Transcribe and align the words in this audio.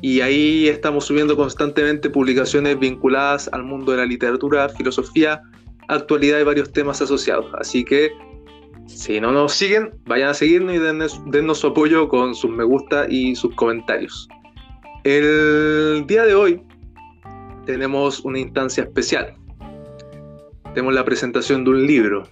y 0.05 0.21
ahí 0.21 0.69
estamos 0.69 1.07
subiendo 1.07 1.35
constantemente 1.35 2.11
publicaciones 2.11 2.79
vinculadas 2.79 3.49
al 3.55 3.63
mundo 3.65 3.93
de 3.93 3.97
la 3.97 4.05
literatura, 4.05 4.69
filosofía, 4.69 5.41
actualidad 5.89 6.41
y 6.41 6.43
varios 6.43 6.71
temas 6.71 7.01
asociados. 7.01 7.47
Así 7.59 7.87
que 7.87 8.13
si 8.85 9.19
no 9.19 9.33
nos 9.33 9.55
siguen, 9.55 9.95
vayan 10.05 10.29
a 10.29 10.35
seguirnos 10.35 10.75
y 10.75 10.79
dennos, 10.79 11.59
su 11.59 11.69
apoyo 11.69 12.07
con 12.11 12.35
sus 12.35 12.51
me 12.51 12.65
gusta 12.65 13.07
y 13.09 13.35
sus 13.35 13.55
comentarios. 13.55 14.29
El 15.05 16.05
día 16.07 16.27
de 16.27 16.35
hoy 16.35 16.63
tenemos 17.65 18.21
una 18.27 18.41
instancia 18.41 18.83
especial. 18.83 19.35
Tenemos 20.75 20.93
la 20.93 21.07
presentación 21.07 21.65
de 21.65 21.71
un 21.71 21.87
libro. 21.87 22.29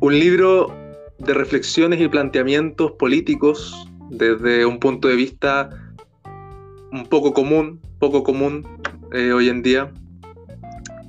Un 0.00 0.18
libro 0.18 0.74
de 1.20 1.32
reflexiones 1.32 2.00
y 2.00 2.08
planteamientos 2.08 2.90
políticos 2.98 3.86
desde 4.10 4.66
un 4.66 4.80
punto 4.80 5.06
de 5.06 5.14
vista 5.14 5.70
un 6.94 7.06
poco 7.06 7.34
común, 7.34 7.80
poco 7.98 8.22
común 8.22 8.64
eh, 9.12 9.32
hoy 9.32 9.48
en 9.48 9.62
día. 9.62 9.92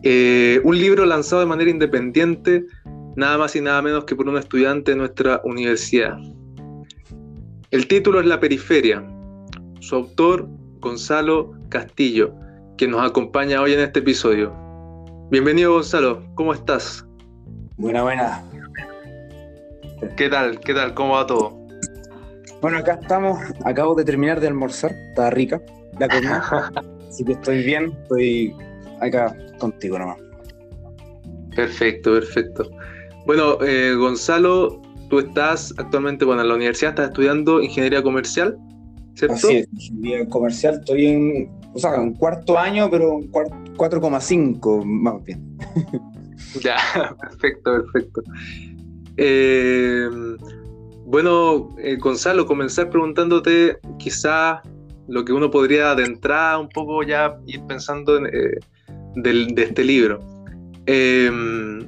Eh, 0.01 0.59
un 0.63 0.77
libro 0.77 1.05
lanzado 1.05 1.41
de 1.41 1.45
manera 1.45 1.69
independiente, 1.69 2.65
nada 3.15 3.37
más 3.37 3.55
y 3.55 3.61
nada 3.61 3.81
menos 3.83 4.05
que 4.05 4.15
por 4.15 4.27
un 4.27 4.37
estudiante 4.37 4.91
de 4.91 4.97
nuestra 4.97 5.41
universidad. 5.43 6.17
El 7.69 7.87
título 7.87 8.19
es 8.19 8.25
La 8.25 8.39
Periferia. 8.39 9.05
Su 9.79 9.95
autor, 9.95 10.47
Gonzalo 10.79 11.53
Castillo, 11.69 12.33
que 12.77 12.87
nos 12.87 13.07
acompaña 13.07 13.61
hoy 13.61 13.73
en 13.73 13.79
este 13.79 13.99
episodio. 13.99 14.53
Bienvenido 15.29 15.73
Gonzalo, 15.73 16.23
¿cómo 16.33 16.53
estás? 16.53 17.05
Buena, 17.77 18.01
buena. 18.01 18.43
¿Qué 20.17 20.29
tal? 20.29 20.59
¿Qué 20.59 20.73
tal? 20.73 20.95
¿Cómo 20.95 21.13
va 21.13 21.27
todo? 21.27 21.64
Bueno, 22.65 22.79
acá 22.79 22.97
estamos, 22.99 23.37
acabo 23.63 23.93
de 23.93 24.03
terminar 24.03 24.39
de 24.39 24.47
almorzar, 24.47 24.91
está 25.09 25.29
rica 25.29 25.61
la 25.99 26.09
comida, 26.09 26.71
así 27.07 27.23
que 27.23 27.33
estoy 27.33 27.63
bien, 27.63 27.95
estoy 28.01 28.55
acá 29.01 29.37
contigo 29.59 29.99
nomás. 29.99 30.17
Perfecto, 31.55 32.13
perfecto. 32.13 32.67
Bueno, 33.27 33.59
eh, 33.61 33.93
Gonzalo, 33.93 34.81
tú 35.11 35.19
estás 35.19 35.75
actualmente, 35.77 36.25
bueno, 36.25 36.41
en 36.41 36.47
la 36.47 36.55
universidad, 36.55 36.93
estás 36.93 37.09
estudiando 37.09 37.61
ingeniería 37.61 38.01
comercial, 38.01 38.57
¿cierto? 39.13 39.35
Así 39.35 39.57
es, 39.57 39.67
ingeniería 39.71 40.27
comercial, 40.27 40.79
estoy 40.79 41.05
en, 41.05 41.51
o 41.71 41.77
sea, 41.77 41.93
en 41.97 42.15
cuarto 42.15 42.57
año, 42.57 42.89
pero 42.89 43.19
4,5 43.19 44.83
más 44.83 45.23
bien. 45.23 45.55
ya, 46.63 46.77
perfecto, 47.21 47.73
perfecto. 47.73 48.23
Eh, 49.17 50.09
bueno, 51.05 51.69
eh, 51.77 51.97
Gonzalo, 51.97 52.45
comenzar 52.47 52.89
preguntándote 52.89 53.77
quizás 53.99 54.59
lo 55.07 55.23
que 55.23 55.33
uno 55.33 55.51
podría 55.51 55.91
adentrar 55.91 56.59
un 56.59 56.67
poco 56.69 57.03
ya 57.03 57.37
ir 57.45 57.61
pensando 57.67 58.17
en, 58.17 58.25
eh, 58.25 58.59
de 59.15 59.63
este 59.63 59.83
libro. 59.83 60.19
Em, 60.87 61.85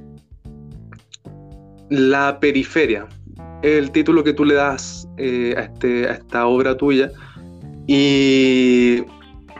la 1.89 2.39
periferia, 2.39 3.07
el 3.63 3.91
título 3.91 4.23
que 4.23 4.33
tú 4.33 4.45
le 4.45 4.53
das 4.53 5.07
eh, 5.17 5.55
a, 5.57 5.61
este, 5.61 6.07
a 6.07 6.13
esta 6.13 6.45
obra 6.45 6.77
tuya 6.77 7.09
y 7.87 9.01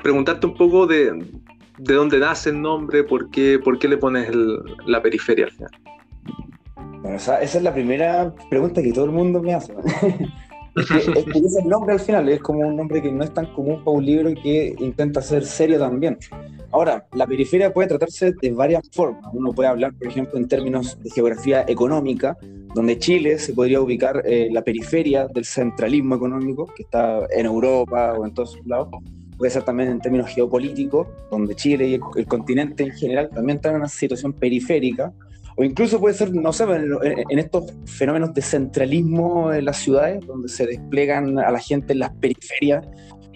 preguntarte 0.04 0.46
un 0.46 0.54
poco 0.56 0.86
de, 0.86 1.26
de 1.80 1.94
dónde 1.96 2.20
nace 2.20 2.52
el 2.52 2.62
nombre, 2.62 3.04
por 3.04 3.31
qué, 3.31 3.58
por 3.58 3.80
qué 3.80 3.88
le 3.88 3.98
pones 3.98 4.30
la 4.86 5.02
periferia 5.02 5.46
al 5.46 5.52
final. 5.52 5.72
Bueno, 7.02 7.18
esa, 7.18 7.41
es 7.41 7.62
la 7.62 7.74
primera 7.74 8.34
pregunta 8.50 8.81
que 8.81 8.91
todo 8.91 9.06
el 9.06 9.12
mundo 9.12 9.41
me 9.41 9.53
hace. 9.53 9.74
es, 10.75 10.85
que, 10.85 11.40
es 11.40 11.58
el 11.58 11.68
nombre 11.68 11.94
al 11.94 12.00
final, 12.00 12.30
es 12.30 12.40
como 12.41 12.59
un 12.59 12.75
nombre 12.75 13.02
que 13.02 13.12
no 13.12 13.24
es 13.24 13.34
tan 13.34 13.47
común 13.53 13.84
para 13.84 13.97
un 13.97 14.06
libro 14.06 14.34
que 14.41 14.75
intenta 14.80 15.22
ser 15.22 15.46
serio 15.46 15.80
también. 15.80 16.18
Ahora, 16.72 17.07
la 17.13 17.25
periferia 17.25 17.74
puede 17.74 17.88
tratarse 17.88 18.34
de 18.41 18.52
varias 18.52 18.90
formas. 18.91 19.24
Uno 19.34 19.53
puede 19.53 19.69
hablar, 19.69 19.94
por 19.94 20.07
ejemplo, 20.07 20.38
en 20.38 20.47
términos 20.47 21.02
de 21.02 21.09
geografía 21.09 21.63
económica, 21.68 22.38
donde 22.75 23.00
Chile 23.00 23.40
se 23.40 23.53
podría 23.53 23.80
ubicar 23.81 24.22
en 24.25 24.53
la 24.53 24.62
periferia 24.62 25.28
del 25.28 25.46
centralismo 25.46 26.16
económico, 26.16 26.66
que 26.75 26.84
está 26.84 27.25
en 27.31 27.46
Europa 27.46 28.13
o 28.13 28.25
en 28.25 28.34
todos 28.34 28.59
lados. 28.66 28.90
Puede 29.38 29.52
ser 29.52 29.63
también 29.63 29.90
en 29.90 30.00
términos 30.00 30.30
geopolíticos, 30.30 31.07
donde 31.31 31.56
Chile 31.56 31.88
y 31.88 31.94
el, 31.96 32.02
el 32.16 32.25
continente 32.25 32.84
en 32.84 32.91
general 32.91 33.30
también 33.30 33.57
están 33.57 33.74
en 33.75 33.81
una 33.81 33.88
situación 33.88 34.34
periférica, 34.34 35.13
o 35.57 35.63
incluso 35.63 36.00
puede 36.00 36.13
ser, 36.13 36.34
no 36.34 36.53
sé, 36.53 36.66
en 36.66 37.40
estos 37.40 37.73
fenómenos 37.85 38.31
de 38.34 38.44
centralismo 38.44 39.51
en 39.51 39.66
las 39.66 39.78
ciudades, 39.78 40.25
donde 40.25 40.50
se 40.50 40.68
desplegan 40.68 41.40
a 41.40 41.50
la 41.50 41.59
gente 41.59 41.94
en 41.94 42.00
las 42.00 42.12
periferias, 42.13 42.85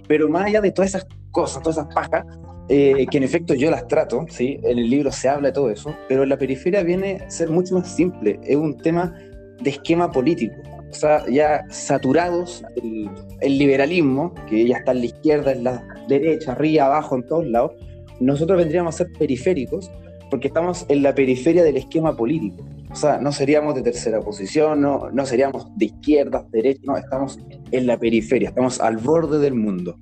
pero 0.07 0.29
más 0.29 0.45
allá 0.45 0.61
de 0.61 0.71
todas 0.71 0.91
esas 0.91 1.07
cosas, 1.31 1.63
todas 1.63 1.79
esas 1.79 1.93
pajas, 1.95 2.23
eh, 2.69 3.07
que 3.09 3.17
en 3.17 3.23
efecto 3.23 3.55
yo 3.55 3.71
las 3.71 3.87
trato, 3.87 4.23
¿sí? 4.29 4.59
en 4.61 4.77
el 4.77 4.87
libro 4.87 5.11
se 5.11 5.29
habla 5.29 5.47
de 5.47 5.53
todo 5.53 5.71
eso, 5.71 5.95
pero 6.07 6.23
la 6.25 6.37
periferia 6.37 6.83
viene 6.83 7.23
a 7.25 7.29
ser 7.31 7.49
mucho 7.49 7.73
más 7.73 7.93
simple, 7.93 8.39
es 8.43 8.55
un 8.55 8.77
tema 8.77 9.15
de 9.59 9.71
esquema 9.71 10.11
político. 10.11 10.55
O 10.91 10.93
sea, 10.93 11.25
ya 11.27 11.63
saturados 11.69 12.63
el, 12.75 13.09
el 13.39 13.57
liberalismo, 13.57 14.35
que 14.47 14.67
ya 14.67 14.77
está 14.77 14.91
en 14.91 14.99
la 14.99 15.05
izquierda, 15.05 15.53
en 15.53 15.63
la 15.63 15.83
derecha, 16.07 16.51
arriba, 16.51 16.85
abajo, 16.85 17.15
en 17.15 17.25
todos 17.25 17.47
lados, 17.47 17.71
nosotros 18.19 18.59
vendríamos 18.59 18.93
a 18.93 18.97
ser 18.99 19.07
periféricos 19.17 19.89
porque 20.31 20.47
estamos 20.47 20.85
en 20.87 21.03
la 21.03 21.13
periferia 21.13 21.61
del 21.61 21.75
esquema 21.75 22.15
político. 22.15 22.65
O 22.89 22.95
sea, 22.95 23.19
no 23.19 23.33
seríamos 23.33 23.75
de 23.75 23.83
tercera 23.83 24.21
posición, 24.21 24.81
no, 24.81 25.11
no 25.11 25.25
seríamos 25.25 25.67
de 25.75 25.85
izquierda, 25.85 26.47
derecha, 26.49 26.81
no, 26.85 26.97
estamos 26.97 27.37
en 27.71 27.85
la 27.85 27.99
periferia, 27.99 28.49
estamos 28.49 28.79
al 28.79 28.97
borde 28.97 29.39
del 29.39 29.53
mundo, 29.53 29.97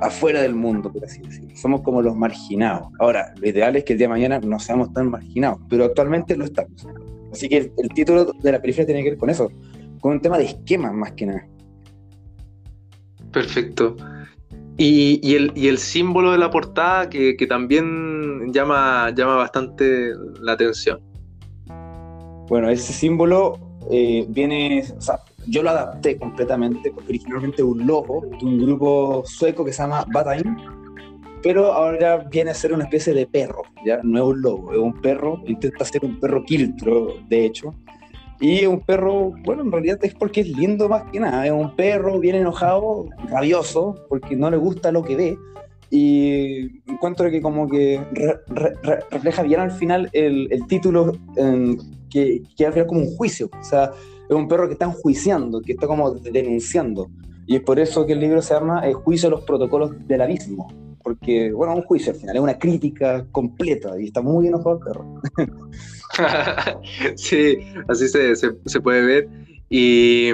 afuera 0.00 0.42
del 0.42 0.54
mundo, 0.54 0.92
por 0.92 1.04
así 1.04 1.20
decirlo. 1.22 1.56
Somos 1.56 1.80
como 1.80 2.02
los 2.02 2.14
marginados. 2.14 2.88
Ahora, 3.00 3.34
lo 3.40 3.48
ideal 3.48 3.74
es 3.76 3.84
que 3.84 3.94
el 3.94 3.98
día 3.98 4.06
de 4.06 4.12
mañana 4.12 4.38
no 4.38 4.58
seamos 4.58 4.92
tan 4.92 5.10
marginados, 5.10 5.60
pero 5.68 5.84
actualmente 5.84 6.36
lo 6.36 6.44
estamos. 6.44 6.86
Así 7.32 7.48
que 7.48 7.72
el, 7.76 7.88
título 7.94 8.26
de 8.26 8.52
la 8.52 8.60
periferia 8.60 8.86
tiene 8.86 9.02
que 9.02 9.10
ver 9.10 9.18
con 9.18 9.30
eso, 9.30 9.50
con 10.00 10.12
un 10.12 10.20
tema 10.20 10.36
de 10.36 10.44
esquema 10.44 10.92
más 10.92 11.12
que 11.12 11.26
nada. 11.26 11.48
Perfecto. 13.32 13.96
Y, 14.76 15.34
el, 15.34 15.78
símbolo 15.78 16.32
de 16.32 16.38
la 16.38 16.50
portada 16.50 17.08
que, 17.08 17.46
también 17.48 18.52
llama, 18.52 19.10
llama 19.14 19.36
bastante 19.36 20.12
la 20.40 20.52
atención. 20.52 21.00
Bueno, 22.48 22.68
ese 22.68 22.92
símbolo 22.92 23.58
eh, 23.90 24.26
viene, 24.28 24.84
o 24.96 25.00
sea, 25.00 25.20
yo 25.46 25.62
lo 25.62 25.70
adapté 25.70 26.18
completamente, 26.18 26.90
porque 26.90 27.10
originalmente 27.10 27.62
un 27.62 27.86
logo 27.86 28.22
de 28.38 28.44
un 28.44 28.58
grupo 28.58 29.22
sueco 29.26 29.64
que 29.64 29.72
se 29.72 29.82
llama 29.82 30.04
Batain, 30.12 30.56
pero 31.42 31.72
ahora 31.72 32.18
viene 32.30 32.50
a 32.50 32.54
ser 32.54 32.72
una 32.72 32.84
especie 32.84 33.12
de 33.12 33.26
perro, 33.26 33.62
ya 33.84 34.00
no 34.02 34.18
es 34.18 34.24
un 34.24 34.42
lobo, 34.42 34.72
es 34.72 34.78
un 34.78 35.00
perro, 35.00 35.42
intenta 35.46 35.84
ser 35.84 36.04
un 36.04 36.18
perro 36.18 36.42
quiltro, 36.44 37.14
de 37.28 37.44
hecho, 37.44 37.74
y 38.44 38.66
un 38.66 38.80
perro, 38.80 39.32
bueno, 39.42 39.62
en 39.62 39.72
realidad 39.72 39.98
es 40.02 40.14
porque 40.14 40.42
es 40.42 40.48
lindo 40.48 40.86
más 40.86 41.04
que 41.10 41.18
nada. 41.18 41.46
Es 41.46 41.52
un 41.52 41.74
perro 41.74 42.20
bien 42.20 42.36
enojado, 42.36 43.06
rabioso, 43.30 44.04
porque 44.10 44.36
no 44.36 44.50
le 44.50 44.58
gusta 44.58 44.92
lo 44.92 45.02
que 45.02 45.16
ve. 45.16 45.38
Y 45.88 46.82
encuentro 46.86 47.30
que 47.30 47.40
como 47.40 47.66
que 47.66 48.02
refleja 49.10 49.42
bien 49.44 49.60
al 49.60 49.70
final 49.70 50.10
el, 50.12 50.48
el 50.50 50.66
título 50.66 51.12
que, 52.10 52.42
que 52.54 52.66
al 52.66 52.74
final 52.74 52.86
como 52.86 53.00
un 53.00 53.16
juicio. 53.16 53.48
O 53.58 53.64
sea, 53.64 53.92
es 54.28 54.36
un 54.36 54.46
perro 54.46 54.66
que 54.66 54.74
está 54.74 54.84
enjuiciando, 54.84 55.62
que 55.62 55.72
está 55.72 55.86
como 55.86 56.10
denunciando. 56.10 57.08
Y 57.46 57.56
es 57.56 57.62
por 57.62 57.78
eso 57.78 58.04
que 58.04 58.12
el 58.12 58.20
libro 58.20 58.42
se 58.42 58.52
llama 58.52 58.86
El 58.86 58.92
juicio 58.92 59.30
de 59.30 59.36
los 59.36 59.44
protocolos 59.46 60.06
del 60.06 60.20
abismo 60.20 60.68
porque, 61.04 61.52
bueno, 61.52 61.76
un 61.76 61.82
juicio 61.82 62.12
al 62.12 62.18
final, 62.18 62.36
es 62.36 62.42
una 62.42 62.58
crítica 62.58 63.26
completa 63.30 64.00
y 64.00 64.06
está 64.06 64.22
muy 64.22 64.48
enojado 64.48 64.78
el 64.78 64.84
perro. 64.84 65.20
sí, 67.16 67.58
así 67.88 68.08
se, 68.08 68.34
se, 68.36 68.80
puede 68.80 69.02
ver. 69.02 69.28
Y, 69.70 70.30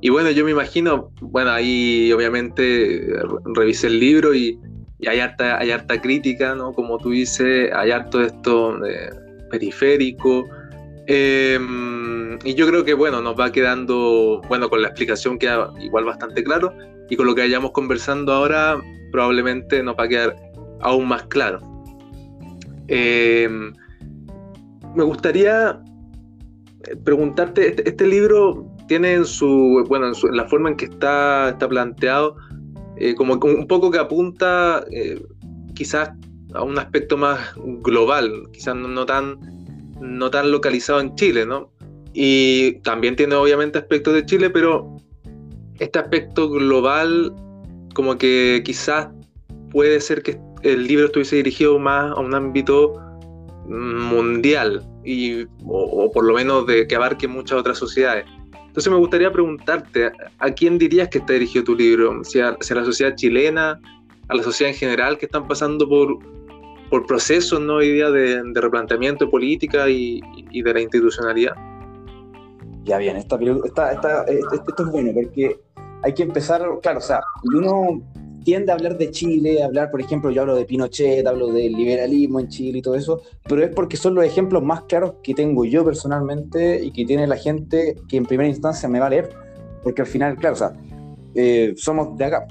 y, 0.00 0.08
bueno, 0.10 0.30
yo 0.30 0.44
me 0.44 0.52
imagino, 0.52 1.10
bueno, 1.20 1.50
ahí 1.50 2.12
obviamente 2.12 3.06
revisé 3.54 3.88
el 3.88 4.00
libro 4.00 4.34
y, 4.34 4.58
hay, 5.06 5.20
harta, 5.20 5.58
hay 5.58 5.70
harta 5.70 6.00
crítica, 6.00 6.54
¿no? 6.54 6.72
Como 6.72 6.98
tú 6.98 7.10
dices, 7.10 7.70
hay 7.74 7.90
harto 7.90 8.22
esto 8.22 8.78
de 8.78 9.10
periférico. 9.50 10.48
Em, 11.06 12.38
y 12.44 12.54
yo 12.54 12.66
creo 12.66 12.84
que, 12.84 12.94
bueno, 12.94 13.20
nos 13.20 13.38
va 13.38 13.52
quedando, 13.52 14.40
bueno, 14.48 14.70
con 14.70 14.80
la 14.80 14.88
explicación 14.88 15.38
queda 15.38 15.70
igual 15.80 16.04
bastante 16.04 16.42
claro 16.42 16.72
y 17.10 17.16
con 17.16 17.26
lo 17.26 17.34
que 17.34 17.42
vayamos 17.42 17.72
conversando 17.72 18.32
ahora 18.32 18.80
probablemente 19.12 19.82
nos 19.82 19.96
va 19.96 20.04
a 20.04 20.08
quedar 20.08 20.36
aún 20.80 21.06
más 21.06 21.24
claro. 21.24 21.60
Eh, 22.88 23.48
me 24.94 25.04
gustaría 25.04 25.80
preguntarte, 27.04 27.68
este, 27.68 27.88
este, 27.88 28.06
libro 28.06 28.66
tiene 28.88 29.14
en 29.14 29.24
su, 29.24 29.84
bueno, 29.88 30.08
en, 30.08 30.36
la 30.36 30.46
forma 30.48 30.70
en 30.70 30.76
que 30.76 30.86
está, 30.86 31.50
está 31.50 31.68
planteado, 31.68 32.36
eh, 32.96 33.14
como 33.14 33.34
un 33.34 33.66
poco 33.66 33.90
que 33.90 33.98
apunta 33.98 34.84
eh, 34.90 35.20
quizás 35.74 36.10
a 36.54 36.62
un 36.62 36.78
aspecto 36.78 37.16
más 37.16 37.40
global, 37.82 38.30
quizás 38.52 38.76
no, 38.76 39.06
tan, 39.06 39.38
no 40.00 40.30
tan 40.30 40.50
localizado 40.50 41.00
en 41.00 41.14
Chile, 41.16 41.46
¿no? 41.46 41.70
Y 42.12 42.80
también 42.82 43.16
tiene 43.16 43.34
obviamente 43.34 43.78
aspectos 43.78 44.14
de 44.14 44.24
Chile, 44.24 44.50
pero 44.50 44.96
este 45.80 45.98
aspecto 45.98 46.48
global 46.48 47.34
como 47.94 48.16
que 48.16 48.62
quizás 48.64 49.08
puede 49.70 50.00
ser 50.00 50.22
que 50.22 50.38
el 50.62 50.86
libro 50.86 51.06
estuviese 51.06 51.36
dirigido 51.36 51.78
más 51.78 52.12
a 52.12 52.20
un 52.20 52.34
ámbito 52.34 53.03
mundial 53.66 54.82
y, 55.04 55.46
o, 55.64 56.10
por 56.12 56.24
lo 56.24 56.34
menos 56.34 56.66
de 56.66 56.86
que 56.86 56.96
abarque 56.96 57.28
muchas 57.28 57.58
otras 57.58 57.78
sociedades. 57.78 58.26
Entonces 58.52 58.92
me 58.92 58.98
gustaría 58.98 59.30
preguntarte, 59.30 60.10
¿a 60.38 60.50
quién 60.50 60.78
dirías 60.78 61.08
que 61.08 61.18
está 61.18 61.34
dirigido 61.34 61.64
tu 61.64 61.76
libro? 61.76 62.24
¿Si 62.24 62.40
a, 62.40 62.56
la 62.58 62.84
sociedad 62.84 63.14
chilena, 63.14 63.80
a 64.28 64.34
la 64.34 64.42
sociedad 64.42 64.72
en 64.72 64.78
general 64.78 65.16
que 65.16 65.26
están 65.26 65.46
pasando 65.46 65.88
por, 65.88 66.18
por 66.90 67.06
procesos 67.06 67.60
¿no? 67.60 67.74
hoy 67.74 67.92
de, 67.92 68.42
replanteamiento 68.54 69.26
de 69.26 69.30
política 69.30 69.88
y, 69.88 70.20
de 70.52 70.74
la 70.74 70.80
institucionalidad? 70.80 71.54
Ya 72.82 72.98
bien, 72.98 73.16
esta, 73.16 73.38
esta, 73.64 73.92
esta, 73.92 74.24
esto 74.24 74.82
es 74.82 74.90
bueno 74.90 75.12
porque 75.14 75.56
hay 76.02 76.12
que 76.12 76.22
empezar, 76.22 76.62
claro, 76.82 76.98
o 76.98 77.02
sea, 77.02 77.20
uno 77.44 78.02
tiende 78.44 78.70
a 78.70 78.76
hablar 78.76 78.96
de 78.96 79.10
Chile, 79.10 79.62
a 79.62 79.66
hablar, 79.66 79.90
por 79.90 80.00
ejemplo, 80.00 80.30
yo 80.30 80.42
hablo 80.42 80.54
de 80.54 80.64
Pinochet, 80.64 81.26
hablo 81.26 81.48
del 81.48 81.72
liberalismo 81.72 82.38
en 82.38 82.48
Chile 82.48 82.78
y 82.78 82.82
todo 82.82 82.94
eso, 82.94 83.22
pero 83.48 83.64
es 83.64 83.74
porque 83.74 83.96
son 83.96 84.14
los 84.14 84.24
ejemplos 84.24 84.62
más 84.62 84.82
claros 84.82 85.14
que 85.22 85.34
tengo 85.34 85.64
yo 85.64 85.84
personalmente 85.84 86.84
y 86.84 86.92
que 86.92 87.04
tiene 87.04 87.26
la 87.26 87.36
gente 87.36 87.96
que 88.08 88.16
en 88.16 88.26
primera 88.26 88.48
instancia 88.48 88.88
me 88.88 89.00
va 89.00 89.06
a 89.06 89.10
leer, 89.10 89.30
porque 89.82 90.02
al 90.02 90.08
final, 90.08 90.36
claro, 90.36 90.54
o 90.54 90.58
sea, 90.58 90.72
eh, 91.34 91.74
somos 91.76 92.16
de 92.16 92.24
acá, 92.24 92.46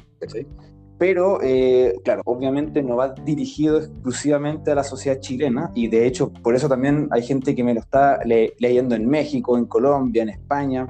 Pero, 0.98 1.40
eh, 1.42 1.96
claro, 2.04 2.22
obviamente 2.26 2.82
no 2.82 2.96
va 2.96 3.10
dirigido 3.10 3.78
exclusivamente 3.78 4.72
a 4.72 4.76
la 4.76 4.84
sociedad 4.84 5.20
chilena 5.20 5.72
y 5.76 5.88
de 5.88 6.06
hecho 6.08 6.32
por 6.32 6.56
eso 6.56 6.70
también 6.70 7.08
hay 7.12 7.24
gente 7.24 7.56
que 7.56 7.64
me 7.64 7.74
lo 7.74 7.82
está 7.82 8.20
leyendo 8.26 8.96
en 8.96 9.08
México, 9.08 9.58
en 9.58 9.66
Colombia, 9.66 10.24
en 10.24 10.30
España, 10.30 10.88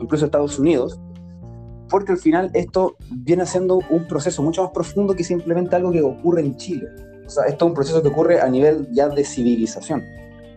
incluso 0.00 0.24
Estados 0.24 0.58
Unidos, 0.58 1.00
porque 1.88 2.12
al 2.12 2.18
final 2.18 2.50
esto 2.54 2.96
viene 3.10 3.46
siendo 3.46 3.78
un 3.90 4.06
proceso 4.06 4.42
mucho 4.42 4.62
más 4.62 4.72
profundo 4.72 5.14
que 5.14 5.24
simplemente 5.24 5.76
algo 5.76 5.92
que 5.92 6.02
ocurre 6.02 6.42
en 6.42 6.56
Chile. 6.56 6.88
O 7.26 7.30
sea, 7.30 7.44
esto 7.44 7.64
es 7.64 7.68
un 7.68 7.74
proceso 7.74 8.02
que 8.02 8.08
ocurre 8.08 8.40
a 8.40 8.48
nivel 8.48 8.88
ya 8.92 9.08
de 9.08 9.24
civilización. 9.24 10.04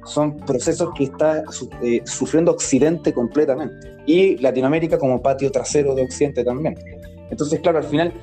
Son 0.06 0.38
procesos 0.38 0.90
que 0.96 1.06
está 1.06 1.44
eh, 1.82 2.02
sufriendo 2.06 2.52
Occidente 2.52 3.14
completamente. 3.14 3.98
Y 4.06 4.38
Latinoamérica 4.38 4.98
como 4.98 5.22
patio 5.22 5.52
trasero 5.52 5.94
de 5.94 6.04
Occidente 6.04 6.44
también. 6.44 6.76
Entonces, 7.30 7.60
claro, 7.60 7.80
al 7.80 7.84
final 7.84 8.14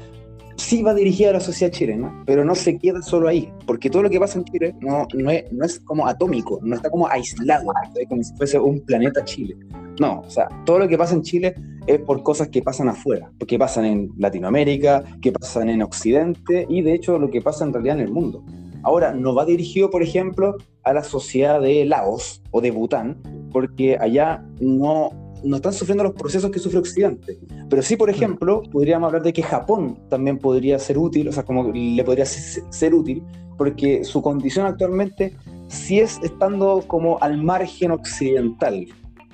sí 0.56 0.82
va 0.82 0.94
dirigida 0.94 1.30
a 1.30 1.32
la 1.34 1.40
sociedad 1.40 1.72
chilena, 1.72 2.22
pero 2.26 2.44
no 2.44 2.54
se 2.54 2.78
queda 2.78 3.02
solo 3.02 3.28
ahí, 3.28 3.52
porque 3.66 3.90
todo 3.90 4.02
lo 4.02 4.10
que 4.10 4.18
pasa 4.18 4.38
en 4.38 4.44
Chile 4.46 4.74
no, 4.80 5.06
no, 5.14 5.30
es, 5.30 5.52
no 5.52 5.64
es 5.64 5.78
como 5.80 6.06
atómico, 6.06 6.58
no 6.62 6.76
está 6.76 6.90
como 6.90 7.06
aislado, 7.08 7.72
como 8.08 8.22
si 8.22 8.34
fuese 8.36 8.58
un 8.58 8.80
planeta 8.80 9.24
Chile. 9.24 9.56
No, 10.00 10.20
o 10.20 10.30
sea, 10.30 10.48
todo 10.64 10.80
lo 10.80 10.88
que 10.88 10.98
pasa 10.98 11.14
en 11.14 11.22
Chile 11.22 11.54
es 11.86 12.00
por 12.00 12.22
cosas 12.22 12.48
que 12.48 12.62
pasan 12.62 12.88
afuera, 12.88 13.30
que 13.46 13.58
pasan 13.58 13.84
en 13.84 14.10
Latinoamérica, 14.16 15.04
que 15.20 15.32
pasan 15.32 15.68
en 15.68 15.82
Occidente 15.82 16.66
y 16.68 16.82
de 16.82 16.94
hecho 16.94 17.18
lo 17.18 17.30
que 17.30 17.42
pasa 17.42 17.64
en 17.64 17.72
realidad 17.72 17.98
en 17.98 18.06
el 18.06 18.12
mundo. 18.12 18.44
Ahora, 18.82 19.12
no 19.12 19.34
va 19.34 19.44
dirigido, 19.44 19.90
por 19.90 20.02
ejemplo, 20.02 20.56
a 20.84 20.92
la 20.92 21.02
sociedad 21.02 21.60
de 21.60 21.84
Laos 21.84 22.40
o 22.52 22.60
de 22.60 22.70
Bután, 22.70 23.16
porque 23.50 23.96
allá 23.98 24.44
no, 24.60 25.10
no 25.42 25.56
están 25.56 25.72
sufriendo 25.72 26.04
los 26.04 26.12
procesos 26.12 26.50
que 26.52 26.60
sufre 26.60 26.78
Occidente. 26.78 27.38
Pero 27.68 27.82
sí, 27.82 27.96
por 27.96 28.10
ejemplo, 28.10 28.62
podríamos 28.70 29.08
hablar 29.08 29.22
de 29.22 29.32
que 29.32 29.42
Japón 29.42 29.98
también 30.08 30.38
podría 30.38 30.78
ser 30.78 30.98
útil, 30.98 31.28
o 31.28 31.32
sea, 31.32 31.44
como 31.44 31.72
le 31.72 32.04
podría 32.04 32.26
ser 32.26 32.94
útil, 32.94 33.24
porque 33.58 34.04
su 34.04 34.22
condición 34.22 34.66
actualmente 34.66 35.34
sí 35.68 35.98
es 35.98 36.20
estando 36.22 36.84
como 36.86 37.18
al 37.20 37.42
margen 37.42 37.90
occidental, 37.90 38.86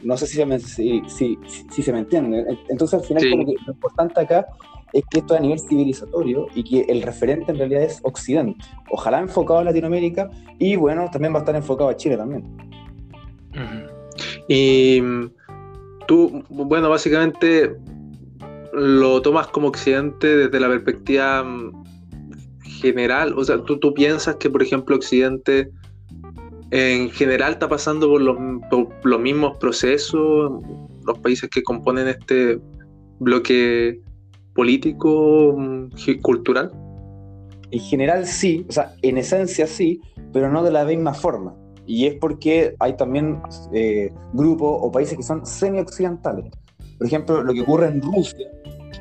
no 0.02 0.16
sé 0.16 0.26
si 0.26 0.36
se 0.36 0.46
me, 0.46 0.58
si, 0.58 1.02
si, 1.08 1.82
se 1.82 1.92
me 1.92 2.00
entiende. 2.00 2.44
Entonces, 2.68 3.00
al 3.00 3.06
final, 3.06 3.30
como 3.30 3.46
que 3.46 3.54
lo 3.66 3.72
importante 3.72 4.20
acá 4.20 4.46
es 4.92 5.04
que 5.10 5.20
esto 5.20 5.34
es 5.34 5.40
a 5.40 5.42
nivel 5.42 5.60
civilizatorio 5.60 6.46
y 6.54 6.64
que 6.64 6.80
el 6.92 7.02
referente 7.02 7.52
en 7.52 7.58
realidad 7.58 7.82
es 7.82 8.00
Occidente. 8.02 8.64
Ojalá 8.90 9.20
enfocado 9.20 9.60
a 9.60 9.64
Latinoamérica 9.64 10.30
y, 10.58 10.76
bueno, 10.76 11.08
también 11.10 11.32
va 11.32 11.38
a 11.38 11.40
estar 11.40 11.56
enfocado 11.56 11.90
a 11.90 11.96
Chile 11.96 12.16
también. 12.16 12.44
Y 14.48 15.00
tú, 16.06 16.44
bueno, 16.48 16.90
básicamente 16.90 17.76
lo 18.72 19.20
tomas 19.22 19.48
como 19.48 19.68
Occidente 19.68 20.36
desde 20.36 20.60
la 20.60 20.68
perspectiva 20.68 21.42
mm, 21.44 21.84
general. 22.64 23.34
O 23.38 23.44
sea, 23.44 23.62
tú, 23.62 23.78
tú 23.78 23.94
piensas 23.94 24.36
que, 24.36 24.50
por 24.50 24.62
ejemplo, 24.62 24.96
Occidente 24.96 25.70
en 26.72 27.10
general 27.10 27.52
está 27.52 27.68
pasando 27.68 28.08
por 28.08 28.22
los, 28.22 28.36
los 29.04 29.20
mismos 29.20 29.56
procesos 29.58 30.52
los 31.04 31.18
países 31.18 31.50
que 31.50 31.62
componen 31.62 32.08
este 32.08 32.60
bloque 33.18 34.00
político, 34.54 35.54
mm, 35.56 35.88
cultural? 36.22 36.70
En 37.70 37.80
general 37.80 38.26
sí, 38.26 38.66
o 38.68 38.72
sea, 38.72 38.94
en 39.02 39.18
esencia 39.18 39.66
sí, 39.66 40.00
pero 40.32 40.50
no 40.50 40.62
de 40.62 40.70
la 40.70 40.84
misma 40.84 41.14
forma. 41.14 41.54
Y 41.86 42.06
es 42.06 42.14
porque 42.16 42.74
hay 42.78 42.96
también 42.96 43.40
eh, 43.72 44.10
grupos 44.34 44.78
o 44.82 44.92
países 44.92 45.16
que 45.16 45.22
son 45.22 45.44
semi-occidentales. 45.44 46.50
Por 46.98 47.06
ejemplo, 47.06 47.42
lo 47.42 47.52
que 47.52 47.62
ocurre 47.62 47.88
en 47.88 48.00
Rusia, 48.00 48.48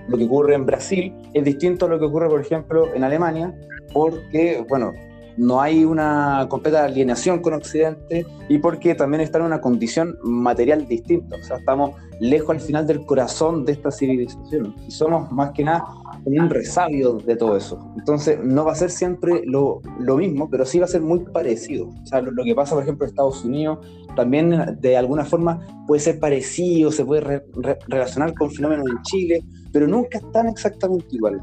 lo 0.07 0.17
que 0.17 0.25
ocurre 0.25 0.55
en 0.55 0.65
Brasil, 0.65 1.13
es 1.33 1.43
distinto 1.43 1.85
a 1.85 1.89
lo 1.89 1.99
que 1.99 2.05
ocurre, 2.05 2.29
por 2.29 2.41
ejemplo, 2.41 2.93
en 2.93 3.03
Alemania, 3.03 3.53
porque, 3.93 4.65
bueno, 4.67 4.93
no 5.37 5.61
hay 5.61 5.85
una 5.85 6.45
completa 6.49 6.85
alienación 6.85 7.41
con 7.41 7.53
Occidente 7.53 8.25
y 8.49 8.57
porque 8.57 8.95
también 8.95 9.21
está 9.21 9.39
en 9.39 9.45
una 9.45 9.61
condición 9.61 10.17
material 10.23 10.87
distinta. 10.87 11.35
O 11.35 11.43
sea, 11.43 11.57
estamos 11.57 11.91
lejos 12.19 12.51
al 12.51 12.61
final 12.61 12.85
del 12.85 13.05
corazón 13.05 13.65
de 13.65 13.73
esta 13.73 13.91
civilización 13.91 14.75
y 14.87 14.91
somos 14.91 15.31
más 15.31 15.51
que 15.51 15.63
nada 15.63 15.83
un 16.25 16.49
resabio 16.49 17.13
de 17.13 17.35
todo 17.35 17.57
eso. 17.57 17.93
Entonces, 17.97 18.39
no 18.43 18.65
va 18.65 18.73
a 18.73 18.75
ser 18.75 18.91
siempre 18.91 19.41
lo, 19.45 19.81
mismo, 20.17 20.49
pero 20.49 20.65
sí 20.65 20.79
va 20.79 20.85
a 20.85 20.87
ser 20.87 21.01
muy 21.01 21.19
parecido. 21.19 21.87
O 21.87 22.05
sea, 22.05 22.21
lo, 22.21 22.43
que 22.43 22.53
pasa, 22.53 22.75
por 22.75 22.83
ejemplo, 22.83 23.05
en 23.05 23.09
Estados 23.09 23.43
Unidos 23.43 23.79
también 24.15 24.77
de 24.81 24.97
alguna 24.97 25.23
forma 25.23 25.65
puede 25.87 26.01
ser 26.01 26.19
parecido, 26.19 26.91
se 26.91 27.05
puede 27.05 27.43
relacionar 27.87 28.33
con 28.33 28.51
fenómenos 28.51 28.85
en 28.89 29.01
Chile, 29.03 29.43
pero 29.71 29.87
nunca 29.87 30.17
están 30.17 30.47
exactamente 30.49 31.07
igual. 31.11 31.41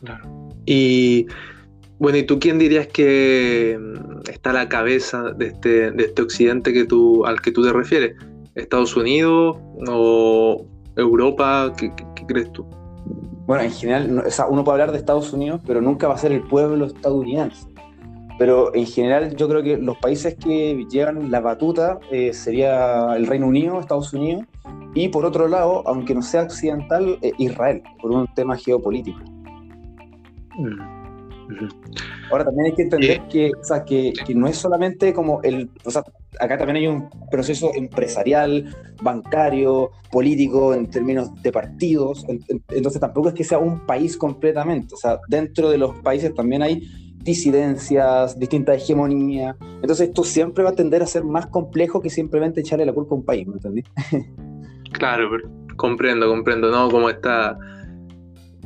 Claro. 0.00 0.30
Y 0.66 1.26
bueno, 2.00 2.16
¿y 2.16 2.22
tú 2.22 2.40
quién 2.40 2.58
dirías 2.58 2.86
que 2.86 3.78
mm, 3.78 4.30
está 4.30 4.50
a 4.50 4.54
la 4.54 4.68
cabeza 4.70 5.32
de 5.36 5.48
este, 5.48 5.90
de 5.90 6.04
este 6.04 6.22
occidente 6.22 6.72
que 6.72 6.86
tú, 6.86 7.26
al 7.26 7.42
que 7.42 7.52
tú 7.52 7.62
te 7.62 7.74
refieres? 7.74 8.16
¿Estados 8.54 8.96
Unidos 8.96 9.58
o 9.86 10.64
Europa? 10.96 11.70
¿Qué, 11.76 11.92
crees 12.26 12.50
tú? 12.52 12.64
Bueno, 13.46 13.64
en 13.64 13.70
general, 13.70 14.24
uno 14.48 14.64
puede 14.64 14.74
hablar 14.80 14.92
de 14.92 14.98
Estados 14.98 15.32
Unidos, 15.34 15.60
pero 15.66 15.82
nunca 15.82 16.08
va 16.08 16.14
a 16.14 16.18
ser 16.18 16.32
el 16.32 16.42
pueblo 16.42 16.86
estadounidense. 16.86 17.66
Pero 18.38 18.74
en 18.74 18.86
general 18.86 19.36
yo 19.36 19.46
creo 19.46 19.62
que 19.62 19.76
los 19.76 19.98
países 19.98 20.36
que 20.36 20.86
llevan 20.90 21.30
la 21.30 21.40
batuta 21.40 21.98
eh, 22.10 22.32
sería 22.32 23.14
el 23.14 23.26
Reino 23.26 23.46
Unido, 23.46 23.78
Estados 23.78 24.14
Unidos, 24.14 24.44
y 24.94 25.08
por 25.08 25.26
otro 25.26 25.48
lado, 25.48 25.82
aunque 25.86 26.14
no 26.14 26.22
sea 26.22 26.44
occidental, 26.44 27.18
eh, 27.20 27.32
Israel, 27.36 27.82
por 28.00 28.10
un 28.12 28.26
tema 28.34 28.56
geopolítico. 28.56 29.20
Mm. 30.56 30.99
Ahora 32.30 32.44
también 32.44 32.66
hay 32.66 32.74
que 32.74 32.82
entender 32.82 33.22
que, 33.28 33.50
o 33.58 33.64
sea, 33.64 33.84
que, 33.84 34.12
que, 34.26 34.34
no 34.34 34.46
es 34.46 34.56
solamente 34.56 35.12
como 35.12 35.40
el, 35.42 35.70
o 35.84 35.90
sea, 35.90 36.04
acá 36.38 36.56
también 36.56 36.76
hay 36.76 36.86
un 36.86 37.10
proceso 37.30 37.72
empresarial, 37.74 38.74
bancario, 39.02 39.90
político 40.10 40.74
en 40.74 40.88
términos 40.88 41.30
de 41.42 41.52
partidos, 41.52 42.24
entonces 42.68 43.00
tampoco 43.00 43.28
es 43.28 43.34
que 43.34 43.44
sea 43.44 43.58
un 43.58 43.86
país 43.86 44.16
completamente, 44.16 44.94
o 44.94 44.98
sea, 44.98 45.18
dentro 45.28 45.70
de 45.70 45.78
los 45.78 45.96
países 46.00 46.34
también 46.34 46.62
hay 46.62 46.82
disidencias, 47.16 48.38
distintas 48.38 48.82
hegemonías, 48.82 49.56
entonces 49.82 50.08
esto 50.08 50.24
siempre 50.24 50.64
va 50.64 50.70
a 50.70 50.74
tender 50.74 51.02
a 51.02 51.06
ser 51.06 51.24
más 51.24 51.46
complejo 51.46 52.00
que 52.00 52.10
simplemente 52.10 52.60
echarle 52.60 52.86
la 52.86 52.92
culpa 52.92 53.14
a 53.14 53.18
un 53.18 53.24
país, 53.24 53.46
¿me 53.46 53.54
entendí? 53.54 53.82
claro, 54.92 55.30
comprendo, 55.76 56.28
comprendo, 56.28 56.70
¿no? 56.70 56.90
Como 56.90 57.10
está, 57.10 57.58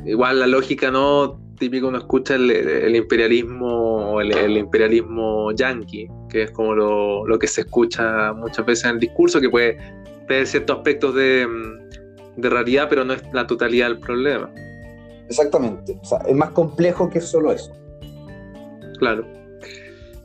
igual 0.05 0.39
la 0.39 0.47
lógica, 0.47 0.91
¿no? 0.91 1.44
Típico 1.55 1.87
uno 1.87 1.97
escucha 1.97 2.35
el, 2.35 2.95
imperialismo, 2.95 4.21
el, 4.21 4.31
el, 4.31 4.57
imperialismo 4.57 5.51
yanqui, 5.51 6.07
que 6.29 6.43
es 6.43 6.51
como 6.51 6.75
lo, 6.75 7.39
que 7.39 7.47
se 7.47 7.61
escucha 7.61 8.33
muchas 8.33 8.65
veces 8.65 8.85
en 8.85 8.91
el 8.91 8.99
discurso, 8.99 9.39
que 9.39 9.49
puede 9.49 9.77
tener 10.27 10.47
ciertos 10.47 10.77
aspectos 10.77 11.15
de, 11.15 11.47
de 12.37 12.49
realidad, 12.49 12.87
pero 12.89 13.05
no 13.05 13.13
es 13.13 13.23
la 13.33 13.47
totalidad 13.47 13.87
del 13.87 13.99
problema. 13.99 14.49
Exactamente, 15.27 15.97
o 16.01 16.05
sea, 16.05 16.19
es 16.27 16.35
más 16.35 16.51
complejo 16.51 17.09
que 17.09 17.21
solo 17.21 17.51
eso. 17.51 17.71
Claro. 18.99 19.25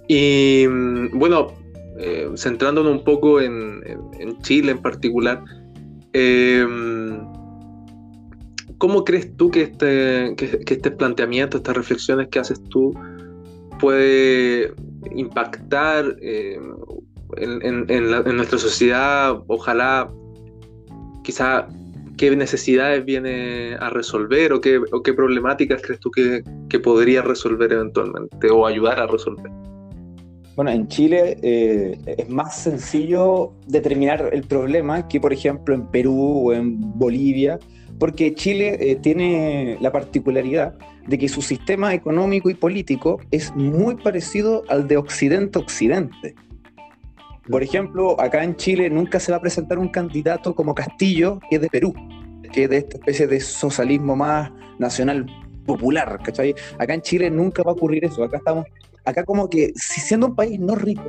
Y 0.08 0.66
mm, 0.68 1.18
bueno, 1.18 1.52
eh, 1.98 2.30
centrándonos 2.36 2.92
un 2.92 3.04
poco 3.04 3.40
en, 3.40 3.82
Chile 4.42 4.72
en 4.72 4.82
particular, 4.82 5.42
eh, 6.12 6.66
¿cómo 8.80 9.04
crees 9.04 9.36
tú 9.36 9.50
que 9.50 9.62
este, 9.62 10.34
que, 10.36 10.64
este 10.66 10.90
planteamiento, 10.90 11.58
estas 11.58 11.76
reflexiones 11.76 12.28
que 12.28 12.38
haces 12.38 12.60
tú, 12.70 12.92
puede 13.78 14.72
impactar 15.14 16.16
eh, 16.22 16.58
en, 17.36 18.36
nuestra 18.36 18.58
sociedad? 18.58 19.38
Ojalá, 19.48 20.08
quizá, 21.22 21.68
¿qué 22.16 22.34
necesidades 22.34 23.04
viene 23.04 23.74
a 23.78 23.90
resolver 23.90 24.54
o 24.54 24.62
qué, 24.62 24.80
qué 25.04 25.12
problemáticas 25.12 25.82
crees 25.82 26.00
tú 26.00 26.10
que, 26.10 26.42
que 26.70 26.80
podría 26.80 27.20
resolver 27.20 27.70
eventualmente 27.72 28.50
o 28.50 28.66
ayudar 28.66 28.98
a 28.98 29.06
resolver? 29.06 29.52
Bueno, 30.56 30.70
en 30.70 30.88
Chile 30.88 31.36
eh, 31.42 31.98
es 32.06 32.28
más 32.30 32.62
sencillo 32.62 33.52
determinar 33.66 34.30
el 34.32 34.42
problema 34.42 35.06
que, 35.06 35.20
por 35.20 35.34
ejemplo, 35.34 35.74
en 35.74 35.86
Perú 35.86 36.48
o 36.48 36.52
en 36.54 36.80
Bolivia, 36.98 37.58
porque 38.00 38.34
Chile 38.34 38.78
eh, 38.80 38.96
tiene 38.96 39.76
la 39.80 39.92
particularidad 39.92 40.74
de 41.06 41.18
que 41.18 41.28
su 41.28 41.42
sistema 41.42 41.92
económico 41.92 42.48
y 42.48 42.54
político 42.54 43.20
es 43.30 43.54
muy 43.54 43.94
parecido 43.96 44.64
al 44.68 44.88
de 44.88 44.96
Occidente-Occidente. 44.96 46.34
Por 47.48 47.62
ejemplo, 47.62 48.18
acá 48.18 48.42
en 48.42 48.56
Chile 48.56 48.88
nunca 48.88 49.20
se 49.20 49.32
va 49.32 49.38
a 49.38 49.40
presentar 49.40 49.78
un 49.78 49.88
candidato 49.88 50.54
como 50.54 50.74
Castillo, 50.74 51.40
que 51.50 51.56
es 51.56 51.62
de 51.62 51.68
Perú, 51.68 51.92
que 52.52 52.64
es 52.64 52.70
de 52.70 52.78
esta 52.78 52.96
especie 52.96 53.26
de 53.26 53.38
socialismo 53.38 54.16
más 54.16 54.50
nacional 54.78 55.26
popular, 55.66 56.20
¿cachai? 56.24 56.54
Acá 56.78 56.94
en 56.94 57.02
Chile 57.02 57.30
nunca 57.30 57.62
va 57.62 57.72
a 57.72 57.74
ocurrir 57.74 58.04
eso, 58.04 58.24
acá 58.24 58.38
estamos 58.38 58.64
acá 59.04 59.24
como 59.24 59.48
que, 59.48 59.72
si 59.74 60.00
siendo 60.00 60.28
un 60.28 60.34
país 60.34 60.58
no 60.58 60.74
rico, 60.74 61.04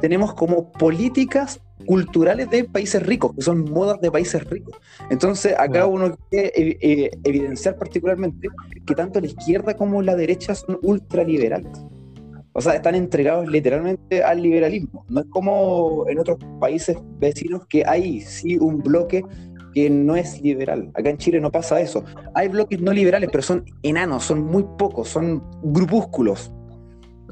tenemos 0.00 0.34
como 0.34 0.72
políticas 0.72 1.60
culturales 1.86 2.48
de 2.50 2.64
países 2.64 3.04
ricos, 3.04 3.34
que 3.34 3.42
son 3.42 3.64
modas 3.70 4.00
de 4.00 4.10
países 4.10 4.42
ricos. 4.44 4.74
Entonces, 5.10 5.54
acá 5.58 5.86
uno 5.86 6.16
quiere 6.30 6.52
eh, 6.56 7.10
evidenciar 7.24 7.76
particularmente 7.76 8.48
que 8.86 8.94
tanto 8.94 9.20
la 9.20 9.26
izquierda 9.26 9.76
como 9.76 10.02
la 10.02 10.16
derecha 10.16 10.54
son 10.54 10.78
ultraliberales. 10.82 11.72
O 12.52 12.60
sea, 12.62 12.74
están 12.74 12.94
entregados 12.94 13.46
literalmente 13.48 14.24
al 14.24 14.40
liberalismo. 14.40 15.04
No 15.10 15.20
es 15.20 15.26
como 15.26 16.06
en 16.08 16.18
otros 16.18 16.38
países 16.58 16.96
vecinos 17.18 17.66
que 17.66 17.84
hay 17.86 18.22
sí 18.22 18.56
un 18.56 18.78
bloque 18.78 19.22
que 19.74 19.90
no 19.90 20.16
es 20.16 20.40
liberal. 20.40 20.90
Acá 20.94 21.10
en 21.10 21.18
Chile 21.18 21.38
no 21.38 21.52
pasa 21.52 21.82
eso. 21.82 22.02
Hay 22.34 22.48
bloques 22.48 22.80
no 22.80 22.94
liberales, 22.94 23.28
pero 23.30 23.42
son 23.42 23.62
enanos, 23.82 24.24
son 24.24 24.40
muy 24.40 24.64
pocos, 24.78 25.08
son 25.08 25.44
grupúsculos. 25.64 26.50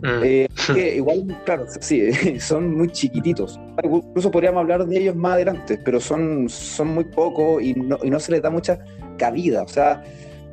Mm. 0.05 0.23
Eh, 0.23 0.49
igual, 0.97 1.27
claro, 1.47 1.65
sí, 1.81 2.13
son 2.39 2.77
muy 2.77 2.89
chiquititos. 2.89 3.59
Incluso 3.83 4.31
podríamos 4.31 4.61
hablar 4.61 4.87
de 4.87 4.99
ellos 4.99 5.17
más 5.17 5.33
adelante, 5.33 5.81
pero 5.83 5.99
son, 5.99 6.49
son 6.49 6.89
muy 6.89 7.05
pocos 7.05 7.63
y 7.63 7.73
no, 7.75 7.99
y 8.03 8.11
no 8.11 8.21
se 8.21 8.33
les 8.33 8.43
da 8.43 8.51
mucha 8.51 8.79
cabida. 9.17 9.63
O 9.63 9.69
sea, 9.69 10.05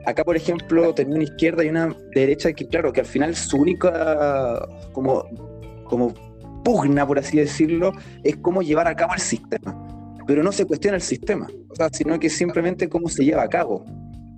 acá, 0.05 0.23
por 0.23 0.37
ejemplo, 0.37 0.93
tenía 0.93 1.15
una 1.15 1.25
izquierda 1.25 1.65
y 1.65 1.69
una 1.69 1.93
derecha 2.15 2.53
que, 2.53 2.65
claro, 2.65 2.93
que 2.93 3.01
al 3.01 3.05
final 3.05 3.35
su 3.35 3.57
única 3.57 4.65
como, 4.93 5.25
como 5.83 6.13
pugna, 6.63 7.05
por 7.05 7.19
así 7.19 7.37
decirlo, 7.37 7.91
es 8.23 8.37
cómo 8.37 8.61
llevar 8.61 8.87
a 8.87 8.95
cabo 8.95 9.13
el 9.15 9.19
sistema. 9.19 9.77
Pero 10.27 10.43
no 10.43 10.53
se 10.53 10.65
cuestiona 10.65 10.95
el 10.95 11.01
sistema, 11.01 11.49
o 11.69 11.75
sea, 11.75 11.89
sino 11.91 12.17
que 12.19 12.29
simplemente 12.29 12.87
cómo 12.87 13.09
se 13.09 13.25
lleva 13.25 13.43
a 13.43 13.49
cabo. 13.49 13.83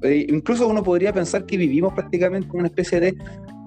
Eh, 0.02 0.26
incluso 0.28 0.68
uno 0.68 0.82
podría 0.82 1.14
pensar 1.14 1.46
que 1.46 1.56
vivimos 1.56 1.94
prácticamente 1.94 2.48
en 2.48 2.60
una 2.60 2.68
especie 2.68 3.00
de 3.00 3.16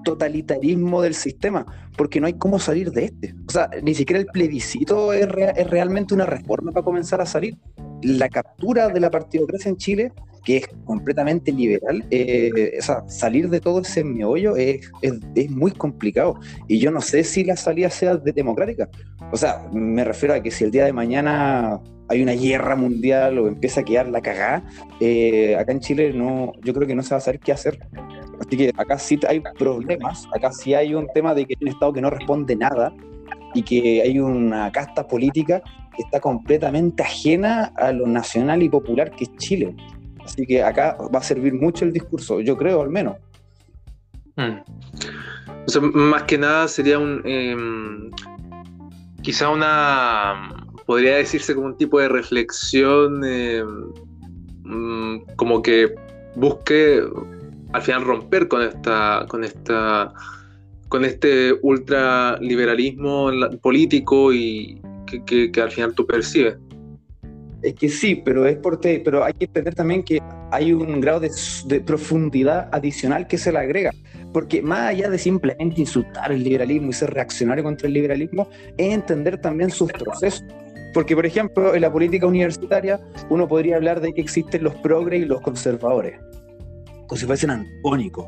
totalitarismo 0.07 1.01
del 1.01 1.13
sistema, 1.13 1.65
porque 1.97 2.21
no 2.21 2.27
hay 2.27 2.33
cómo 2.33 2.59
salir 2.59 2.91
de 2.91 3.05
este. 3.05 3.35
O 3.47 3.51
sea, 3.51 3.69
ni 3.83 3.93
siquiera 3.93 4.21
el 4.21 4.27
plebiscito 4.27 5.11
es, 5.11 5.27
realmente 5.27 6.13
una 6.13 6.25
reforma 6.25 6.71
para 6.71 6.85
comenzar 6.85 7.19
a 7.19 7.25
salir. 7.25 7.57
La 8.03 8.29
captura 8.29 8.87
de 8.87 9.01
la 9.01 9.11
partidocracia 9.11 9.67
en 9.67 9.75
Chile, 9.75 10.13
que 10.45 10.57
es 10.57 10.67
completamente 10.85 11.51
liberal, 11.51 12.05
eh, 12.09 12.77
o 12.79 12.81
sea, 12.81 13.03
salir 13.09 13.49
de 13.49 13.59
todo 13.59 13.81
ese 13.81 14.03
meollo 14.05 14.55
es, 14.55 14.89
muy 15.49 15.71
complicado. 15.71 16.39
Y 16.69 16.79
yo 16.79 16.89
no 16.89 17.01
sé 17.01 17.25
si 17.25 17.43
la 17.43 17.57
salida 17.57 17.89
sea 17.89 18.15
democrática. 18.15 18.87
O 19.33 19.35
sea, 19.35 19.67
me 19.73 20.05
refiero 20.05 20.35
a 20.35 20.41
que 20.41 20.51
si 20.51 20.63
el 20.63 20.71
día 20.71 20.85
de 20.85 20.93
mañana 20.93 21.81
hay 22.07 22.23
una 22.23 22.31
guerra 22.31 22.77
mundial 22.77 23.39
o 23.39 23.47
empieza 23.47 23.81
a 23.81 23.83
quedar 23.83 24.07
la 24.07 24.21
cagada, 24.21 24.63
eh, 25.01 25.57
acá 25.57 25.73
en 25.73 25.81
Chile 25.81 26.13
no, 26.13 26.53
yo 26.63 26.73
creo 26.73 26.87
que 26.87 26.95
no 26.95 27.03
se 27.03 27.09
va 27.09 27.17
a 27.17 27.21
saber 27.21 27.41
qué 27.41 27.51
hacer. 27.51 27.79
Así 28.39 28.57
que 28.57 28.71
acá 28.77 28.97
sí 28.97 29.19
hay 29.27 29.41
problemas, 29.57 30.27
acá 30.35 30.51
sí 30.51 30.73
hay 30.73 30.93
un 30.93 31.07
tema 31.13 31.33
de 31.33 31.45
que 31.45 31.55
hay 31.59 31.67
un 31.67 31.69
Estado 31.69 31.93
que 31.93 32.01
no 32.01 32.09
responde 32.09 32.55
nada 32.55 32.93
y 33.53 33.63
que 33.63 34.01
hay 34.01 34.19
una 34.19 34.71
casta 34.71 35.07
política 35.07 35.61
que 35.95 36.03
está 36.03 36.19
completamente 36.19 37.01
ajena 37.03 37.73
a 37.77 37.91
lo 37.91 38.05
nacional 38.07 38.61
y 38.61 38.69
popular 38.69 39.11
que 39.11 39.25
es 39.25 39.35
Chile. 39.37 39.75
Así 40.23 40.45
que 40.45 40.61
acá 40.61 40.97
va 41.13 41.19
a 41.19 41.23
servir 41.23 41.53
mucho 41.53 41.85
el 41.85 41.93
discurso, 41.93 42.41
yo 42.41 42.57
creo 42.57 42.81
al 42.81 42.89
menos. 42.89 43.15
Hmm. 44.35 44.59
Más 45.93 46.23
que 46.23 46.37
nada 46.37 46.67
sería 46.67 46.99
un... 46.99 47.21
Em, 47.25 48.11
quizá 49.21 49.49
una... 49.49 50.65
Podría 50.85 51.17
decirse 51.17 51.53
como 51.53 51.67
un 51.67 51.77
tipo 51.77 51.99
de 51.99 52.07
reflexión 52.07 53.23
em, 53.25 53.91
mm, 54.63 55.35
como 55.35 55.61
que 55.61 55.95
busque 56.35 57.01
al 57.73 57.81
final 57.81 58.03
romper 58.05 58.47
con 58.47 58.61
esta, 58.61 59.25
con 59.27 59.43
esta, 59.43 60.13
con 60.89 61.05
este 61.05 61.53
ultraliberalismo 61.61 63.29
político 63.61 64.33
y 64.33 64.81
que, 65.25 65.51
al 65.61 65.71
final 65.71 65.93
tú 65.93 66.05
percibes. 66.05 66.57
Es 67.61 67.73
que 67.73 67.89
sí, 67.89 68.21
pero 68.23 68.45
es 68.45 68.57
porque, 68.57 69.01
pero 69.03 69.23
hay 69.23 69.33
que 69.33 69.45
entender 69.45 69.73
también 69.73 70.03
que 70.03 70.21
hay 70.51 70.71
un 70.73 71.01
grado 71.01 71.19
de, 71.19 71.31
de, 71.65 71.81
profundidad 71.81 72.69
adicional 72.71 73.27
que 73.27 73.37
se 73.37 73.51
le 73.51 73.57
agrega. 73.57 73.91
Porque 74.31 74.61
más 74.61 74.89
allá 74.89 75.09
de 75.09 75.17
simplemente 75.17 75.81
insultar 75.81 76.31
el 76.31 76.43
liberalismo 76.43 76.91
y 76.91 76.93
ser 76.93 77.13
reaccionario 77.13 77.63
contra 77.63 77.87
el 77.87 77.93
liberalismo, 77.93 78.47
es 78.77 78.93
entender 78.93 79.41
también 79.41 79.71
sus 79.71 79.91
procesos. 79.91 80.45
Porque, 80.93 81.15
por 81.15 81.25
ejemplo, 81.25 81.73
en 81.73 81.81
la 81.81 81.91
política 81.91 82.27
universitaria 82.27 82.99
uno 83.29 83.47
podría 83.47 83.77
hablar 83.77 84.01
de 84.01 84.13
que 84.13 84.21
existen 84.21 84.63
los 84.63 84.75
progres 84.75 85.23
y 85.23 85.25
los 85.25 85.41
conservadores 85.41 86.19
como 87.07 87.17
si 87.17 87.25
fuesen 87.25 87.49
antagónicos. 87.49 88.27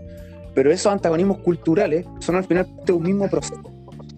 Pero 0.56 0.72
esos 0.72 0.92
antagonismos 0.92 1.40
culturales 1.40 2.06
son 2.20 2.36
al 2.36 2.44
final 2.44 2.68
un 2.92 3.04
mismo 3.04 3.30
proceso, 3.30 3.62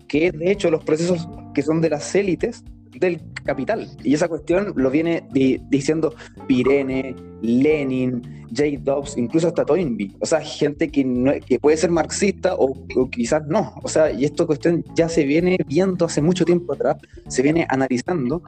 que 0.08 0.32
de 0.32 0.52
hecho 0.52 0.72
los 0.72 0.84
procesos 0.84 1.28
que 1.54 1.62
son 1.62 1.82
de 1.82 1.90
las 1.90 2.16
élites 2.16 2.64
del 3.00 3.22
capital. 3.44 3.90
Y 4.04 4.14
esa 4.14 4.28
cuestión 4.28 4.74
lo 4.76 4.90
viene 4.90 5.24
diciendo 5.70 6.14
Pirene, 6.48 7.16
Lenin, 7.42 8.22
J. 8.56 8.64
Dobbs, 8.82 9.18
incluso 9.18 9.48
hasta 9.48 9.66
Toynbee. 9.66 10.16
O 10.20 10.26
sea, 10.26 10.42
gente 10.42 10.90
que, 10.90 11.60
puede 11.62 11.78
ser 11.78 11.92
marxista 11.92 12.56
o, 12.56 12.74
o, 12.96 13.10
quizás 13.10 13.46
no. 13.48 13.74
O 13.84 13.88
sea, 13.88 14.12
y 14.12 14.26
esta 14.26 14.46
cuestión 14.46 14.84
ya 14.96 15.10
se 15.10 15.24
viene 15.24 15.58
viendo 15.68 16.06
hace 16.06 16.22
mucho 16.22 16.46
tiempo 16.46 16.74
atrás, 16.74 16.98
se 17.28 17.42
viene 17.42 17.66
analizando 17.70 18.44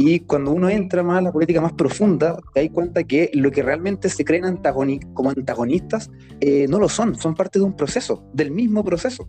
y 0.00 0.20
cuando 0.20 0.52
uno 0.52 0.68
entra 0.68 1.02
más 1.02 1.18
a 1.18 1.22
la 1.22 1.32
política 1.32 1.60
más 1.60 1.72
profunda, 1.72 2.38
te 2.54 2.62
das 2.62 2.70
cuenta 2.72 3.02
que 3.02 3.32
lo 3.34 3.50
que 3.50 3.64
realmente 3.64 4.08
se 4.08 4.24
creen 4.24 4.60
como 5.12 5.30
antagonistas 5.30 6.08
eh, 6.40 6.68
no 6.68 6.78
lo 6.78 6.88
son, 6.88 7.16
son 7.16 7.34
parte 7.34 7.58
de 7.58 7.64
un 7.64 7.74
proceso, 7.74 8.22
del 8.32 8.52
mismo 8.52 8.84
proceso. 8.84 9.28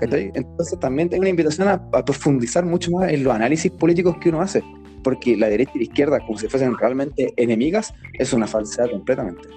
Entonces 0.00 0.78
también 0.80 1.08
hay 1.12 1.18
una 1.18 1.28
invitación 1.28 1.68
a, 1.68 1.90
profundizar 2.04 2.64
mucho 2.64 2.90
más 2.90 3.10
en 3.10 3.24
los 3.24 3.34
análisis 3.34 3.70
políticos 3.72 4.16
que 4.20 4.28
uno 4.28 4.40
hace, 4.40 4.62
porque 5.02 5.36
la 5.36 5.48
derecha 5.48 5.72
y 5.74 5.78
la 5.78 5.84
izquierda, 5.84 6.20
como 6.20 6.38
si 6.38 6.48
fuesen 6.48 6.76
realmente 6.76 7.32
enemigas, 7.36 7.94
es 8.14 8.32
una 8.32 8.46
falsedad 8.46 8.90
completamente. 8.90 9.48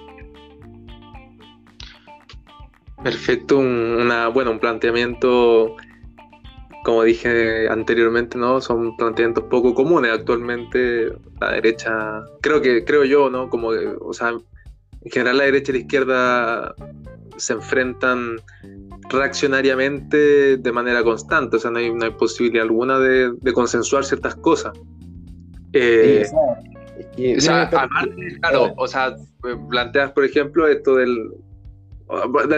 Perfecto, 3.02 3.58
una, 3.58 4.28
bueno, 4.28 4.52
un 4.52 4.60
planteamiento 4.60 5.76
como 6.84 7.04
dije 7.04 7.68
anteriormente, 7.68 8.36
¿no? 8.36 8.60
Son 8.60 8.96
planteamientos 8.96 9.44
poco 9.44 9.74
comunes 9.74 10.12
actualmente. 10.12 11.12
La 11.40 11.52
derecha, 11.52 12.24
creo 12.40 12.60
que, 12.60 12.84
creo 12.84 13.04
yo, 13.04 13.30
¿no? 13.30 13.48
Como, 13.48 13.68
o 14.00 14.12
sea, 14.12 14.30
en 14.30 15.10
general 15.10 15.38
la 15.38 15.44
derecha 15.44 15.70
y 15.70 15.74
la 15.74 15.80
izquierda 15.80 16.74
se 17.36 17.52
enfrentan 17.54 18.40
reaccionariamente 19.08 20.56
de 20.56 20.72
manera 20.72 21.02
constante, 21.02 21.56
o 21.56 21.58
sea, 21.58 21.70
no 21.70 21.78
hay, 21.78 21.92
no 21.92 22.04
hay 22.04 22.10
posibilidad 22.12 22.64
alguna 22.64 22.98
de, 22.98 23.52
consensuar 23.52 24.04
ciertas 24.04 24.34
cosas. 24.36 24.72
Eh, 25.72 26.24
o 27.36 27.40
sea, 27.40 27.68
claro, 28.40 28.74
o 28.76 28.86
sea, 28.86 29.16
planteas, 29.70 30.12
por 30.12 30.24
ejemplo, 30.24 30.66
esto 30.66 30.96
del... 30.96 31.30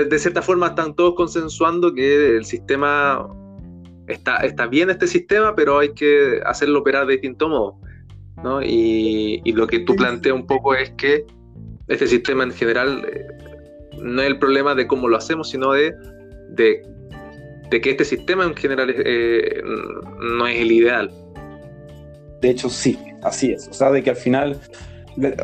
De 0.09 0.19
cierta 0.19 0.43
forma 0.43 0.69
están 0.69 0.97
todos 0.97 1.15
consensuando 1.15 1.95
que 1.95 2.37
el 2.37 2.45
sistema 2.45 3.25
está, 4.09 4.39
está 4.39 4.67
bien 4.67 4.91
este 4.91 5.07
sistema, 5.07 5.55
pero 5.55 5.79
hay 5.79 5.95
que 5.95 6.41
hacerlo 6.45 6.81
operar 6.81 7.07
de 7.07 7.13
distinto 7.13 7.49
modo. 7.49 7.79
¿no? 8.43 8.63
Y, 8.63 9.41
lo 9.53 9.67
que 9.67 9.81
tú 9.81 9.95
planteas 9.95 10.35
un 10.35 10.47
poco 10.47 10.75
es 10.75 10.91
que 10.91 11.25
este 11.87 12.07
sistema 12.07 12.45
en 12.45 12.53
general 12.53 13.07
eh, 13.13 13.27
no 14.03 14.23
es 14.23 14.29
el 14.29 14.39
problema 14.39 14.75
de 14.75 14.87
cómo 14.87 15.09
lo 15.09 15.17
hacemos, 15.17 15.51
sino 15.51 15.73
de, 15.73 15.95
de 16.51 16.83
que 17.81 17.91
este 17.91 18.05
sistema 18.05 18.45
en 18.45 18.55
general 18.55 18.95
eh, 18.97 19.63
no 20.21 20.47
es 20.47 20.61
el 20.61 20.73
ideal. 20.73 21.11
De 22.41 22.51
hecho, 22.51 22.69
sí, 22.69 22.99
así 23.23 23.53
es. 23.53 23.69
O 23.69 23.73
sea, 23.73 23.91
de 23.91 24.03
que 24.03 24.11
al 24.11 24.17
final, 24.17 24.61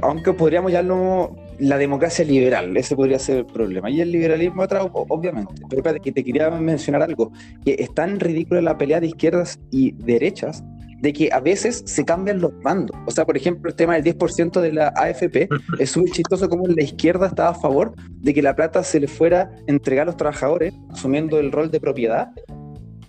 aunque 0.03 0.33
podríamos 0.33 0.73
no 0.85 1.37
la 1.59 1.79
democracia 1.79 2.25
liberal, 2.25 2.77
ese 2.77 2.97
podría 2.97 3.19
ser 3.19 3.39
el 3.39 3.47
problema. 3.47 3.91
Y 3.91 4.01
el 4.01 4.13
liberalismo 4.13 4.63
otra, 4.63 4.83
obviamente. 4.83 5.55
Pero 5.69 5.81
espérate, 5.81 6.01
que 6.01 6.13
te 6.13 6.25
quería 6.25 6.51
mencionar 6.51 7.03
algo, 7.03 7.33
que 7.65 7.77
es 7.79 7.93
tan 7.95 8.21
ridícula 8.21 8.61
la 8.61 8.79
pelea 8.79 9.01
de 9.01 9.09
izquierdas 9.09 9.59
y 9.71 9.93
derechas, 9.93 10.63
de 11.01 11.13
que 11.13 11.31
a 11.33 11.41
veces 11.41 11.83
se 11.87 12.05
cambian 12.05 12.41
los 12.41 12.53
bandos. 12.63 12.97
O 13.07 13.11
sea, 13.11 13.25
por 13.25 13.37
ejemplo, 13.37 13.71
el 13.71 13.77
tema 13.77 13.99
del 13.99 14.17
10% 14.17 14.61
de 14.61 14.73
la 14.73 14.89
AFP 14.97 15.49
es 15.79 15.97
muy 15.97 16.11
chistoso 16.11 16.49
como 16.49 16.67
la 16.67 16.83
izquierda 16.83 17.27
estaba 17.27 17.51
a 17.51 17.55
favor 17.55 17.95
de 18.09 18.35
que 18.35 18.43
la 18.43 18.55
plata 18.55 18.83
se 18.83 19.01
le 19.01 19.09
fuera 19.09 19.43
a 19.43 19.51
entregar 19.67 20.03
a 20.03 20.07
los 20.07 20.17
trabajadores, 20.17 20.75
asumiendo 20.91 21.39
el 21.39 21.53
rol 21.53 21.71
de 21.71 21.81
propiedad, 21.81 22.31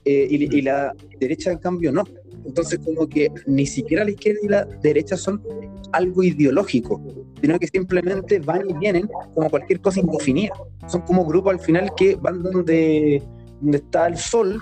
eh, 0.05 0.27
y, 0.29 0.57
y, 0.57 0.61
la 0.61 0.93
derecha, 1.19 1.51
en 1.51 1.59
cambio, 1.59 1.91
no. 1.91 2.03
Entonces, 2.45 2.79
como 2.83 3.07
que 3.07 3.29
ni 3.45 3.67
siquiera 3.67 4.03
la 4.03 4.11
izquierda 4.11 4.39
y 4.41 4.47
la 4.47 4.65
derecha 4.81 5.15
son 5.15 5.43
algo 5.91 6.23
ideológico, 6.23 7.01
sino 7.39 7.59
que 7.59 7.67
simplemente 7.67 8.39
van 8.39 8.69
y 8.69 8.73
vienen 8.73 9.07
como 9.35 9.49
cualquier 9.49 9.79
cosa 9.79 9.99
indefinida. 9.99 10.53
Son 10.87 11.01
como 11.01 11.25
grupos 11.25 11.53
al 11.53 11.59
final 11.59 11.91
que 11.95 12.15
van 12.15 12.41
donde, 12.41 13.21
donde 13.61 13.77
está 13.77 14.07
el 14.07 14.17
sol 14.17 14.61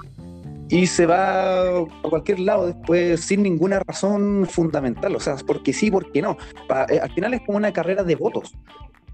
y 0.69 0.85
se 0.85 1.05
va 1.05 1.79
a 1.79 1.85
cualquier 2.03 2.39
lado 2.39 2.67
después 2.67 3.21
sin 3.21 3.43
ninguna 3.43 3.79
razón 3.79 4.47
fundamental, 4.47 5.15
o 5.15 5.19
sea, 5.19 5.35
porque 5.45 5.73
sí, 5.73 5.89
porque 5.89 6.21
no. 6.21 6.37
Eh, 6.89 6.99
al 6.99 7.11
final 7.11 7.33
es 7.33 7.41
como 7.41 7.57
una 7.57 7.73
carrera 7.73 8.03
de 8.03 8.15
votos, 8.15 8.53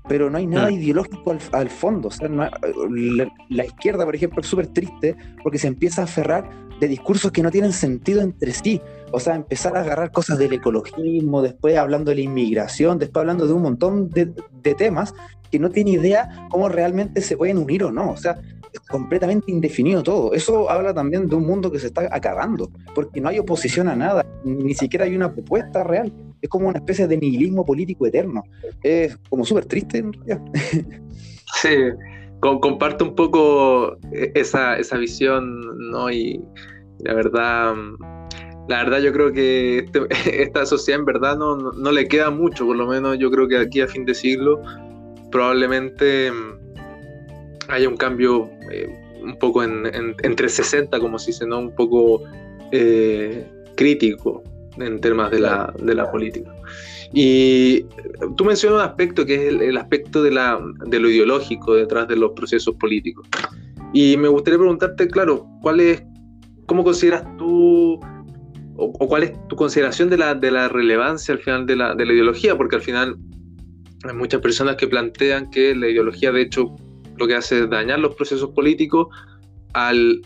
pero 0.08 0.30
no 0.30 0.38
hay 0.38 0.48
nada 0.48 0.70
ideológico 0.70 1.36
al, 1.54 1.70
fondo. 1.70 2.10
O 2.10 2.12
sea, 2.12 2.28
la, 2.28 3.66
izquierda, 3.66 4.04
por 4.06 4.16
ejemplo, 4.16 4.42
es 4.42 4.48
súper 4.48 4.68
triste 4.68 5.16
porque 5.42 5.58
se 5.58 5.68
empieza 5.68 6.02
a 6.02 6.06
aferrar 6.06 6.50
de 6.80 6.90
discursos 6.90 7.32
que 7.32 7.42
no 7.42 7.50
tienen 7.50 7.72
sentido 7.72 8.22
entre 8.22 8.52
sí. 8.52 8.82
O 9.12 9.20
sea, 9.22 9.36
empezar 9.36 9.78
a 9.78 9.80
agarrar 9.80 10.12
cosas 10.12 10.38
del 10.38 10.54
ecologismo, 10.54 11.42
después 11.42 11.78
hablando 11.78 12.10
de 12.10 12.16
la 12.16 12.22
inmigración, 12.22 13.00
después 13.00 13.22
hablando 13.22 13.48
de 13.48 13.54
un 13.54 13.62
montón 13.62 14.10
de, 14.10 14.34
de 14.62 14.76
temas 14.76 15.14
que 15.50 15.58
no 15.58 15.70
tiene 15.70 15.92
idea 15.92 16.48
cómo 16.50 16.68
realmente 16.68 17.22
se 17.22 17.38
pueden 17.38 17.58
unir 17.58 17.86
o 17.86 17.92
no. 17.92 18.12
O 18.12 18.18
sea, 18.18 18.42
completamente 18.80 19.52
indefinido 19.52 20.04
todo. 20.04 20.34
Eso 20.34 20.70
habla 20.70 20.94
también 20.94 21.28
de 21.28 21.36
un 21.36 21.46
mundo 21.46 21.72
que 21.72 21.80
se 21.80 21.88
está 21.88 22.08
acabando, 22.12 22.70
porque 22.94 23.22
no 23.22 23.30
hay 23.30 23.40
oposición 23.40 23.88
a 23.88 23.96
nada, 23.96 24.26
ni 24.44 24.74
siquiera 24.74 25.06
hay 25.06 25.16
una 25.16 25.34
propuesta 25.34 25.84
real. 25.84 26.14
Es 26.42 26.50
como 26.50 26.68
una 26.68 26.80
especie 26.80 27.08
de 27.08 27.18
nihilismo 27.18 27.66
político 27.66 28.06
eterno. 28.06 28.44
Es 28.84 29.18
como 29.30 29.46
súper 29.46 29.66
triste 29.66 30.00
en 30.00 30.14
realidad. 30.14 30.42
Sí, 31.62 31.70
comparto 32.42 33.06
un 33.06 33.16
poco 33.16 33.98
e-, 34.12 34.32
esa, 34.36 34.78
esa 34.78 34.98
visión, 34.98 35.62
¿no? 35.90 36.12
Y 36.12 36.42
la 37.00 37.14
verdad, 37.14 37.74
la 38.68 38.84
verdad 38.84 39.00
yo 39.00 39.14
creo 39.14 39.32
que 39.32 39.80
este, 39.80 40.02
esta 40.44 40.66
sociedad 40.66 41.00
en 41.00 41.06
verdad 41.06 41.38
no, 41.38 41.56
no, 41.56 41.92
le 41.92 42.08
queda 42.08 42.30
mucho, 42.30 42.66
por 42.66 42.76
lo 42.76 42.88
menos 42.88 43.18
yo 43.20 43.32
creo 43.32 43.48
que 43.48 43.58
aquí 43.58 43.82
a 43.82 43.88
fin 43.88 44.06
de 44.06 44.14
siglo 44.14 44.62
probablemente 45.32 46.32
haya 47.70 47.90
un 47.90 47.98
cambio 47.98 48.50
eh, 48.72 48.88
un 49.22 49.38
poco 49.38 49.64
en, 49.64 49.86
entre 50.24 50.50
60, 50.50 51.00
como 51.00 51.18
se 51.20 51.46
¿no? 51.46 51.60
Un 51.60 51.76
poco 51.76 52.24
eh, 52.72 53.46
crítico 53.76 54.44
en 54.78 55.00
temas 55.00 55.32
de 55.32 55.40
la, 55.40 55.74
de 55.80 55.96
la, 55.96 56.12
política. 56.12 56.54
Y 57.14 57.86
tú 58.36 58.46
mencionas 58.46 58.80
un 58.80 58.86
aspecto 58.90 59.26
que 59.26 59.36
es 59.36 59.42
el, 59.54 59.78
aspecto 59.78 60.22
de, 60.22 60.32
la, 60.32 60.60
de, 60.86 61.00
lo 61.00 61.10
ideológico 61.10 61.76
detrás 61.76 62.08
de 62.08 62.18
los 62.18 62.32
procesos 62.32 62.76
políticos. 62.76 63.28
Y 63.94 64.18
me 64.18 64.28
gustaría 64.28 64.60
preguntarte, 64.60 65.08
claro, 65.08 65.48
¿cuál 65.62 65.80
es, 65.80 66.04
¿cómo 66.66 66.84
consideras 66.84 67.24
tú 67.38 68.00
o, 68.76 69.08
cuál 69.08 69.24
es 69.24 69.48
tu 69.48 69.56
consideración 69.56 70.10
de 70.10 70.18
la, 70.18 70.36
de 70.36 70.52
la 70.52 70.68
relevancia 70.68 71.34
al 71.34 71.40
final 71.40 71.66
de 71.66 71.78
la, 71.78 71.96
de 71.96 72.06
la 72.06 72.14
ideología? 72.14 72.58
Porque 72.58 72.76
al 72.76 72.82
final 72.82 73.16
hay 74.04 74.14
muchas 74.14 74.42
personas 74.42 74.76
que 74.76 74.88
plantean 74.88 75.50
que 75.50 75.74
la 75.74 75.88
ideología 75.88 76.34
de 76.34 76.42
hecho 76.42 76.76
lo 77.18 77.28
que 77.28 77.36
hace 77.36 77.64
es 77.64 77.70
dañar 77.70 78.00
los 78.00 78.16
procesos 78.16 78.50
políticos 78.52 79.08
al 79.74 80.22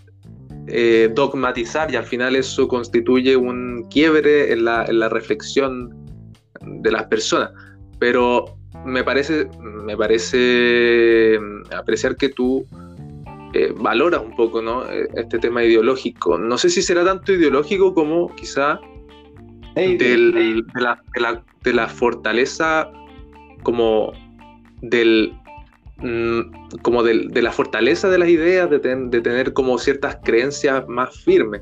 eh, 0.67 1.09
dogmatizar 1.13 1.91
y 1.91 1.95
al 1.95 2.05
final 2.05 2.35
eso 2.35 2.67
constituye 2.67 3.35
un 3.35 3.87
quiebre 3.89 4.53
en 4.53 4.65
la, 4.65 4.85
en 4.85 4.99
la, 4.99 5.09
reflexión 5.09 5.89
de 6.61 6.91
las 6.91 7.05
personas. 7.05 7.51
Pero 7.99 8.45
me 8.85 9.03
parece, 9.03 9.47
me 9.61 9.97
parece 9.97 11.39
mm, 11.39 11.73
apreciar 11.73 12.15
que 12.15 12.29
tú 12.29 12.65
eh, 13.53 13.73
valoras 13.75 14.21
un 14.23 14.35
poco 14.35 14.61
¿no? 14.61 14.87
E, 14.89 15.07
este 15.15 15.39
tema 15.39 15.63
ideológico. 15.63 16.37
No 16.37 16.57
sé 16.57 16.69
si 16.69 16.81
será 16.81 17.03
tanto 17.03 17.33
ideológico 17.33 17.93
como 17.93 18.33
quizá 18.35 18.79
de, 19.75 20.63
la, 20.75 21.43
de 21.63 21.73
la 21.73 21.87
fortaleza 21.87 22.91
como 23.63 24.11
del 24.81 25.33
Mm, 26.01 26.79
como 26.81 27.03
de, 27.03 27.41
la 27.41 27.51
fortaleza 27.51 28.09
de 28.09 28.17
las 28.17 28.29
ideas, 28.29 28.69
de, 28.69 28.79
tener 28.79 29.53
como 29.53 29.77
ciertas 29.77 30.17
creencias 30.23 30.87
más 30.87 31.23
firmes. 31.23 31.61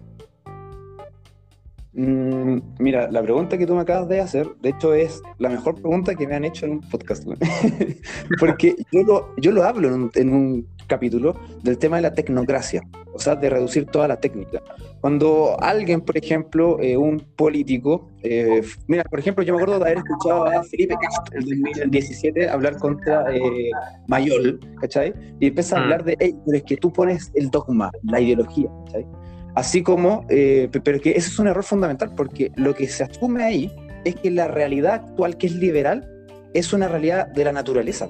Mm, 1.94 2.60
mira, 2.78 3.10
la 3.12 3.24
pregunta 3.24 3.58
que 3.58 3.66
tú 3.66 3.74
me 3.74 3.82
acabas 3.82 4.08
de 4.08 4.22
hacer, 4.22 4.48
de 4.62 4.70
hecho, 4.70 4.94
es 4.94 5.22
la 5.40 5.50
mejor 5.50 5.76
pregunta 5.76 6.14
que 6.14 6.28
me 6.28 6.36
han 6.36 6.46
hecho 6.46 6.68
en 6.68 6.74
un 6.74 6.82
podcast. 6.82 7.26
Porque 8.40 8.76
yo 8.92 9.04
lo, 9.04 9.36
yo 9.38 9.52
lo 9.52 9.64
hablo 9.64 10.10
en 10.14 10.30
un 10.30 10.68
capítulo 10.86 11.36
del 11.64 11.78
tema 11.78 11.98
de 11.98 12.04
la 12.04 12.14
tecnocracia, 12.14 12.82
o 13.18 13.20
sea, 13.20 13.36
de 13.36 13.50
reducir 13.50 13.88
toda 13.88 14.08
la 14.08 14.20
técnica. 14.20 14.62
Cuando 15.02 15.58
alguien, 15.60 16.02
por 16.02 16.16
ejemplo, 16.16 16.80
eh, 16.80 16.96
un 16.96 17.20
político, 17.36 18.10
eh, 18.22 18.62
mira, 18.88 19.04
por 19.04 19.20
ejemplo, 19.20 19.44
yo 19.44 19.54
me 19.54 19.62
acuerdo 19.62 19.80
de 19.80 19.86
haber 19.86 19.98
escuchado 19.98 20.46
a 20.46 20.64
Felipe 20.64 20.96
Castro 21.02 21.40
en 21.40 21.46
2017 21.46 22.48
hablar 22.48 22.78
contra 22.78 23.26
eh, 23.36 23.72
Mayol, 24.08 24.60
¿cachai? 24.80 25.14
Y 25.40 25.48
empieza 25.48 25.78
a 25.78 25.80
mm. 25.80 25.84
hablar 25.84 26.04
de, 26.04 26.16
hey, 26.20 26.36
pero 26.46 26.58
es 26.58 26.64
que 26.64 26.78
tú 26.78 26.94
pones 26.94 27.32
el 27.34 27.50
dogma, 27.50 27.92
la 28.04 28.22
ideología, 28.22 28.70
¿cachai? 28.86 29.08
Así 29.56 29.82
como, 29.82 30.24
eh, 30.30 30.70
pero 30.84 31.00
que 31.00 31.12
ese 31.12 31.30
es 31.30 31.40
un 31.40 31.48
error 31.48 31.64
fundamental, 31.64 32.14
porque 32.16 32.52
lo 32.56 32.76
que 32.76 32.88
se 32.88 33.04
asume 33.04 33.44
ahí 33.44 33.72
es 34.06 34.16
que 34.16 34.30
la 34.30 34.48
realidad 34.48 34.94
actual, 34.94 35.36
que 35.38 35.48
es 35.48 35.56
liberal, 35.56 36.08
es 36.54 36.74
una 36.74 36.88
realidad 36.88 37.28
de 37.30 37.44
la 37.44 37.52
naturaleza. 37.52 38.08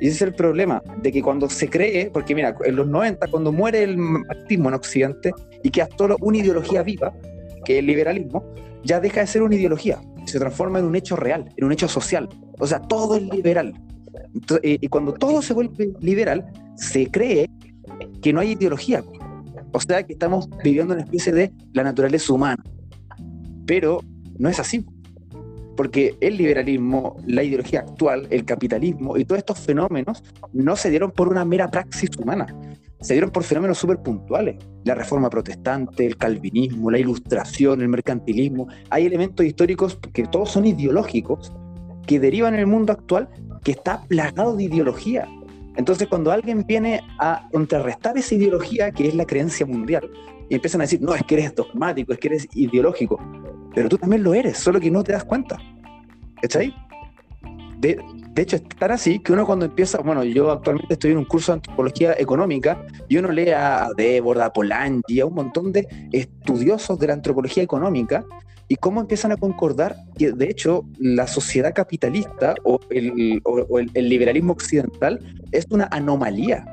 Y 0.00 0.06
ese 0.06 0.16
es 0.16 0.22
el 0.22 0.34
problema, 0.34 0.82
de 1.02 1.12
que 1.12 1.22
cuando 1.22 1.48
se 1.50 1.68
cree, 1.68 2.10
porque 2.10 2.34
mira, 2.34 2.56
en 2.64 2.76
los 2.76 2.86
90, 2.86 3.26
cuando 3.28 3.52
muere 3.52 3.82
el 3.82 3.98
marxismo 3.98 4.68
en 4.68 4.74
Occidente 4.74 5.32
y 5.62 5.70
queda 5.70 5.88
solo 5.96 6.16
una 6.20 6.38
ideología 6.38 6.82
viva, 6.82 7.12
que 7.64 7.74
es 7.74 7.78
el 7.80 7.86
liberalismo, 7.86 8.44
ya 8.82 8.98
deja 8.98 9.20
de 9.20 9.26
ser 9.26 9.42
una 9.42 9.54
ideología, 9.54 10.00
se 10.24 10.38
transforma 10.38 10.78
en 10.78 10.86
un 10.86 10.96
hecho 10.96 11.16
real, 11.16 11.52
en 11.56 11.64
un 11.64 11.72
hecho 11.72 11.86
social. 11.86 12.28
O 12.58 12.66
sea, 12.66 12.80
todo 12.80 13.16
es 13.16 13.22
liberal. 13.22 13.74
Eh, 14.62 14.78
y 14.80 14.88
cuando 14.88 15.12
todo 15.12 15.42
se 15.42 15.52
vuelve 15.52 15.92
liberal, 16.00 16.50
se 16.76 17.10
cree 17.10 17.50
que 18.22 18.32
no 18.32 18.40
hay 18.40 18.52
ideología. 18.52 19.04
O 19.72 19.80
sea, 19.80 20.02
que 20.02 20.14
estamos 20.14 20.48
viviendo 20.64 20.94
una 20.94 21.02
especie 21.02 21.32
de 21.32 21.52
la 21.74 21.84
naturaleza 21.84 22.32
humana. 22.32 22.62
Pero 23.66 24.00
no 24.38 24.48
es 24.48 24.58
así 24.58 24.84
porque 25.80 26.14
el 26.20 26.36
liberalismo, 26.36 27.16
la 27.26 27.42
ideología 27.42 27.80
actual, 27.80 28.28
el 28.28 28.44
capitalismo 28.44 29.16
y 29.16 29.24
todos 29.24 29.38
estos 29.38 29.60
fenómenos 29.60 30.22
no 30.52 30.76
se 30.76 30.90
dieron 30.90 31.10
por 31.10 31.28
una 31.28 31.42
mera 31.46 31.70
praxis 31.70 32.10
humana, 32.18 32.46
se 33.00 33.14
dieron 33.14 33.30
por 33.30 33.44
fenómenos 33.44 33.78
súper 33.78 33.96
puntuales. 34.02 34.56
La 34.84 34.94
reforma 34.94 35.30
protestante, 35.30 36.04
el 36.04 36.18
calvinismo, 36.18 36.90
la 36.90 36.98
ilustración, 36.98 37.80
el 37.80 37.88
mercantilismo. 37.88 38.68
Hay 38.90 39.06
elementos 39.06 39.46
históricos 39.46 39.98
que 40.12 40.24
todos 40.24 40.50
son 40.50 40.66
ideológicos, 40.66 41.50
que 42.06 42.20
derivan 42.20 42.52
en 42.52 42.60
el 42.60 42.66
mundo 42.66 42.92
actual, 42.92 43.30
que 43.64 43.72
está 43.72 44.02
plagado 44.02 44.56
de 44.56 44.64
ideología. 44.64 45.26
Entonces, 45.78 46.08
cuando 46.08 46.30
alguien 46.30 46.66
viene 46.66 47.00
a 47.18 47.48
contrarrestar 47.50 48.18
esa 48.18 48.34
ideología, 48.34 48.90
que 48.90 49.08
es 49.08 49.14
la 49.14 49.24
creencia 49.24 49.64
mundial, 49.64 50.10
y 50.50 50.56
empiezan 50.56 50.82
a 50.82 50.84
decir, 50.84 51.00
no, 51.00 51.14
es 51.14 51.22
que 51.22 51.36
eres 51.36 51.54
dogmático, 51.54 52.12
es 52.12 52.18
que 52.18 52.28
eres 52.28 52.48
ideológico, 52.54 53.18
pero 53.74 53.88
tú 53.88 53.98
también 53.98 54.22
lo 54.22 54.34
eres, 54.34 54.58
solo 54.58 54.80
que 54.80 54.90
no 54.90 55.02
te 55.02 55.12
das 55.12 55.24
cuenta. 55.24 55.58
¿Está 56.42 56.60
De, 57.78 58.00
de 58.32 58.42
hecho, 58.42 58.56
es 58.56 58.68
tan 58.68 58.92
así 58.92 59.18
que 59.18 59.32
uno 59.32 59.46
cuando 59.46 59.64
empieza, 59.64 59.98
bueno, 59.98 60.24
yo 60.24 60.50
actualmente 60.50 60.94
estoy 60.94 61.12
en 61.12 61.18
un 61.18 61.24
curso 61.24 61.52
de 61.52 61.56
antropología 61.56 62.14
económica 62.18 62.84
y 63.08 63.16
uno 63.18 63.30
lee 63.30 63.50
a 63.50 63.88
Débora, 63.96 64.46
a 64.46 64.52
Polanyi, 64.52 65.20
a 65.20 65.26
un 65.26 65.34
montón 65.34 65.72
de 65.72 65.86
estudiosos 66.12 66.98
de 66.98 67.08
la 67.08 67.14
antropología 67.14 67.62
económica 67.62 68.24
y 68.68 68.76
cómo 68.76 69.00
empiezan 69.00 69.32
a 69.32 69.36
concordar 69.36 69.96
que, 70.16 70.32
de 70.32 70.48
hecho, 70.48 70.84
la 70.98 71.26
sociedad 71.26 71.74
capitalista 71.74 72.54
o 72.62 72.78
el, 72.90 73.42
o 73.44 73.78
el 73.78 74.08
liberalismo 74.08 74.52
occidental 74.52 75.18
es 75.50 75.66
una 75.70 75.88
anomalía 75.90 76.64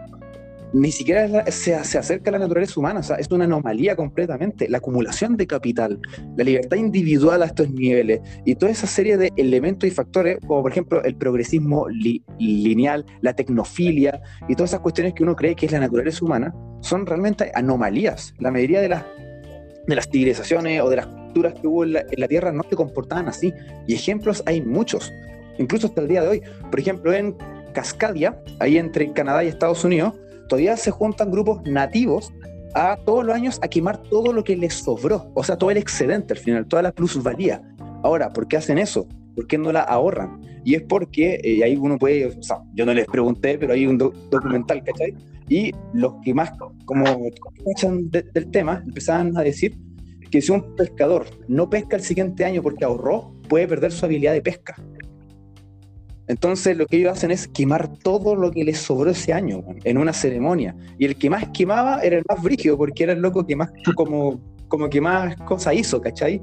ni 0.74 0.92
siquiera 0.92 1.50
se, 1.52 1.76
acerca 1.76 2.30
a 2.30 2.34
la 2.34 2.40
naturaleza 2.40 2.80
humana, 2.80 3.00
o 3.00 3.04
sea, 3.04 3.18
es 3.18 3.30
una 3.32 3.46
anomalía 3.46 3.96
completamente. 3.96 4.70
La 4.70 4.80
acumulación 4.80 5.38
de 5.38 5.48
capital, 5.48 6.00
la 6.36 6.44
libertad 6.44 6.78
individual 6.78 7.42
a 7.42 7.46
estos 7.46 7.70
niveles 7.70 8.22
y 8.46 8.56
toda 8.56 8.72
esa 8.72 8.88
serie 8.88 9.18
de 9.18 9.32
elementos 9.38 9.88
y 9.88 9.92
factores, 9.92 10.38
como 10.46 10.64
por 10.64 10.72
ejemplo 10.72 11.04
el 11.04 11.16
progresismo 11.16 11.88
lineal, 11.90 13.06
la 13.22 13.34
tecnofilia 13.34 14.22
y 14.48 14.56
todas 14.56 14.72
esas 14.72 14.82
cuestiones 14.82 15.14
que 15.14 15.24
uno 15.24 15.36
cree 15.36 15.56
que 15.56 15.66
es 15.66 15.72
la 15.72 15.80
naturaleza 15.80 16.24
humana, 16.24 16.54
son 16.82 17.06
realmente 17.06 17.52
anomalías. 17.56 18.34
La 18.40 18.52
mayoría 18.52 18.82
de 18.82 18.90
las, 18.90 19.04
de 19.88 19.96
las 19.96 20.10
civilizaciones 20.10 20.82
o 20.82 20.90
de 20.90 20.98
las 20.98 21.08
culturas 21.08 21.54
que 21.54 21.68
hubo 21.68 21.84
en 21.84 21.94
la, 21.94 22.02
en 22.02 22.20
la 22.20 22.28
Tierra 22.28 22.52
no 22.52 22.64
se 22.70 22.76
comportaban 22.76 23.28
así. 23.30 23.54
Y 23.88 23.96
ejemplos 23.96 24.44
hay 24.46 24.62
muchos, 24.62 25.12
incluso 25.58 25.88
hasta 25.88 26.02
el 26.02 26.08
día 26.08 26.22
de 26.22 26.28
hoy. 26.28 26.42
Por 26.70 26.80
ejemplo, 26.80 27.14
en 27.14 27.36
Cascadia, 27.74 28.38
ahí 28.60 28.78
entre 28.78 29.12
Canadá 29.14 29.44
y 29.44 29.48
Estados 29.48 29.84
Unidos, 29.84 30.14
todavía 30.48 30.78
se 30.78 30.92
juntan 30.92 31.32
grupos 31.32 31.62
nativos 31.66 32.34
a 32.74 32.98
todos 33.06 33.26
los 33.26 33.36
años 33.36 33.60
a 33.62 33.68
quemar 33.68 34.02
todo 34.04 34.34
lo 34.34 34.44
que 34.44 34.56
les 34.56 34.74
sobró, 34.76 35.32
o 35.34 35.44
sea, 35.44 35.58
todo 35.58 35.72
el 35.72 35.78
excedente 35.78 36.34
al 36.34 36.40
final, 36.40 36.68
toda 36.68 36.84
la 36.84 36.92
plusvalía. 36.92 37.62
Ahora, 38.04 38.32
¿por 38.32 38.48
qué 38.48 38.58
hacen 38.58 38.78
eso? 38.78 39.08
¿Por 39.36 39.48
qué 39.48 39.58
no 39.58 39.72
la 39.72 39.82
ahorran? 39.82 40.42
Y 40.64 40.76
es 40.76 40.84
porque, 40.84 41.40
eh, 41.44 41.64
ahí 41.64 41.76
uno 41.76 41.98
puede, 41.98 42.26
o 42.26 42.44
sea, 42.44 42.60
yo 42.74 42.86
no 42.86 42.94
les 42.94 43.06
pregunté, 43.06 43.58
pero 43.58 43.74
hay 43.74 43.86
un 43.88 43.98
documental, 43.98 44.84
¿cachai? 44.84 45.16
Y 45.50 45.72
los 45.94 46.16
que 46.24 46.34
más, 46.34 46.52
como 46.86 47.06
escuchan 47.56 48.10
del 48.10 48.52
tema, 48.52 48.84
empezaban 48.86 49.36
a 49.38 49.42
decir 49.42 49.78
que 50.30 50.42
si 50.42 50.52
un 50.52 50.76
pescador 50.76 51.26
no 51.48 51.70
pesca 51.70 51.96
el 51.96 52.04
siguiente 52.04 52.44
año 52.44 52.62
porque 52.62 52.84
ahorró, 52.84 53.34
puede 53.48 53.68
perder 53.68 53.92
su 53.92 54.06
habilidad 54.06 54.34
de 54.34 54.42
pesca. 54.42 54.76
Entonces 56.28 56.78
lo 56.78 56.86
que 56.88 56.98
ellos 56.98 57.14
hacen 57.14 57.32
es 57.32 57.48
quemar 57.48 57.88
todo 58.00 58.36
lo 58.36 58.52
que 58.52 58.64
les 58.64 58.78
sobró 58.80 59.12
ese 59.12 59.34
año 59.34 59.64
en 59.84 59.98
una 59.98 60.14
ceremonia. 60.14 60.76
Y 60.98 61.06
el 61.06 61.16
que 61.16 61.30
más 61.30 61.50
quemaba 61.50 62.02
era 62.02 62.18
el 62.18 62.24
más 62.28 62.42
brígido, 62.44 62.78
porque 62.78 63.04
era 63.04 63.14
el 63.14 63.20
loco 63.20 63.46
que 63.46 63.56
más 63.56 63.72
como, 63.96 64.40
como 64.68 64.90
que 64.90 65.00
más 65.00 65.36
cosas 65.38 65.76
hizo, 65.76 66.02
¿cachai? 66.02 66.42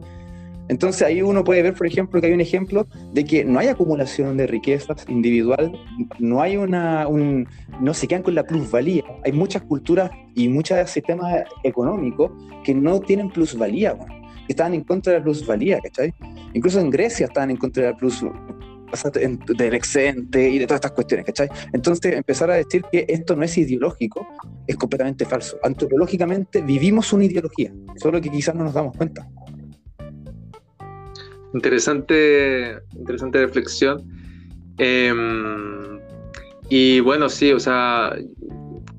Entonces 0.69 1.03
ahí 1.03 1.21
uno 1.21 1.45
puede 1.45 1.61
ver, 1.61 1.75
por 1.75 1.87
ejemplo, 1.87 2.19
que 2.19 2.29
hay 2.29 2.33
un 2.33 2.41
ejemplo 2.41 2.87
de 3.13 3.23
que 3.25 3.45
no 3.45 3.59
hay 3.59 3.69
acumulación 3.69 4.39
de 4.39 4.47
riquezas 4.47 5.05
individual, 5.09 5.79
no 6.19 6.41
hay 6.41 6.57
una, 6.57 7.07
un, 7.07 7.47
no 7.81 7.93
se 7.93 8.09
quedan 8.09 8.23
con 8.23 8.35
la 8.35 8.45
plusvalía. 8.45 9.05
Hay 9.27 9.33
muchas 9.33 9.61
culturas 9.63 10.11
y 10.35 10.49
muchos 10.49 10.89
sistemas 10.89 11.45
económicos 11.65 12.31
que 12.65 12.75
no 12.75 12.99
tienen 13.01 13.29
plusvalía, 13.29 13.95
que 14.47 14.55
están 14.55 14.73
en 14.73 14.85
contra 14.85 15.13
de 15.13 15.19
la 15.19 15.25
plusvalía, 15.25 15.79
¿cachai? 15.81 16.15
Incluso 16.55 16.81
en 16.81 16.89
Grecia 16.89 17.27
estaban 17.27 17.51
en 17.51 17.59
contra 17.59 17.83
de 17.83 17.91
la 17.91 17.97
plusvalía 17.99 18.65
del 19.57 19.75
excedente 19.75 20.49
y 20.49 20.59
de 20.59 20.67
todas 20.67 20.79
estas 20.79 20.93
cuestiones, 20.93 21.27
¿cachai? 21.27 21.49
Entonces, 21.73 22.15
empezar 22.15 22.51
a 22.51 22.55
decir 22.55 22.85
que 22.91 23.05
esto 23.09 23.35
no 23.37 23.45
es 23.45 23.57
ideológico 23.59 24.27
es 24.67 24.77
completamente 24.77 25.25
falso. 25.25 25.59
Antropológicamente 25.63 26.63
vivimos 26.63 27.13
una 27.13 27.25
ideología, 27.25 27.73
solo 27.97 28.21
que 28.21 28.31
quizás 28.31 28.55
no 28.55 28.65
nos 28.65 28.75
damos 28.75 28.97
cuenta. 28.97 29.29
Interesante, 31.55 32.79
interesante 32.97 33.39
reflexión. 33.39 34.03
Em, 34.79 36.01
y 36.69 37.01
bueno, 37.01 37.29
sí, 37.29 37.53
o 37.53 37.61
sea, 37.61 38.17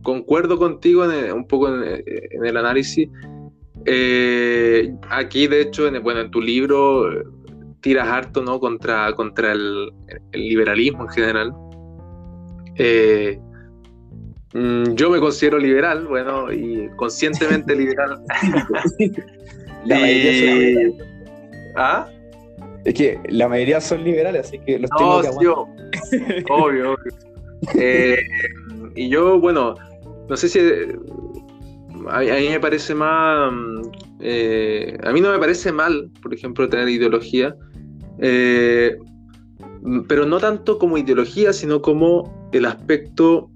concuerdo 0.04 0.58
contigo 0.58 1.10
en 1.10 1.34
un 1.34 1.48
poco 1.48 1.68
en, 1.68 2.04
el 2.46 2.58
análisis. 2.58 3.10
Eh, 3.86 4.94
aquí, 5.10 5.48
de 5.48 5.62
hecho, 5.62 5.88
en, 5.88 6.02
bueno, 6.02 6.22
en 6.22 6.32
tu 6.32 6.42
libro 6.42 7.10
tiras 7.86 8.08
harto 8.08 8.42
¿no? 8.42 8.60
contra, 8.60 9.14
contra 9.14 9.52
el, 9.52 9.92
liberalismo 10.34 11.04
en 11.04 11.10
general. 11.10 11.54
Eh, 12.78 13.40
mm, 14.56 14.96
yo 14.96 15.12
me 15.12 15.20
considero 15.20 15.60
liberal, 15.60 16.08
bueno, 16.08 16.52
y 16.52 16.90
conscientemente 16.96 17.76
liberal. 17.84 18.24
la 19.86 20.00
mayoría 20.00 20.34
son 20.34 20.60
liberales. 20.60 20.94
¿Ah? 21.76 22.10
Es 22.86 22.94
que 22.96 23.20
la 23.30 23.48
mayoría 23.48 23.80
son 23.80 24.04
liberales, 24.04 24.48
así 24.48 24.58
que 24.66 24.80
los 24.80 24.90
tengo 24.98 25.22
que 25.22 25.30
obvio, 25.30 25.68
obvio. 26.50 26.98
Eh, 27.76 28.18
y 28.96 29.10
yo, 29.10 29.40
bueno, 29.40 29.76
no 30.28 30.36
sé 30.36 30.50
si 30.50 30.60
a, 32.10 32.20
mí 32.20 32.50
me 32.50 32.60
parece 32.60 32.96
más. 32.96 33.54
Eh, 34.22 34.98
a 35.04 35.12
mí 35.12 35.22
no 35.22 35.32
me 35.32 35.38
parece 35.38 35.72
mal, 35.72 36.10
por 36.24 36.34
ejemplo, 36.34 36.68
tener 36.68 36.90
ideología, 36.90 37.56
eh, 38.20 38.98
pero 40.08 40.26
no 40.26 40.40
tanto 40.40 40.80
como 40.80 40.98
ideología, 40.98 41.54
sino 41.54 41.82
como 41.82 42.50
el 42.52 42.66
aspecto 42.66 43.50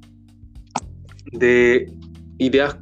de 1.32 1.91
ideas 2.38 2.78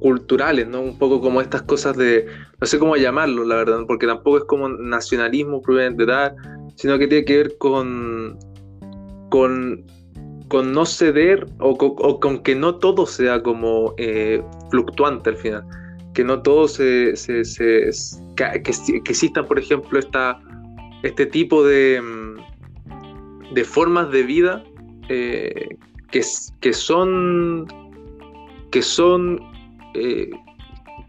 culturales, 0.00 0.68
¿no? 0.68 0.80
Un 0.80 0.98
poco 0.98 1.20
como 1.20 1.40
estas 1.40 1.62
cosas 1.62 1.96
de, 1.96 2.26
no 2.60 2.66
sé 2.66 2.78
cómo 2.78 2.96
llamarlo, 2.96 3.44
la 3.44 3.56
verdad, 3.56 3.80
porque 3.86 4.06
tampoco 4.06 4.38
es 4.38 4.44
como 4.44 4.68
nacionalismo 4.68 5.60
dar, 6.06 6.34
sino 6.76 6.98
que 6.98 7.08
tiene 7.08 7.24
que 7.24 7.36
ver 7.36 7.58
con, 7.58 8.38
con, 9.30 9.84
con 10.48 10.72
no 10.72 10.86
ceder 10.86 11.46
o 11.58 11.76
con, 11.76 12.42
que 12.42 12.54
no 12.54 12.76
todo 12.76 13.06
sea 13.06 13.42
como 13.42 13.94
eh, 13.98 14.42
fluctuante 14.70 15.30
al 15.30 15.36
final 15.36 15.64
que 16.18 16.24
no 16.24 16.42
todos 16.42 16.72
se, 16.72 17.14
que, 18.38 18.70
existan, 19.04 19.46
por 19.46 19.58
ejemplo, 19.58 19.98
esta, 19.98 20.40
este 21.02 21.26
tipo 21.26 21.64
de, 21.64 22.00
mm, 22.00 23.54
de 23.54 23.64
formas 23.64 24.10
de 24.10 24.22
vida 24.22 24.62
eh, 25.08 25.76
que, 26.10 26.22
que 26.60 26.72
son 26.72 27.66
que 28.70 28.82
son 28.82 29.40
eh, 29.94 30.30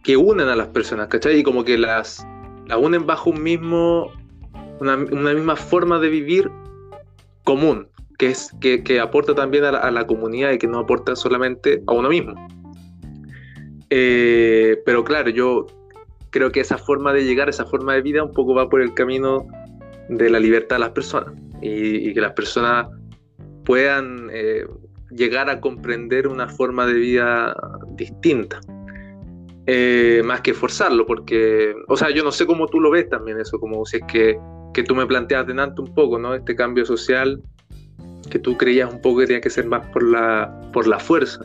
que 0.03 0.17
unen 0.17 0.47
a 0.47 0.55
las 0.55 0.67
personas, 0.67 1.07
¿cachai? 1.09 1.39
Y 1.39 1.43
como 1.43 1.63
que 1.63 1.77
las, 1.77 2.25
unen 2.77 3.05
bajo 3.05 3.29
un 3.29 3.43
mismo 3.43 4.11
una, 4.79 4.95
misma 4.95 5.55
forma 5.55 5.99
de 5.99 6.09
vivir 6.09 6.49
común, 7.43 7.87
que 8.17 8.27
es 8.27 8.51
que, 8.61 8.99
aporta 8.99 9.35
también 9.35 9.65
a 9.65 9.73
la, 9.73 9.79
a 9.79 9.91
la 9.91 10.07
comunidad 10.07 10.51
y 10.51 10.57
que 10.57 10.67
no 10.67 10.79
aporta 10.79 11.15
solamente 11.15 11.83
a 11.85 11.93
uno 11.93 12.09
mismo. 12.09 12.33
Eh, 13.89 14.81
pero 14.85 15.03
claro, 15.03 15.29
yo 15.29 15.67
creo 16.29 16.51
que 16.51 16.59
esa 16.59 16.77
forma 16.77 17.13
de 17.13 17.25
llegar, 17.25 17.49
esa 17.49 17.65
forma 17.65 17.93
de 17.93 18.01
vida, 18.01 18.23
un 18.23 18.33
poco 18.33 18.53
va 18.53 18.69
por 18.69 18.81
el 18.81 18.93
camino 18.93 19.47
de 20.09 20.29
la 20.29 20.39
libertad 20.39 20.77
de 20.77 20.79
las 20.81 20.91
personas 20.91 21.33
y, 21.61 22.13
que 22.13 22.21
las 22.21 22.33
personas 22.33 22.87
puedan 23.65 24.29
eh, 24.31 24.65
llegar 25.11 25.49
a 25.49 25.59
comprender 25.59 26.27
una 26.27 26.47
forma 26.47 26.85
de 26.85 26.93
vida 26.93 27.55
distinta. 27.95 28.59
Eh, 29.71 30.23
más 30.25 30.41
que 30.41 30.55
forzarlo, 30.55 31.05
porque, 31.05 31.75
o 31.87 31.95
sea, 31.95 32.09
yo 32.09 32.23
no 32.23 32.31
sé 32.31 32.47
cómo 32.47 32.65
tú 32.65 32.79
lo 32.79 32.89
ves 32.89 33.07
también 33.07 33.39
eso, 33.39 33.59
como 33.59 33.85
si 33.85 33.97
es 33.97 34.03
que, 34.11 34.39
que 34.73 34.81
tú 34.81 34.95
me 34.95 35.05
planteas 35.05 35.45
delante 35.45 35.81
un 35.81 35.93
poco, 35.93 36.17
¿no? 36.17 36.33
Este 36.33 36.55
cambio 36.55 36.85
social 36.85 37.39
que 38.31 38.39
tú 38.39 38.57
creías 38.57 38.91
un 38.91 38.99
poco 38.99 39.19
que 39.19 39.27
tenía 39.27 39.41
que 39.41 39.51
ser 39.51 39.67
más 39.67 39.85
por 39.87 40.01
la, 40.01 40.71
por 40.73 40.87
la 40.87 40.97
fuerza. 40.97 41.41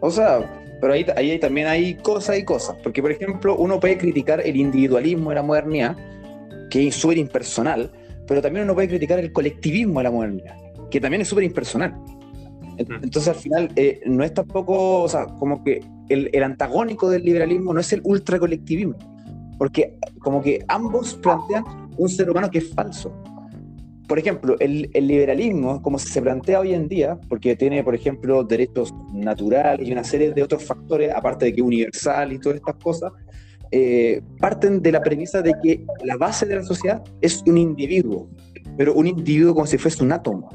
O 0.00 0.10
sea, 0.10 0.63
pero 0.84 0.92
ahí, 0.92 1.06
ahí 1.16 1.38
también 1.38 1.66
hay 1.66 1.94
cosas 1.94 2.36
y 2.36 2.44
cosas. 2.44 2.76
Porque, 2.82 3.00
por 3.00 3.10
ejemplo, 3.10 3.56
uno 3.56 3.80
puede 3.80 3.96
criticar 3.96 4.42
el 4.46 4.54
individualismo 4.54 5.30
de 5.30 5.36
la 5.36 5.42
modernidad, 5.42 5.96
que 6.68 6.88
es 6.88 6.94
súper 6.94 7.16
impersonal, 7.16 7.90
pero 8.26 8.42
también 8.42 8.66
uno 8.66 8.74
puede 8.74 8.88
criticar 8.88 9.18
el 9.18 9.32
colectivismo 9.32 10.00
de 10.00 10.04
la 10.04 10.10
modernidad, 10.10 10.54
que 10.90 11.00
también 11.00 11.22
es 11.22 11.28
súper 11.28 11.44
impersonal. 11.44 11.94
Entonces, 12.76 13.28
al 13.28 13.34
final, 13.36 13.70
eh, 13.76 14.02
no 14.04 14.24
es 14.24 14.34
tampoco, 14.34 15.04
o 15.04 15.08
sea, 15.08 15.24
como 15.24 15.64
que 15.64 15.82
el, 16.10 16.28
el 16.34 16.42
antagónico 16.42 17.08
del 17.08 17.24
liberalismo 17.24 17.72
no 17.72 17.80
es 17.80 17.90
el 17.94 18.02
ultracolectivismo, 18.04 18.96
porque 19.56 19.96
como 20.18 20.42
que 20.42 20.66
ambos 20.68 21.14
plantean 21.14 21.64
un 21.96 22.10
ser 22.10 22.28
humano 22.28 22.50
que 22.50 22.58
es 22.58 22.74
falso 22.74 23.10
por 24.06 24.18
ejemplo, 24.18 24.56
el, 24.60 24.90
liberalismo, 24.92 25.80
como 25.80 25.98
se 25.98 26.20
plantea 26.20 26.60
hoy 26.60 26.74
en 26.74 26.88
día, 26.88 27.18
porque 27.28 27.56
tiene, 27.56 27.82
por 27.82 27.94
ejemplo, 27.94 28.44
derechos 28.44 28.92
naturales 29.12 29.88
y 29.88 29.92
una 29.92 30.04
serie 30.04 30.32
de 30.32 30.42
otros 30.42 30.64
factores, 30.64 31.12
aparte 31.14 31.46
de 31.46 31.54
que 31.54 31.62
universal 31.62 32.32
y 32.32 32.38
todas 32.38 32.56
estas 32.56 32.76
cosas, 32.76 33.12
eh, 33.70 34.20
parten 34.38 34.82
de 34.82 34.92
la 34.92 35.00
premisa 35.00 35.40
de 35.42 35.54
que 35.62 35.84
la 36.04 36.16
base 36.16 36.46
de 36.46 36.56
la 36.56 36.62
sociedad 36.62 37.02
es 37.20 37.42
un 37.46 37.56
individuo, 37.56 38.28
pero 38.76 38.94
un 38.94 39.06
individuo 39.06 39.54
como 39.54 39.66
si 39.66 39.78
fuese 39.78 40.04
un 40.04 40.12
átomo. 40.12 40.48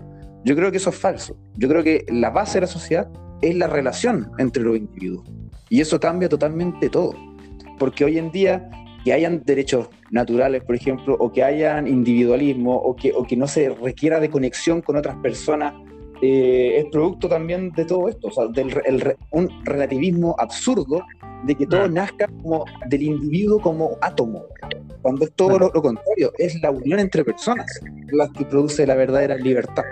Yo 0.45 0.55
creo 0.55 0.71
que 0.71 0.77
eso 0.77 0.91
es 0.91 0.95
falso. 0.95 1.37
Yo 1.57 1.67
creo 1.67 1.83
que 1.83 2.05
la 2.09 2.29
base 2.29 2.55
de 2.55 2.61
la 2.61 2.67
sociedad 2.67 3.09
es 3.41 3.55
la 3.55 3.67
relación 3.67 4.31
entre 4.37 4.63
los 4.63 4.77
individuos. 4.77 5.27
Y 5.69 5.81
eso 5.81 5.99
cambia 5.99 6.29
totalmente 6.29 6.89
todo. 6.89 7.13
Porque 7.77 8.05
hoy 8.05 8.17
en 8.17 8.31
día 8.31 8.69
que 9.03 9.13
hayan 9.13 9.43
derechos 9.43 9.89
naturales, 10.11 10.63
por 10.63 10.75
ejemplo, 10.75 11.15
o 11.19 11.31
que 11.31 11.43
hayan 11.43 11.87
individualismo, 11.87 12.75
o 12.75 12.95
que, 12.95 13.11
o 13.13 13.23
que 13.23 13.35
no 13.35 13.47
se 13.47 13.69
requiera 13.69 14.19
de 14.19 14.29
conexión 14.29 14.81
con 14.81 14.97
otras 14.97 15.15
personas, 15.17 15.73
eh, 16.21 16.79
es 16.79 16.85
producto 16.91 17.29
también 17.29 17.71
de 17.71 17.85
todo 17.85 18.09
esto, 18.09 18.27
o 18.27 18.31
sea, 18.31 18.47
del 18.47 19.15
un 19.31 19.49
relativismo 19.63 20.35
absurdo 20.37 21.01
de 21.45 21.55
que 21.55 21.65
todo 21.65 21.87
nazca 21.87 22.27
como 22.41 22.65
del 22.87 23.03
individuo 23.03 23.61
como 23.61 23.97
átomo, 24.01 24.43
cuando 25.01 25.25
es 25.25 25.31
todo 25.33 25.57
lo, 25.57 25.71
contrario, 25.71 26.33
es 26.37 26.61
la 26.61 26.71
unión 26.71 26.99
entre 26.99 27.23
personas 27.23 27.65
la 28.11 28.27
que 28.29 28.43
produce 28.43 28.85
la 28.85 28.95
verdadera 28.95 29.35
libertad. 29.35 29.83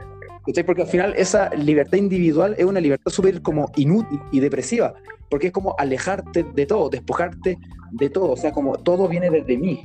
Porque 0.66 0.84
al 0.84 0.88
final 0.88 1.14
esa 1.18 1.50
libertad 1.56 1.98
individual 1.98 2.56
es 2.58 2.66
una 2.66 2.80
libertad 2.80 3.12
súper 3.12 3.42
como 3.42 3.70
inútil 3.76 4.20
y 4.32 4.40
depresiva, 4.40 4.94
porque 5.30 5.48
es 5.48 5.54
como 5.54 5.76
alejarte 5.78 6.44
de 6.44 6.66
todo, 6.66 6.90
despojarte 6.90 7.58
de 7.92 8.10
todo, 8.10 8.32
o 8.32 8.38
sea, 8.38 8.52
como 8.52 8.78
todo 8.78 9.08
viene 9.08 9.30
desde 9.30 9.58
mí. 9.58 9.84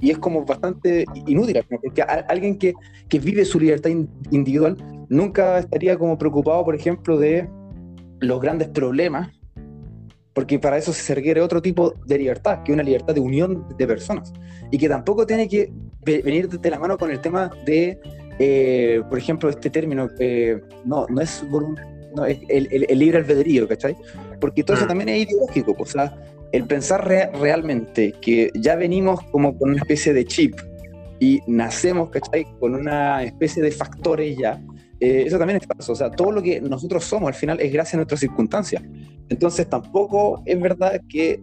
Y 0.00 0.10
es 0.10 0.18
como 0.18 0.44
bastante 0.44 1.04
inútil, 1.26 1.62
porque 1.68 2.02
alguien 2.02 2.58
que, 2.58 2.74
que 3.08 3.18
vive 3.18 3.44
su 3.44 3.60
libertad 3.60 3.90
individual 4.30 4.76
nunca 5.08 5.58
estaría 5.58 5.96
como 5.98 6.18
preocupado, 6.18 6.64
por 6.64 6.74
ejemplo, 6.74 7.18
de 7.18 7.48
los 8.20 8.40
grandes 8.40 8.68
problemas, 8.68 9.30
porque 10.34 10.58
para 10.58 10.76
eso 10.76 10.92
se 10.92 11.14
requiere 11.14 11.40
otro 11.40 11.62
tipo 11.62 11.94
de 12.06 12.18
libertad, 12.18 12.62
que 12.64 12.72
es 12.72 12.74
una 12.74 12.82
libertad 12.82 13.14
de 13.14 13.20
unión 13.20 13.66
de 13.78 13.86
personas, 13.86 14.32
y 14.70 14.78
que 14.78 14.88
tampoco 14.88 15.26
tiene 15.26 15.48
que 15.48 15.72
venir 16.04 16.48
de 16.48 16.70
la 16.70 16.78
mano 16.78 16.98
con 16.98 17.10
el 17.10 17.20
tema 17.20 17.50
de, 17.64 17.98
eh, 18.38 19.02
por 19.08 19.18
ejemplo, 19.18 19.48
este 19.48 19.70
término, 19.70 20.08
eh, 20.18 20.60
no, 20.84 21.06
no 21.08 21.20
es, 21.20 21.44
no, 22.14 22.26
es 22.26 22.38
el, 22.48 22.86
el, 22.88 22.98
libre 22.98 23.18
albedrío, 23.18 23.68
¿cachai? 23.68 23.96
Porque 24.40 24.62
todo 24.62 24.76
eso 24.76 24.86
mm. 24.86 24.88
también 24.88 25.08
es 25.10 25.26
ideológico, 25.26 25.74
o 25.78 25.86
sea, 25.86 26.16
el 26.52 26.66
pensar 26.66 27.06
realmente 27.06 28.14
que 28.20 28.50
ya 28.54 28.76
venimos 28.76 29.20
como 29.32 29.56
con 29.58 29.70
una 29.70 29.78
especie 29.78 30.12
de 30.12 30.24
chip 30.24 30.54
y 31.18 31.40
nacemos, 31.46 32.10
¿cachai? 32.10 32.46
Con 32.60 32.74
una 32.74 33.24
especie 33.24 33.62
de 33.62 33.70
factores 33.70 34.36
ya, 34.36 34.60
eh, 35.00 35.24
eso 35.26 35.38
también 35.38 35.58
es 35.60 35.66
falso. 35.66 35.92
O 35.92 35.96
sea, 35.96 36.10
todo 36.10 36.32
lo 36.32 36.42
que 36.42 36.60
nosotros 36.60 37.04
somos 37.04 37.28
al 37.28 37.34
final 37.34 37.60
es 37.60 37.72
gracias 37.72 37.94
a 37.94 37.96
nuestras 37.98 38.20
circunstancias. 38.20 38.82
Entonces 39.28 39.68
tampoco 39.68 40.42
es 40.46 40.60
verdad 40.60 41.00
que 41.08 41.40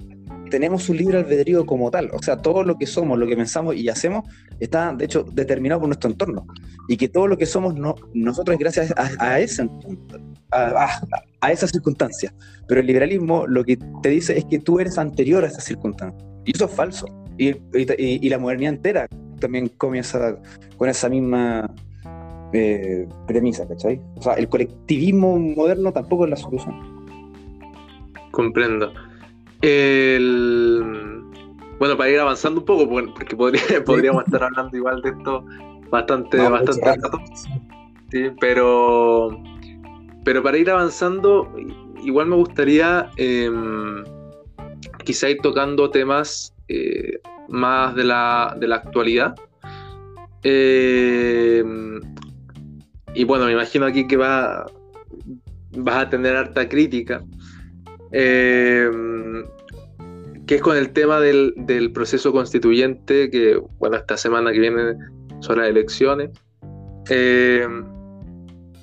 tenemos 0.52 0.88
un 0.90 0.98
libre 0.98 1.18
albedrío 1.18 1.66
como 1.66 1.90
tal. 1.90 2.12
O 2.14 2.22
sea, 2.22 2.38
todo 2.38 2.64
lo 2.64 2.78
que 2.78 2.86
somos, 2.86 3.18
lo 3.18 3.26
que 3.26 3.36
pensamos 3.36 3.76
y 3.76 3.90
hacemos 3.90 4.26
está, 4.60 4.94
de 4.94 5.06
hecho, 5.06 5.24
determinado 5.24 5.82
por 5.82 5.90
nuestro 5.90 6.12
entorno. 6.12 6.46
Y 6.88 6.98
que 6.98 7.10
todo 7.10 7.26
lo 7.26 7.38
que 7.38 7.48
somos 7.48 7.74
no, 7.74 7.96
nosotros 8.14 8.58
gracias 8.60 8.94
a, 8.96 9.10
a 9.18 9.40
ese 9.40 9.68
a, 10.52 11.02
a, 11.42 11.52
esa 11.52 11.68
circunstancia. 11.68 12.32
Pero 12.68 12.82
el 12.82 12.88
liberalismo 12.88 13.48
lo 13.48 13.64
que 13.64 13.78
te 14.04 14.10
dice 14.10 14.38
es 14.38 14.46
que 14.46 14.60
tú 14.60 14.80
eres 14.80 15.00
anterior 15.00 15.44
a 15.44 15.48
esa 15.48 15.62
circunstancia. 15.62 16.24
Y 16.46 16.56
eso 16.56 16.66
es 16.66 16.72
falso. 16.72 17.08
Y, 17.38 17.50
y, 17.50 17.58
y 17.98 18.30
la 18.30 18.38
modernidad 18.38 18.74
entera 18.74 19.08
también 19.40 19.70
comienza 19.70 20.38
con 20.78 20.90
esa 20.90 21.10
misma 21.10 21.74
eh, 22.54 23.08
premisa, 23.26 23.68
¿cachai? 23.68 24.00
O 24.18 24.22
sea, 24.22 24.34
el 24.34 24.50
colectivismo 24.50 25.40
moderno 25.40 25.92
tampoco 25.92 26.26
es 26.26 26.32
la 26.32 26.38
solución. 26.38 26.76
Comprendo. 28.32 28.94
Bueno, 31.80 31.98
para 31.98 32.10
ir 32.10 32.20
avanzando 32.20 32.60
un 32.62 32.66
poco, 32.66 32.88
porque 32.90 33.36
podríamos 33.86 34.26
estar 34.26 34.44
hablando 34.44 34.76
igual 34.76 35.02
de 35.02 35.10
esto 35.10 35.44
bastante, 35.90 36.38
bastante 36.38 36.86
rato. 36.86 37.20
Sí, 38.12 38.30
pero, 38.40 39.42
pero 40.24 40.44
para 40.44 40.58
ir 40.58 40.70
avanzando, 40.70 41.52
igual 42.04 42.28
me 42.28 42.36
gustaría 42.36 43.10
em, 43.18 44.04
quizá 45.06 45.30
ir 45.30 45.38
tocando 45.42 45.90
temas 45.90 46.54
eh, 46.68 47.20
más 47.50 47.96
de 47.96 48.04
la, 48.04 48.56
de 48.60 48.68
la 48.68 48.76
actualidad. 48.78 49.36
Eh, 50.44 51.64
y 53.14 53.24
bueno, 53.24 53.46
me 53.46 53.52
imagino 53.52 53.86
aquí 53.86 54.08
que 54.08 54.18
va, 54.18 54.66
vas 55.78 55.96
a 55.96 56.10
tener 56.10 56.36
harta 56.36 56.68
crítica, 56.68 57.24
eh, 58.12 58.90
que 60.46 60.56
es 60.56 60.62
con 60.62 60.78
el 60.78 60.92
tema 60.92 61.20
del, 61.20 61.92
proceso 61.94 62.32
constituyente, 62.32 63.30
que 63.30 63.62
bueno, 63.80 63.98
esta 63.98 64.18
semana 64.18 64.52
que 64.52 64.60
viene 64.60 64.96
son 65.40 65.60
las 65.60 65.70
elecciones. 65.70 66.30
Eh, 67.10 67.68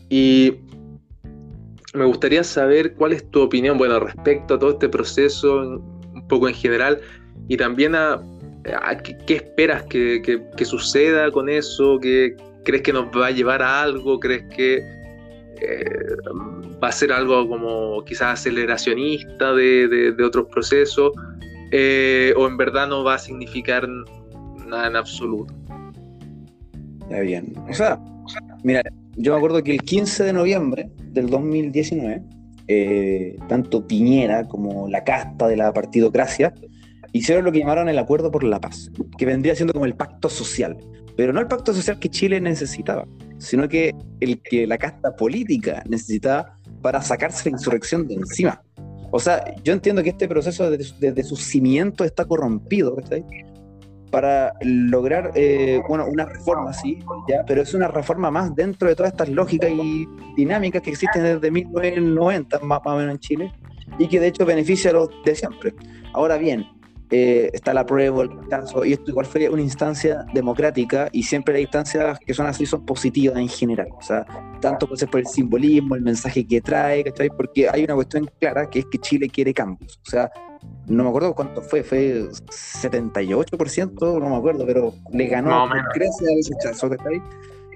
y 0.09 0.55
me 1.95 2.05
gustaría 2.05 2.43
saber 2.45 2.95
cuál 2.95 3.13
es 3.13 3.29
tu 3.31 3.43
opinión, 3.43 3.79
bueno, 3.79 4.01
respecto 4.01 4.55
a 4.55 4.59
todo 4.59 4.71
este 4.71 4.89
proceso, 4.89 5.81
un 6.15 6.27
poco 6.29 6.49
en 6.49 6.55
general, 6.55 7.01
y 7.49 7.57
también 7.57 7.95
a, 7.95 8.23
qué, 9.27 9.35
esperas 9.35 9.83
que, 9.85 10.23
que, 10.23 10.65
suceda 10.65 11.31
con 11.31 11.49
eso, 11.49 11.99
que, 12.01 12.37
¿Crees 12.69 12.83
que 12.83 12.93
nos 12.93 13.07
va 13.07 13.29
a 13.29 13.31
llevar 13.31 13.63
a 13.63 13.81
algo? 13.81 14.21
¿Crees 14.21 14.45
que 14.55 14.77
eh, 14.77 16.17
va 16.83 16.89
a 16.89 16.93
ser 16.93 17.13
algo 17.13 17.49
como 17.49 18.05
quizás 18.05 18.41
aceleracionista 18.41 19.53
de, 19.53 20.15
otros 20.25 20.47
procesos? 20.51 21.13
Eh, 21.71 22.33
¿O 22.37 22.47
en 22.47 22.57
verdad 22.57 22.89
no 22.89 23.05
va 23.05 23.15
a 23.15 23.19
significar 23.19 23.89
nada 24.67 24.87
en 24.87 24.97
absoluto? 24.97 25.55
Está 27.03 27.21
bien. 27.21 27.55
O 27.69 27.73
sea, 27.73 27.99
mira, 28.63 28.83
yo 29.17 29.33
me 29.33 29.39
acuerdo 29.39 29.63
que 29.63 29.73
el 29.73 29.83
15 29.83 30.25
de 30.25 30.33
noviembre 30.33 30.91
del 30.99 31.29
2019, 31.29 32.23
eh, 32.69 33.37
tanto 33.49 33.87
Piñera 33.87 34.47
como 34.47 34.89
la 34.89 35.05
casta 35.05 35.49
de 35.49 35.57
la 35.57 35.73
partidocracia 35.73 36.53
hicieron 37.13 37.45
lo 37.45 37.53
que 37.53 37.61
llamaron 37.61 37.89
el 37.89 37.99
Acuerdo 37.99 38.31
por 38.31 38.45
la 38.45 38.61
Paz, 38.61 38.91
que 39.17 39.25
vendría 39.25 39.55
siendo 39.55 39.73
como 39.73 39.87
el 39.87 39.95
pacto 39.95 40.29
social 40.29 40.77
pero 41.19 41.33
no 41.33 41.41
el 41.41 41.49
pacto 41.49 41.75
social 41.75 41.99
que 41.99 42.09
Chile 42.09 42.41
necesitaba, 42.41 43.05
sino 43.39 43.69
que 43.69 43.93
el 44.21 44.41
que 44.41 44.69
la 44.69 44.79
casta 44.79 45.17
política 45.17 45.83
necesitaba 45.89 46.55
para 46.83 47.03
sacarse 47.03 47.51
la 47.51 47.57
insurrección 47.57 48.07
de 48.07 48.15
encima. 48.15 48.63
O 49.11 49.19
sea, 49.19 49.55
yo 49.63 49.73
entiendo 49.73 50.03
que 50.03 50.11
este 50.11 50.29
proceso 50.29 50.71
desde, 50.71 51.23
su 51.23 51.37
cimiento 51.37 52.05
está 52.05 52.25
corrompido, 52.25 52.97
Para 54.11 54.53
lograr, 54.61 55.33
eh, 55.35 55.81
bueno, 55.89 56.07
una 56.07 56.27
reforma, 56.27 56.73
sí, 56.73 56.99
ya, 57.29 57.45
pero 57.47 57.63
es 57.63 57.73
una 57.75 57.89
reforma 57.89 58.31
más 58.31 58.55
dentro 58.55 58.89
de 58.89 58.95
todas 58.95 59.13
estas 59.13 59.29
lógicas 59.29 59.71
y 59.71 60.07
dinámicas 60.37 60.83
que 60.83 60.91
existen 60.91 61.23
desde 61.23 61.51
1990, 61.51 62.59
más, 62.61 62.81
más 62.85 62.95
o 62.95 62.97
menos 62.97 63.15
en 63.15 63.21
Chile, 63.21 63.53
y 63.99 64.09
que 64.09 64.21
de 64.21 64.29
hecho 64.29 64.45
beneficia 64.45 64.91
a 64.91 64.95
los 64.95 65.09
de 65.25 65.35
siempre. 65.35 65.75
Ahora 66.13 66.37
bien, 66.37 66.67
eh, 67.11 67.51
está 67.53 67.73
la 67.73 67.87
prueba, 67.87 68.23
el 68.23 68.49
caso, 68.49 68.85
y 68.85 68.93
esto 68.93 69.11
igual 69.11 69.27
fue 69.27 69.49
una 69.49 69.63
instancia 69.63 70.27
democrática 70.35 71.09
y 71.13 71.23
siempre 71.23 71.55
las 71.55 71.63
instancias 71.63 72.19
que 72.19 72.35
son 72.35 72.47
así 72.47 72.67
son 72.67 72.85
positivas 72.85 73.39
en 73.39 73.49
general, 73.49 73.89
o 73.97 74.03
sea, 74.03 74.27
tanto 74.61 74.87
puede 74.87 75.01
ser 75.01 75.09
por 75.09 75.21
el 75.21 75.27
simbolismo, 75.27 75.95
el 75.95 76.03
mensaje 76.03 76.47
que 76.47 76.61
trae, 76.61 77.05
¿cachai? 77.05 77.31
Porque 77.31 77.69
hay 77.69 77.85
una 77.85 77.95
cuestión 77.95 78.31
clara 78.39 78.69
que 78.69 78.81
es 78.81 78.87
que 78.87 78.99
Chile 78.99 79.29
quiere 79.29 79.55
cambios, 79.55 80.01
o 80.07 80.11
sea, 80.11 80.31
no 80.87 81.05
me 81.05 81.09
acuerdo 81.09 81.35
cuánto 81.35 81.63
fue, 81.63 81.83
fue 81.83 82.29
78%, 82.29 84.21
no 84.21 84.29
me 84.31 84.37
acuerdo, 84.37 84.67
pero 84.67 84.95
le 85.13 85.27
ganó 85.27 85.67
no, 85.67 85.75
Grecia 85.95 86.29
el 86.31 86.45
rechazo, 86.45 86.91
¿cachai? 86.91 87.23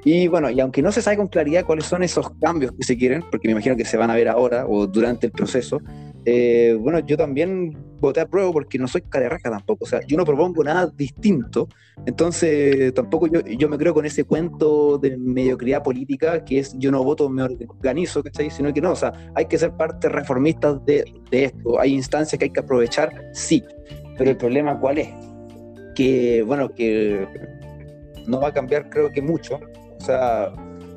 Y 0.04 0.26
bueno, 0.28 0.50
y 0.50 0.58
aunque 0.60 0.82
no 0.82 0.90
se 0.90 1.00
sabe 1.00 1.16
con 1.16 1.28
claridad 1.28 1.64
cuáles 1.64 1.86
son 1.86 2.02
esos 2.02 2.28
cambios 2.40 2.72
que 2.72 2.82
se 2.82 2.96
quieren, 2.96 3.22
porque 3.30 3.46
me 3.46 3.52
imagino 3.52 3.76
que 3.76 3.84
se 3.84 3.96
van 3.96 4.10
a 4.10 4.14
ver 4.14 4.28
ahora 4.28 4.66
o 4.66 4.86
durante 4.86 5.26
el 5.26 5.32
proceso, 5.32 5.80
eh, 6.24 6.76
bueno, 6.78 7.00
yo 7.00 7.16
también 7.16 7.76
voté 8.00 8.20
a 8.20 8.26
prueba 8.26 8.52
porque 8.52 8.78
no 8.78 8.86
soy 8.88 9.02
carerraja 9.02 9.50
tampoco, 9.50 9.84
o 9.84 9.88
sea, 9.88 10.00
yo 10.06 10.16
no 10.16 10.24
propongo 10.24 10.62
nada 10.62 10.92
distinto, 10.96 11.68
entonces 12.06 12.92
tampoco 12.94 13.26
yo, 13.26 13.40
yo 13.40 13.68
me 13.68 13.78
creo 13.78 13.94
con 13.94 14.06
ese 14.06 14.24
cuento 14.24 14.98
de 14.98 15.16
mediocridad 15.16 15.82
política 15.82 16.44
que 16.44 16.58
es 16.60 16.76
yo 16.78 16.90
no 16.90 17.02
voto, 17.02 17.28
me 17.28 17.42
organizo, 17.42 18.22
¿cachai? 18.22 18.50
Sino 18.50 18.72
que 18.72 18.80
no, 18.80 18.92
o 18.92 18.96
sea, 18.96 19.12
hay 19.34 19.46
que 19.46 19.58
ser 19.58 19.72
parte 19.76 20.08
reformista 20.08 20.74
de, 20.74 21.04
de 21.30 21.44
esto, 21.44 21.80
hay 21.80 21.94
instancias 21.94 22.38
que 22.38 22.46
hay 22.46 22.50
que 22.50 22.60
aprovechar, 22.60 23.12
sí, 23.32 23.62
pero 24.16 24.30
el 24.30 24.36
problema 24.36 24.78
cuál 24.78 24.98
es? 24.98 25.08
Que, 25.94 26.42
bueno, 26.42 26.70
que 26.70 27.26
no 28.26 28.40
va 28.40 28.48
a 28.48 28.52
cambiar 28.52 28.88
creo 28.90 29.10
que 29.10 29.22
mucho, 29.22 29.60
o 29.98 30.04
sea, 30.04 30.52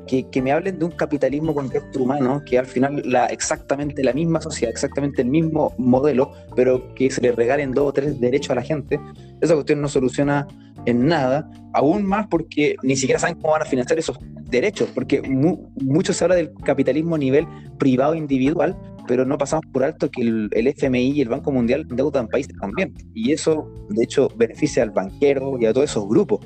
que, 0.06 0.42
me 0.42 0.52
hablen 0.52 0.78
de 0.78 0.84
un 0.84 0.92
capitalismo 0.92 1.54
con 1.54 1.70
rostro 1.70 2.02
humano, 2.02 2.42
que 2.44 2.58
al 2.58 2.66
final 2.66 3.02
la, 3.04 3.26
exactamente 3.26 4.02
la 4.02 4.12
misma 4.12 4.40
sociedad, 4.40 4.70
exactamente 4.70 5.22
el 5.22 5.28
mismo 5.28 5.74
modelo, 5.78 6.32
pero 6.54 6.94
que 6.94 7.10
se 7.10 7.20
le 7.20 7.32
regalen 7.32 7.72
dos 7.72 7.88
o 7.88 7.92
tres 7.92 8.20
derechos 8.20 8.50
a 8.50 8.54
la 8.56 8.62
gente, 8.62 9.00
esa 9.40 9.54
cuestión 9.54 9.80
no 9.80 9.88
soluciona 9.88 10.46
en 10.86 11.06
nada, 11.06 11.50
aún 11.72 12.04
más 12.04 12.26
porque 12.28 12.76
ni 12.82 12.96
siquiera 12.96 13.18
saben 13.18 13.36
cómo 13.36 13.52
van 13.52 13.62
a 13.62 13.66
financiar 13.66 13.98
esos 13.98 14.18
derechos, 14.48 14.88
porque 14.94 15.20
mucho 15.22 16.12
se 16.12 16.24
habla 16.24 16.36
del 16.36 16.52
capitalismo 16.64 17.16
a 17.16 17.18
nivel 17.18 17.46
privado 17.78 18.14
individual, 18.14 18.76
pero 19.08 19.24
no 19.24 19.36
pasamos 19.38 19.66
por 19.72 19.84
alto 19.84 20.10
que 20.10 20.22
el, 20.22 20.50
FMI 20.52 21.10
y 21.10 21.20
el 21.20 21.28
Banco 21.28 21.50
Mundial 21.50 21.86
endeudan 21.90 22.28
países 22.28 22.54
también, 22.60 22.94
y 23.14 23.32
eso 23.32 23.68
de 23.90 24.04
hecho 24.04 24.28
beneficia 24.36 24.82
al 24.82 24.90
banquero 24.90 25.58
y 25.60 25.66
a 25.66 25.72
todos 25.72 25.90
esos 25.90 26.08
grupos. 26.08 26.40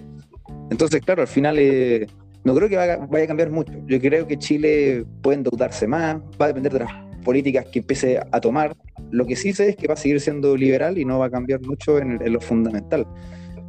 Entonces, 0.71 1.01
claro, 1.03 1.23
al 1.23 1.29
final... 1.29 1.57
Eh, 1.59 2.07
no 2.45 2.55
creo 2.55 2.69
que 2.69 2.77
vaya, 2.77 2.95
a 2.95 3.27
cambiar 3.27 3.51
mucho. 3.51 3.73
Yo 3.87 4.01
creo 4.01 4.27
que 4.27 4.39
Chile 4.39 5.05
puede 5.23 5.39
endeudarse 5.39 5.87
más, 5.87 6.17
va 6.41 6.47
a 6.47 6.49
depender 6.49 6.73
de 6.73 6.81
las 6.81 6.93
políticas 7.25 7.67
que 7.67 7.81
empiece 7.81 8.19
a 8.19 8.41
tomar. 8.41 8.75
Lo 9.11 9.27
que 9.27 9.37
sí 9.37 9.53
sé 9.53 9.71
es 9.71 9.77
que 9.77 9.89
va 9.89 9.95
a 9.95 9.97
seguir 9.97 10.21
siendo 10.21 10.57
liberal 10.57 10.99
y 10.99 11.05
no 11.05 11.19
va 11.19 11.27
a 11.27 11.31
cambiar 11.31 11.61
mucho 11.61 11.99
en, 11.99 12.19
lo 12.33 12.41
fundamental. 12.41 13.07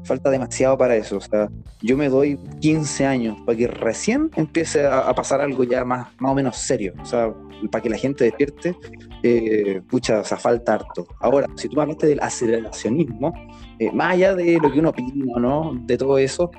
Falta 0.03 0.29
demasiado 0.29 0.77
para 0.77 0.95
eso. 0.95 1.17
O 1.17 1.21
sea, 1.21 1.49
yo 1.81 1.97
me 1.97 2.09
doy 2.09 2.37
15 2.59 3.05
años 3.05 3.37
para 3.45 3.57
que 3.57 3.67
recién 3.67 4.31
empiece 4.35 4.85
a, 4.85 5.13
pasar 5.13 5.41
algo 5.41 5.63
ya 5.63 5.83
más, 5.83 6.07
más 6.19 6.31
o 6.31 6.35
menos 6.35 6.57
serio. 6.57 6.93
O 7.01 7.05
sea, 7.05 7.33
para 7.69 7.81
que 7.83 7.89
la 7.89 7.97
gente 7.97 8.23
despierte, 8.23 8.75
eh, 9.21 9.81
pucha, 9.89 10.21
o 10.21 10.23
sea, 10.23 10.37
falta 10.37 10.75
harto. 10.75 11.07
Ahora, 11.19 11.47
si 11.55 11.69
tú 11.69 11.79
hablaste 11.79 12.07
del 12.07 12.19
aceleracionismo, 12.21 13.33
eh, 13.77 13.91
más 13.91 14.13
allá 14.13 14.35
de 14.35 14.57
lo 14.61 14.71
que 14.71 14.79
uno 14.79 14.89
opina, 14.89 15.39
¿no? 15.39 15.73
De 15.85 15.97
todo 15.97 16.17
eso, 16.17 16.51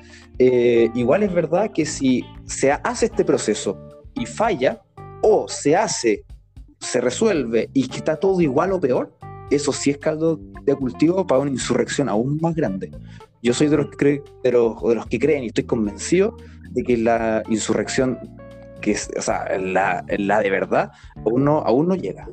eh, 0.45 0.91
igual 0.97 1.23
es 1.23 1.33
verdad 1.33 1.71
que 1.73 1.87
si 1.87 2.25
se 2.47 2.73
hace 2.73 3.07
este 3.07 3.25
proceso 3.25 3.79
y 4.15 4.27
falla, 4.27 4.83
o 5.23 5.47
se 5.47 5.77
hace, 5.77 6.25
se 6.81 7.01
resuelve 7.01 7.71
y 7.73 7.87
que 7.87 7.99
está 7.99 8.17
todo 8.17 8.41
igual 8.41 8.73
o 8.73 8.81
peor, 8.81 9.17
eso 9.53 9.73
sí 9.73 9.91
es 9.91 9.99
caldo 9.99 10.41
de 10.65 10.75
cultivo 10.75 11.25
para 11.29 11.43
una 11.43 11.53
insurrección 11.53 12.09
aún 12.09 12.41
más 12.43 12.57
grande. 12.57 12.91
Yo 13.41 13.55
soy 13.55 13.69
de 13.69 13.77
los, 13.77 13.87
que 13.91 14.21
de 14.43 14.51
los, 14.51 14.83
de 14.83 14.95
los 14.97 15.07
que 15.07 15.21
creen 15.21 15.45
y 15.45 15.47
estoy 15.47 15.63
convencido 15.63 16.37
de 16.73 16.83
que 16.83 16.97
la 16.97 17.45
insurrección, 17.49 18.19
que 18.81 18.91
es, 18.93 19.11
o 19.17 19.23
sea, 19.23 19.47
la, 19.59 20.05
la 20.19 20.41
de 20.41 20.51
verdad, 20.51 20.91
aún 21.25 21.45
no, 21.45 21.59
aún 21.59 21.87
no 21.87 21.95
llega. 21.95 22.29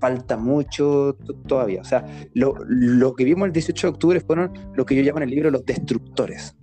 Falta 0.00 0.38
mucho 0.38 1.18
todavía. 1.46 1.82
O 1.82 1.84
sea, 1.84 2.06
lo, 2.32 2.54
lo, 2.66 3.14
que 3.14 3.24
vimos 3.24 3.44
el 3.44 3.52
18 3.52 3.88
de 3.88 3.92
octubre 3.92 4.20
fueron 4.20 4.52
lo 4.74 4.86
que 4.86 4.96
yo 4.96 5.02
llamo 5.02 5.18
en 5.18 5.24
el 5.24 5.30
libro 5.30 5.50
los 5.50 5.66
destructores. 5.66 6.56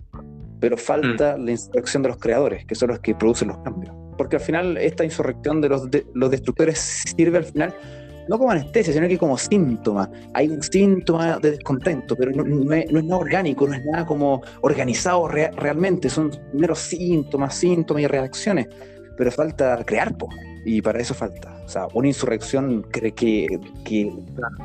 Pero 0.60 0.76
falta 0.76 1.36
mm. 1.36 1.44
la 1.44 1.50
insurrección 1.52 2.02
de 2.02 2.08
los 2.10 2.18
creadores, 2.18 2.64
que 2.66 2.74
son 2.74 2.90
los 2.90 3.00
que 3.00 3.14
producen 3.14 3.48
los 3.48 3.58
cambios. 3.58 3.94
Porque 4.16 4.36
al 4.36 4.42
final 4.42 4.76
esta 4.76 5.04
insurrección 5.04 5.60
de 5.60 5.68
los, 5.70 5.90
de, 5.90 6.06
los 6.14 6.30
destructores 6.30 6.78
sirve 7.16 7.38
al 7.38 7.44
final 7.44 7.74
no 8.30 8.38
como 8.38 8.52
anestesia, 8.52 8.92
sino 8.92 9.08
que 9.08 9.18
como 9.18 9.36
síntoma. 9.36 10.08
Hay 10.34 10.48
un 10.48 10.62
síntoma 10.62 11.40
de 11.40 11.50
descontento, 11.50 12.14
pero 12.14 12.30
no, 12.30 12.72
es, 12.72 12.92
nada 12.92 13.16
orgánico, 13.16 13.66
no 13.66 13.74
es 13.74 13.84
nada 13.84 14.06
como 14.06 14.40
organizado 14.60 15.26
realmente, 15.26 16.08
son 16.08 16.30
meros 16.52 16.78
síntomas, 16.78 17.56
síntomas 17.56 18.04
y 18.04 18.06
reacciones. 18.06 18.68
Pero 19.16 19.32
falta 19.32 19.82
crear, 19.84 20.16
po, 20.16 20.28
y 20.64 20.80
para 20.80 21.00
eso 21.00 21.12
falta. 21.12 21.60
O 21.64 21.68
sea, 21.68 21.88
una 21.92 22.06
insurrección 22.06 22.84
que, 22.92 23.12
que, 23.12 24.12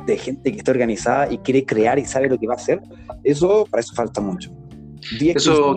de 0.06 0.16
gente 0.16 0.52
que 0.52 0.58
está 0.58 0.70
organizada 0.70 1.32
y 1.32 1.38
quiere 1.38 1.64
crear 1.64 1.98
y 1.98 2.04
sabe 2.04 2.28
lo 2.28 2.38
que 2.38 2.46
va 2.46 2.54
a 2.54 2.58
hacer, 2.58 2.80
eso, 3.24 3.66
para 3.68 3.80
eso 3.80 3.94
falta 3.94 4.20
mucho. 4.20 4.52
Eso 5.20 5.76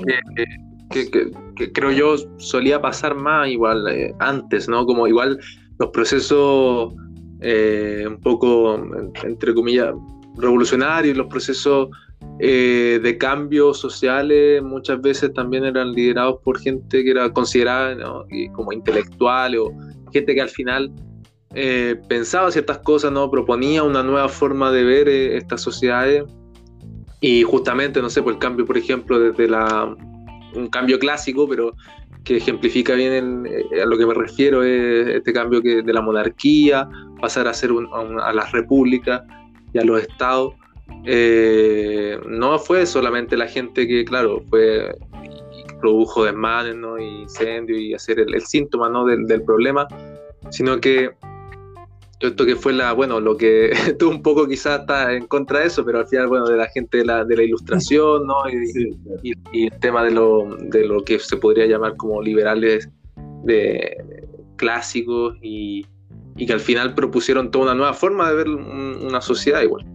que, 0.89 1.09
que, 1.09 1.71
creo 1.71 1.91
yo 1.91 2.15
solía 2.37 2.81
pasar 2.81 3.15
más 3.15 3.49
igual 3.49 3.87
eh, 3.89 4.13
antes, 4.19 4.67
¿no? 4.67 4.85
Como 4.85 5.07
igual 5.07 5.39
los 5.77 5.89
procesos 5.91 6.93
eh, 7.41 8.05
un 8.07 8.19
poco, 8.19 8.75
entre 9.23 9.53
comillas, 9.53 9.93
revolucionarios, 10.37 11.17
los 11.17 11.27
procesos 11.27 11.89
eh, 12.39 12.99
de 13.01 13.17
cambios 13.17 13.79
sociales 13.79 14.61
muchas 14.61 15.01
veces 15.01 15.33
también 15.33 15.65
eran 15.65 15.91
liderados 15.93 16.39
por 16.43 16.59
gente 16.59 17.03
que 17.03 17.11
era 17.11 17.31
considerada 17.31 17.97
como 18.53 18.73
intelectual 18.73 19.57
o 19.57 19.71
gente 20.11 20.35
que 20.35 20.41
al 20.41 20.49
final 20.49 20.91
eh, 21.55 21.99
pensaba 22.07 22.51
ciertas 22.51 22.79
cosas, 22.79 23.11
¿no? 23.11 23.29
proponía 23.31 23.83
una 23.83 24.03
nueva 24.03 24.29
forma 24.29 24.71
de 24.71 24.83
ver 24.83 25.09
estas 25.09 25.61
sociedades 25.61 26.23
y 27.21 27.43
justamente, 27.43 28.01
no 28.01 28.09
sé, 28.09 28.21
por 28.21 28.33
el 28.33 28.39
cambio, 28.39 28.65
por 28.65 28.77
ejemplo, 28.77 29.19
desde 29.19 29.47
la, 29.47 29.95
un 30.55 30.67
cambio 30.67 30.99
clásico, 30.99 31.47
pero 31.47 31.75
que 32.23 32.37
ejemplifica 32.37 32.93
bien 32.93 33.47
a 33.81 33.85
lo 33.85 33.97
que 33.97 34.05
me 34.05 34.13
refiero 34.13 34.63
es 34.63 35.07
este 35.07 35.33
cambio 35.33 35.61
que, 35.61 35.81
de 35.81 35.93
la 35.93 36.01
monarquía, 36.01 36.87
pasar 37.19 37.47
a 37.47 37.53
ser 37.53 37.71
a, 38.21 38.33
las 38.33 38.51
repúblicas 38.51 39.23
y 39.73 39.79
a 39.79 39.83
los 39.83 40.01
estados. 40.01 40.53
Eh, 41.05 42.19
no 42.27 42.57
fue 42.59 42.85
solamente 42.85 43.37
la 43.37 43.47
gente 43.47 43.87
que, 43.87 44.03
claro, 44.05 44.41
fue 44.49 44.95
produjo 45.79 46.25
desmanes 46.25 46.75
¿no? 46.75 46.99
y 46.99 47.21
incendios 47.21 47.79
y 47.79 47.93
hacer 47.93 48.19
el, 48.19 48.41
síntoma 48.41 48.89
¿no? 48.89 49.05
del, 49.05 49.25
del, 49.27 49.43
problema, 49.43 49.87
sino 50.49 50.79
que 50.81 51.11
esto 52.19 52.45
que 52.45 52.55
fue 52.55 52.73
la, 52.73 52.93
bueno, 52.93 53.19
lo 53.19 53.37
que 53.37 53.71
tú 53.99 54.09
un 54.09 54.21
poco 54.21 54.47
quizás 54.47 54.81
está 54.81 55.13
en 55.13 55.27
contra 55.27 55.59
de 55.59 55.67
eso, 55.67 55.85
pero 55.85 55.99
al 55.99 56.07
final, 56.07 56.27
bueno, 56.27 56.45
de 56.47 56.57
la 56.57 56.67
gente 56.67 56.99
de 56.99 57.05
la, 57.05 57.23
de 57.23 57.37
la 57.37 57.43
ilustración, 57.43 58.27
¿no? 58.27 58.35
Y, 58.49 59.65
el 59.65 59.79
tema 59.79 60.03
de 60.03 60.11
lo, 60.11 60.55
de 60.59 60.85
lo 60.85 61.03
que 61.03 61.19
se 61.19 61.37
podría 61.37 61.65
llamar 61.65 61.95
como 61.95 62.21
liberales 62.21 62.89
de 63.43 63.97
clásicos 64.57 65.37
y, 65.41 65.85
que 66.37 66.53
al 66.53 66.59
final 66.61 66.93
propusieron 66.93 67.51
toda 67.51 67.65
una 67.65 67.75
nueva 67.75 67.93
forma 67.93 68.29
de 68.29 68.35
ver 68.35 68.49
una 68.49 69.19
sociedad 69.19 69.61
igual. 69.61 69.85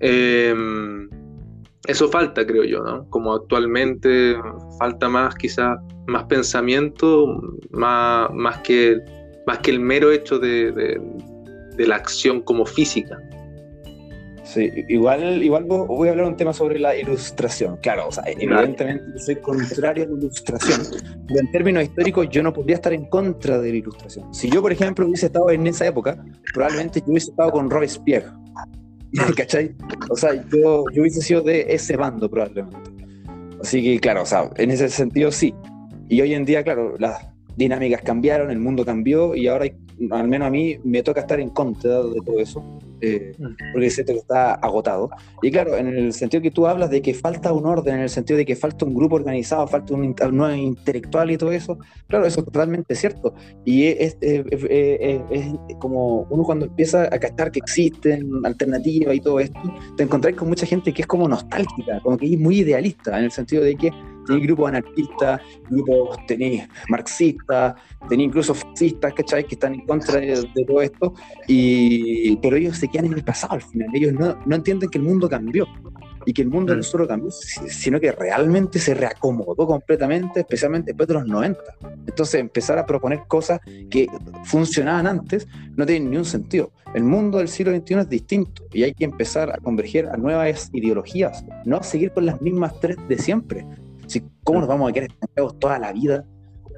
Em, 0.00 1.08
eso 1.86 2.08
falta, 2.08 2.46
creo 2.46 2.64
yo, 2.64 2.82
¿no? 2.82 3.08
Como 3.10 3.34
actualmente 3.34 4.34
falta 4.78 5.10
más, 5.10 5.34
quizás, 5.34 5.78
más 6.06 6.24
pensamiento, 6.24 7.26
más, 7.70 8.30
más, 8.32 8.58
que, 8.58 8.98
más 9.46 9.58
que 9.58 9.72
el 9.72 9.80
mero 9.80 10.10
hecho 10.10 10.38
de 10.38 10.72
de 10.72 10.98
la 11.78 11.96
acción 11.96 12.40
como 12.42 12.66
física. 12.66 13.18
Sí, 14.44 14.70
igual, 14.88 15.42
igual 15.42 15.64
voy 15.64 16.08
a 16.08 16.10
hablar 16.10 16.26
un 16.26 16.36
tema 16.36 16.52
sobre 16.52 16.78
la 16.78 16.94
ilustración. 16.94 17.78
Claro, 17.78 18.08
o 18.08 18.12
sea, 18.12 18.24
evidentemente 18.26 19.18
soy 19.18 19.36
contrario 19.36 20.04
a 20.04 20.06
la 20.06 20.12
ilustración, 20.12 20.82
pero 21.26 21.40
en 21.40 21.50
términos 21.50 21.84
históricos 21.84 22.28
yo 22.28 22.42
no 22.42 22.52
podría 22.52 22.76
estar 22.76 22.92
en 22.92 23.06
contra 23.06 23.58
de 23.58 23.70
la 23.70 23.76
ilustración. 23.78 24.32
Si 24.34 24.50
yo, 24.50 24.60
por 24.60 24.70
ejemplo, 24.70 25.06
hubiese 25.06 25.26
estado 25.26 25.50
en 25.50 25.66
esa 25.66 25.86
época, 25.86 26.22
probablemente 26.52 27.00
yo 27.00 27.06
hubiese 27.08 27.30
estado 27.30 27.52
con 27.52 27.70
Robespierre. 27.70 28.28
¿Cachai? 29.36 29.74
O 30.10 30.16
sea, 30.16 30.34
yo, 30.34 30.84
yo 30.92 31.02
hubiese 31.02 31.22
sido 31.22 31.40
de 31.40 31.64
ese 31.68 31.96
bando 31.96 32.28
probablemente. 32.28 32.76
Así 33.62 33.82
que, 33.82 33.98
claro, 33.98 34.22
o 34.22 34.26
sea, 34.26 34.50
en 34.56 34.70
ese 34.70 34.90
sentido 34.90 35.32
sí. 35.32 35.54
Y 36.10 36.20
hoy 36.20 36.34
en 36.34 36.44
día, 36.44 36.62
claro, 36.62 36.96
las 36.98 37.26
dinámicas 37.56 38.02
cambiaron, 38.02 38.50
el 38.50 38.58
mundo 38.58 38.84
cambió 38.84 39.34
y 39.34 39.48
ahora 39.48 39.64
hay 39.64 39.74
al 40.10 40.28
menos 40.28 40.48
a 40.48 40.50
mí 40.50 40.78
me 40.84 41.02
toca 41.02 41.20
estar 41.20 41.40
en 41.40 41.50
contra 41.50 42.02
de 42.02 42.20
todo 42.20 42.38
eso, 42.38 42.64
eh, 43.00 43.32
mm. 43.38 43.72
porque 43.72 43.90
siento 43.90 44.12
que 44.12 44.18
está 44.18 44.54
agotado. 44.54 45.10
Y 45.42 45.50
claro, 45.50 45.76
en 45.76 45.88
el 45.88 46.12
sentido 46.12 46.42
que 46.42 46.50
tú 46.50 46.66
hablas 46.66 46.90
de 46.90 47.02
que 47.02 47.14
falta 47.14 47.52
un 47.52 47.66
orden, 47.66 47.96
en 47.96 48.00
el 48.02 48.08
sentido 48.08 48.38
de 48.38 48.44
que 48.44 48.56
falta 48.56 48.84
un 48.84 48.94
grupo 48.94 49.16
organizado, 49.16 49.66
falta 49.66 49.94
un, 49.94 50.14
nuevo 50.32 50.54
intelectual 50.54 51.30
y 51.30 51.38
todo 51.38 51.52
eso, 51.52 51.78
claro, 52.08 52.26
eso 52.26 52.40
es 52.40 52.46
totalmente 52.46 52.94
cierto. 52.94 53.34
Y 53.64 53.86
es, 53.86 54.16
como 55.78 56.26
uno 56.30 56.42
cuando 56.44 56.66
empieza 56.66 57.04
a 57.04 57.18
cachar 57.18 57.50
que 57.50 57.60
existen 57.60 58.30
alternativas 58.44 59.14
y 59.14 59.20
todo 59.20 59.40
esto, 59.40 59.60
te 59.96 60.02
encontrás 60.04 60.34
con 60.34 60.48
mucha 60.48 60.66
gente 60.66 60.92
que 60.92 61.02
es 61.02 61.08
como 61.08 61.28
nostálgica, 61.28 62.00
como 62.02 62.16
que 62.16 62.32
es 62.32 62.38
muy 62.38 62.60
idealista, 62.60 63.18
en 63.18 63.24
el 63.24 63.30
sentido 63.30 63.62
de 63.62 63.74
que 63.76 63.90
tenéis 64.26 64.46
grupos 64.46 64.68
anarquistas, 64.68 65.40
grupos 65.70 66.18
tenéis 66.26 66.68
marxistas, 66.88 67.74
tenéis 68.08 68.28
incluso 68.28 68.54
fascistas, 68.54 69.12
¿cachai? 69.14 69.44
Que 69.44 69.54
están 69.54 69.74
en 69.74 69.86
contra 69.86 70.20
de, 70.20 70.48
todo 70.66 70.82
esto, 70.82 71.14
y, 71.46 72.36
pero 72.36 72.56
ellos 72.56 72.76
se 72.76 72.88
quedan 72.88 73.06
en 73.06 73.14
el 73.14 73.24
pasado 73.24 73.54
al 73.54 73.62
final, 73.62 73.88
ellos 73.94 74.12
no, 74.12 74.36
no 74.44 74.56
entienden 74.56 74.88
que 74.88 74.98
el 74.98 75.04
mundo 75.04 75.28
cambió 75.28 75.66
y 76.26 76.32
que 76.32 76.42
el 76.42 76.48
mundo 76.48 76.74
no 76.74 76.80
mm. 76.80 76.84
solo 76.84 77.06
cambió, 77.06 77.30
sino 77.30 78.00
que 78.00 78.12
realmente 78.12 78.78
se 78.78 78.94
reacomodó 78.94 79.66
completamente, 79.66 80.40
especialmente 80.40 80.92
después 80.92 81.08
de 81.08 81.14
los 81.14 81.26
90. 81.26 81.60
Entonces, 82.06 82.40
empezar 82.40 82.78
a 82.78 82.86
proponer 82.86 83.22
cosas 83.28 83.60
que 83.90 84.06
funcionaban 84.44 85.06
antes 85.06 85.46
no 85.76 85.86
tiene 85.86 86.10
ni 86.10 86.16
un 86.16 86.24
sentido. 86.24 86.72
El 86.94 87.04
mundo 87.04 87.38
del 87.38 87.48
siglo 87.48 87.74
XXI 87.76 87.94
es 87.94 88.08
distinto 88.08 88.62
y 88.72 88.84
hay 88.84 88.94
que 88.94 89.04
empezar 89.04 89.50
a 89.50 89.58
converger 89.58 90.06
a 90.06 90.16
nuevas 90.16 90.70
ideologías, 90.72 91.44
no 91.64 91.82
seguir 91.82 92.12
con 92.12 92.26
las 92.26 92.40
mismas 92.40 92.78
tres 92.80 92.96
de 93.08 93.18
siempre. 93.18 93.66
¿Cómo 94.44 94.60
nos 94.60 94.68
vamos 94.68 94.90
a 94.90 94.92
quedar 94.92 95.10
estancados 95.10 95.58
toda 95.58 95.78
la 95.78 95.92
vida? 95.92 96.24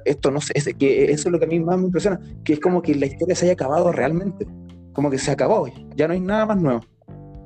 Esto 0.05 0.31
no 0.31 0.39
sé, 0.39 0.53
es 0.55 0.65
que 0.77 1.11
eso 1.11 1.27
es 1.27 1.31
lo 1.31 1.39
que 1.39 1.45
a 1.45 1.47
mí 1.47 1.59
más 1.59 1.77
me 1.77 1.85
impresiona, 1.85 2.19
que 2.43 2.53
es 2.53 2.59
como 2.59 2.81
que 2.81 2.95
la 2.95 3.07
historia 3.07 3.35
se 3.35 3.45
haya 3.45 3.53
acabado 3.53 3.91
realmente, 3.91 4.47
como 4.93 5.09
que 5.09 5.17
se 5.17 5.31
acabó, 5.31 5.67
ya 5.95 6.07
no 6.07 6.13
hay 6.13 6.21
nada 6.21 6.45
más 6.45 6.61
nuevo. 6.61 6.81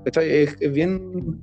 Es, 0.05 0.55
es 0.59 0.71
bien, 0.71 1.41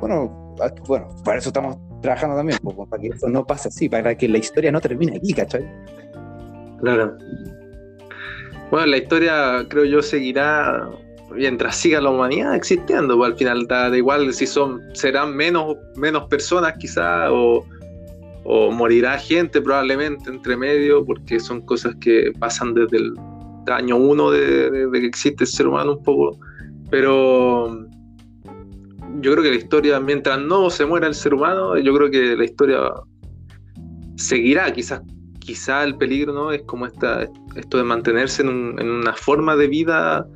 bueno, 0.00 0.56
bueno, 0.86 1.08
para 1.24 1.38
eso 1.38 1.50
estamos 1.50 1.76
trabajando 2.00 2.36
también, 2.36 2.58
para 2.88 3.02
que 3.02 3.08
eso 3.08 3.28
no 3.28 3.46
pase 3.46 3.68
así, 3.68 3.88
para 3.88 4.14
que 4.14 4.28
la 4.28 4.38
historia 4.38 4.72
no 4.72 4.80
termine 4.80 5.16
aquí, 5.16 5.32
¿cachai? 5.32 5.64
Claro. 6.80 7.16
Bueno, 8.70 8.86
la 8.86 8.96
historia 8.96 9.66
creo 9.68 9.84
yo 9.84 10.02
seguirá 10.02 10.88
mientras 11.32 11.76
siga 11.76 12.00
la 12.00 12.10
humanidad 12.10 12.54
existiendo, 12.54 13.16
pues 13.16 13.32
al 13.32 13.38
final 13.38 13.66
da, 13.66 13.96
igual 13.96 14.32
si 14.32 14.46
son, 14.46 14.80
serán 14.94 15.34
menos, 15.34 15.76
menos 15.96 16.24
personas 16.24 16.74
quizás, 16.78 17.28
o, 17.30 17.64
morirá 18.72 19.18
gente 19.18 19.60
probablemente 19.62 20.28
entre 20.28 20.54
medio, 20.56 21.04
porque 21.04 21.40
son 21.40 21.62
cosas 21.62 21.94
que 21.96 22.30
pasan 22.38 22.74
desde 22.74 22.98
el 22.98 23.14
año 23.68 23.96
uno 23.96 24.30
de, 24.30 24.86
que 24.92 25.06
existe 25.06 25.44
el 25.44 25.48
ser 25.48 25.66
humano 25.66 25.92
un 25.92 26.02
poco, 26.02 26.38
pero 26.90 27.86
yo 29.20 29.32
creo 29.32 29.42
que 29.42 29.50
la 29.50 29.56
historia, 29.56 29.98
mientras 29.98 30.38
no 30.38 30.68
se 30.68 30.84
muera 30.84 31.06
el 31.06 31.14
ser 31.14 31.32
humano, 31.32 31.78
yo 31.78 31.94
creo 31.94 32.10
que 32.10 32.36
la 32.36 32.44
historia 32.44 32.80
seguirá, 34.16 34.70
quizás 34.72 35.00
quizá 35.38 35.84
el 35.84 35.96
peligro 35.96 36.32
no 36.32 36.52
es 36.52 36.62
como 36.62 36.86
esta, 36.86 37.28
esto 37.54 37.76
de 37.76 37.84
mantenerse 37.84 38.42
en, 38.42 38.76
en 38.78 38.90
una 38.90 39.12
forma 39.12 39.54
de 39.56 39.68
vida 39.68 40.26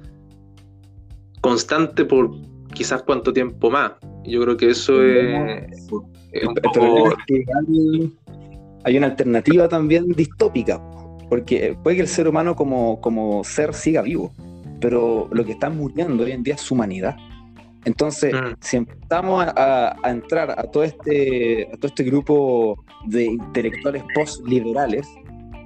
constante 1.40 2.04
por 2.04 2.30
quizás 2.74 3.02
cuánto 3.02 3.32
tiempo 3.32 3.70
más. 3.70 3.92
Yo 4.24 4.42
creo 4.42 4.56
que 4.56 4.70
eso 4.70 5.02
es, 5.02 5.34
hay, 8.84 8.96
una 8.96 9.06
alternativa 9.06 9.68
también 9.68 10.08
distópica, 10.12 10.80
porque 11.28 11.76
puede 11.82 11.96
que 11.96 12.02
el 12.02 12.08
ser 12.08 12.28
humano 12.28 12.54
como, 12.54 13.00
como 13.00 13.42
ser 13.44 13.74
siga 13.74 14.02
vivo, 14.02 14.32
pero 14.80 15.28
lo 15.32 15.44
que 15.44 15.52
está 15.52 15.70
muriendo 15.70 16.24
hoy 16.24 16.32
en 16.32 16.42
día 16.42 16.54
es 16.54 16.60
su 16.60 16.74
humanidad. 16.74 17.16
Entonces, 17.84 18.34
mm. 18.34 18.54
si 18.60 18.76
empezamos 18.76 19.46
a, 19.46 19.96
entrar 20.04 20.50
a 20.50 20.62
todo, 20.64 20.84
este, 20.84 21.68
a 21.72 21.76
todo 21.76 21.86
este 21.86 22.04
grupo 22.04 22.84
de 23.06 23.24
intelectuales 23.24 24.02
post-liberales, 24.14 25.08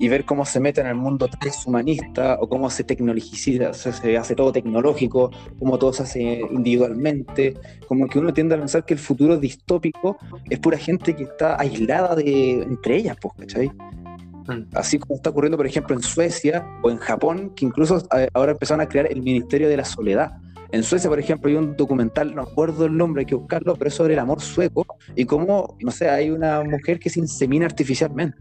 y 0.03 0.09
ver 0.09 0.24
cómo 0.24 0.44
se 0.44 0.59
mete 0.59 0.80
en 0.80 0.88
el 0.88 0.96
mundo 0.96 1.28
transhumanista 1.28 2.36
o 2.40 2.48
cómo 2.48 2.68
se 2.70 2.82
tecnologiza, 2.82 3.72
se, 3.72 4.16
hace 4.16 4.34
todo 4.34 4.50
tecnológico, 4.50 5.30
cómo 5.61 5.78
todo 5.78 5.92
se 5.92 6.03
hace 6.03 6.40
individualmente, 6.50 7.55
como 7.86 8.09
que 8.09 8.18
uno 8.18 8.32
tiende 8.34 8.57
a 8.57 8.59
pensar 8.59 8.84
que 8.84 8.94
el 8.94 8.98
futuro 8.98 9.36
distópico 9.36 10.18
es 10.50 10.59
pura 10.59 10.76
gente 10.76 11.14
que 11.14 11.22
está 11.22 11.57
aislada 11.57 12.16
de 12.16 12.62
entre 12.62 12.96
ellas, 12.96 13.16
pues, 13.22 13.32
¿cachai? 13.38 13.68
Mm. 13.68 14.74
Así 14.74 14.98
como 14.98 15.14
está 15.14 15.30
ocurriendo, 15.30 15.57
por 15.57 15.68
ejemplo, 15.68 15.94
en 15.94 16.03
Suecia 16.03 16.66
o 16.82 16.90
en 16.90 16.96
Japón, 16.96 17.53
que 17.55 17.64
incluso 17.64 17.98
eh, 18.18 18.26
ahora 18.34 18.50
empezaron 18.50 18.80
a 18.80 18.88
crear 18.88 19.07
el 19.09 19.22
Ministerio 19.22 19.68
de 19.68 19.76
la 19.76 19.84
Soledad. 19.84 20.32
En 20.72 20.82
Suecia, 20.82 21.10
por 21.10 21.18
ejemplo, 21.18 21.50
hay 21.50 21.56
un 21.56 21.76
documental, 21.76 22.34
no 22.34 22.46
recuerdo 22.46 22.86
el 22.86 22.96
nombre, 22.96 23.20
hay 23.20 23.26
que 23.26 23.34
buscarlo, 23.34 23.76
pero 23.76 23.88
es 23.88 23.94
sobre 23.94 24.14
el 24.14 24.18
amor 24.18 24.40
sueco 24.40 24.86
y 25.14 25.26
cómo, 25.26 25.76
no 25.80 25.90
sé, 25.90 26.08
hay 26.08 26.30
una 26.30 26.62
mujer 26.64 26.98
que 26.98 27.10
se 27.10 27.20
insemina 27.20 27.66
artificialmente. 27.66 28.38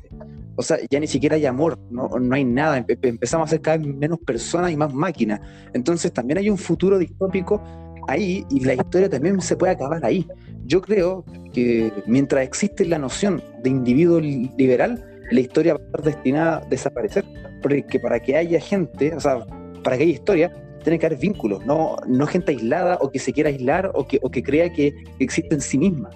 O 0.55 0.61
sea, 0.63 0.77
ya 0.89 0.99
ni 0.99 1.07
siquiera 1.07 1.35
hay 1.35 1.45
amor, 1.45 1.77
no, 1.89 2.07
no 2.07 2.35
hay 2.35 2.45
nada. 2.45 2.85
Empezamos 2.87 3.47
a 3.47 3.49
ser 3.49 3.61
cada 3.61 3.77
vez 3.77 3.87
menos 3.87 4.19
personas 4.19 4.71
y 4.71 4.77
más 4.77 4.93
máquinas. 4.93 5.41
Entonces 5.73 6.13
también 6.13 6.37
hay 6.37 6.49
un 6.49 6.57
futuro 6.57 6.97
distópico 6.97 7.61
ahí 8.07 8.45
y 8.49 8.63
la 8.63 8.75
historia 8.75 9.09
también 9.09 9.41
se 9.41 9.57
puede 9.57 9.73
acabar 9.73 10.05
ahí. 10.05 10.25
Yo 10.65 10.81
creo 10.81 11.25
que 11.53 11.91
mientras 12.05 12.43
existe 12.45 12.85
la 12.85 12.97
noción 12.97 13.43
de 13.61 13.69
individuo 13.69 14.21
liberal, 14.21 15.03
la 15.31 15.39
historia 15.39 15.73
va 15.73 15.79
a 15.81 15.85
estar 15.85 16.01
destinada 16.03 16.57
a 16.57 16.65
desaparecer. 16.69 17.25
Porque 17.61 17.99
para 17.99 18.19
que 18.19 18.37
haya 18.37 18.59
gente, 18.59 19.13
o 19.13 19.19
sea, 19.19 19.45
para 19.83 19.97
que 19.97 20.03
haya 20.03 20.13
historia, 20.13 20.70
tiene 20.83 20.99
que 20.99 21.05
haber 21.05 21.19
vínculos, 21.19 21.65
no, 21.65 21.97
no 22.07 22.27
gente 22.27 22.51
aislada 22.51 22.97
o 23.01 23.11
que 23.11 23.19
se 23.19 23.33
quiera 23.33 23.49
aislar 23.49 23.91
o 23.93 24.07
que, 24.07 24.19
o 24.21 24.29
que 24.29 24.43
crea 24.43 24.71
que 24.71 24.93
existe 25.19 25.55
en 25.55 25.61
sí 25.61 25.77
misma. 25.77 26.09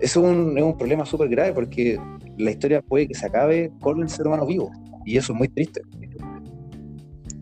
Eso 0.00 0.20
es 0.20 0.36
un, 0.36 0.58
es 0.58 0.64
un 0.64 0.76
problema 0.76 1.06
súper 1.06 1.28
grave 1.28 1.52
porque 1.52 1.98
la 2.38 2.50
historia 2.50 2.82
puede 2.82 3.08
que 3.08 3.14
se 3.14 3.26
acabe 3.26 3.72
con 3.80 4.02
el 4.02 4.08
ser 4.08 4.26
humano 4.26 4.46
vivo 4.46 4.70
y 5.04 5.16
eso 5.16 5.32
es 5.32 5.38
muy 5.38 5.48
triste. 5.48 5.80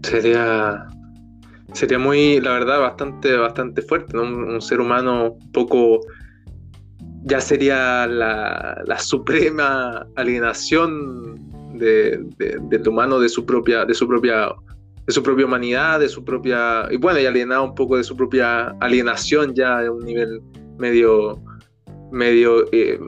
Sería, 0.03 0.87
sería 1.73 1.99
muy, 1.99 2.41
la 2.41 2.53
verdad, 2.53 2.81
bastante, 2.81 3.35
bastante 3.37 3.83
fuerte, 3.83 4.17
¿no? 4.17 4.23
un, 4.23 4.61
ser 4.61 4.81
humano 4.81 5.37
poco 5.53 6.01
ya 7.23 7.41
sería 7.41 8.07
la, 8.07 8.83
la 8.87 8.99
suprema 8.99 10.07
alienación 10.15 11.41
de, 11.79 12.23
del 12.39 12.89
humano 12.89 13.19
de 13.19 13.29
su 13.29 13.45
propia, 13.45 13.85
de 13.85 13.95
su 13.95 14.07
propia, 14.07 14.49
de 15.07 15.13
su 15.13 15.23
propia 15.23 15.47
humanidad, 15.47 16.01
de 16.01 16.09
su 16.09 16.25
propia, 16.25 16.89
y 16.91 16.97
bueno, 16.97 17.21
y 17.21 17.27
alienado 17.27 17.65
un 17.65 17.75
poco 17.75 17.97
de 17.97 18.05
su 18.05 18.17
propia 18.17 18.69
alienación 18.81 19.55
ya 19.55 19.81
de 19.81 19.91
un 19.91 20.05
nivel 20.05 20.41
medio, 20.79 21.43
medio 22.11 22.65
eh, 22.73 22.99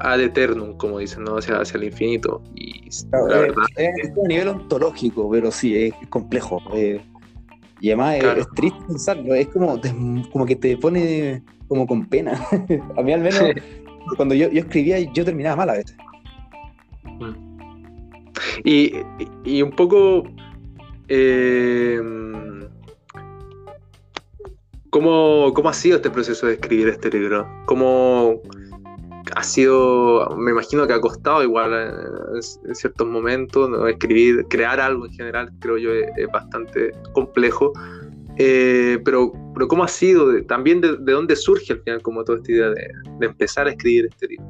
ad 0.00 0.20
eternum, 0.20 0.76
como 0.76 0.98
dicen, 0.98 1.24
¿no? 1.24 1.38
Hacia, 1.38 1.60
hacia 1.60 1.78
el 1.78 1.84
infinito. 1.84 2.42
Y 2.54 2.90
la 3.12 3.38
verdad, 3.38 3.64
es, 3.76 4.12
un 4.14 4.28
nivel 4.28 4.48
ontológico, 4.48 5.30
pero 5.30 5.50
sí, 5.50 5.76
es 5.76 5.94
complejo. 6.10 6.60
Eh, 6.74 7.00
y 7.80 7.90
además 7.90 8.16
es, 8.16 8.46
triste 8.54 8.78
pensarlo, 8.86 9.34
es 9.34 9.48
como, 9.48 9.80
como 10.30 10.46
que 10.46 10.56
te 10.56 10.76
pone 10.76 11.42
como 11.68 11.86
con 11.86 12.06
pena. 12.06 12.38
a 12.96 13.02
mí 13.02 13.12
al 13.12 13.20
menos, 13.20 13.42
cuando 14.16 14.34
yo, 14.34 14.48
yo, 14.50 14.60
escribía, 14.60 14.98
yo 15.12 15.24
terminaba 15.24 15.56
mal 15.56 15.70
a 15.70 15.72
veces. 15.74 15.96
Mm. 17.04 17.54
Y, 18.64 18.92
y 19.44 19.62
un 19.62 19.70
poco... 19.70 20.24
Eh, 21.08 22.00
¿cómo, 24.90 25.52
¿Cómo 25.54 25.68
ha 25.68 25.74
sido 25.74 25.96
este 25.96 26.10
proceso 26.10 26.46
de 26.46 26.54
escribir 26.54 26.88
este 26.88 27.10
libro? 27.10 27.46
¿Cómo, 27.66 28.40
ha 29.34 29.42
sido, 29.42 30.28
me 30.36 30.50
imagino 30.50 30.86
que 30.86 30.92
ha 30.92 31.00
costado 31.00 31.42
igual 31.42 31.72
en, 31.72 32.74
ciertos 32.74 33.06
momentos, 33.06 33.70
escribir, 33.88 34.46
crear 34.48 34.80
algo 34.80 35.06
en 35.06 35.12
general, 35.12 35.50
creo 35.60 35.78
yo, 35.78 35.92
es, 35.92 36.30
bastante 36.32 36.92
complejo. 37.12 37.72
Eh, 38.36 38.98
pero, 39.04 39.32
pero 39.54 39.68
¿cómo 39.68 39.84
ha 39.84 39.88
sido? 39.88 40.42
También 40.44 40.80
de, 40.80 40.96
dónde 40.96 41.36
surge 41.36 41.72
al 41.72 41.80
final 41.80 42.02
como 42.02 42.24
toda 42.24 42.38
esta 42.38 42.52
idea 42.52 42.68
de, 42.70 43.26
empezar 43.26 43.66
a 43.66 43.70
escribir 43.70 44.06
este 44.06 44.28
libro. 44.28 44.46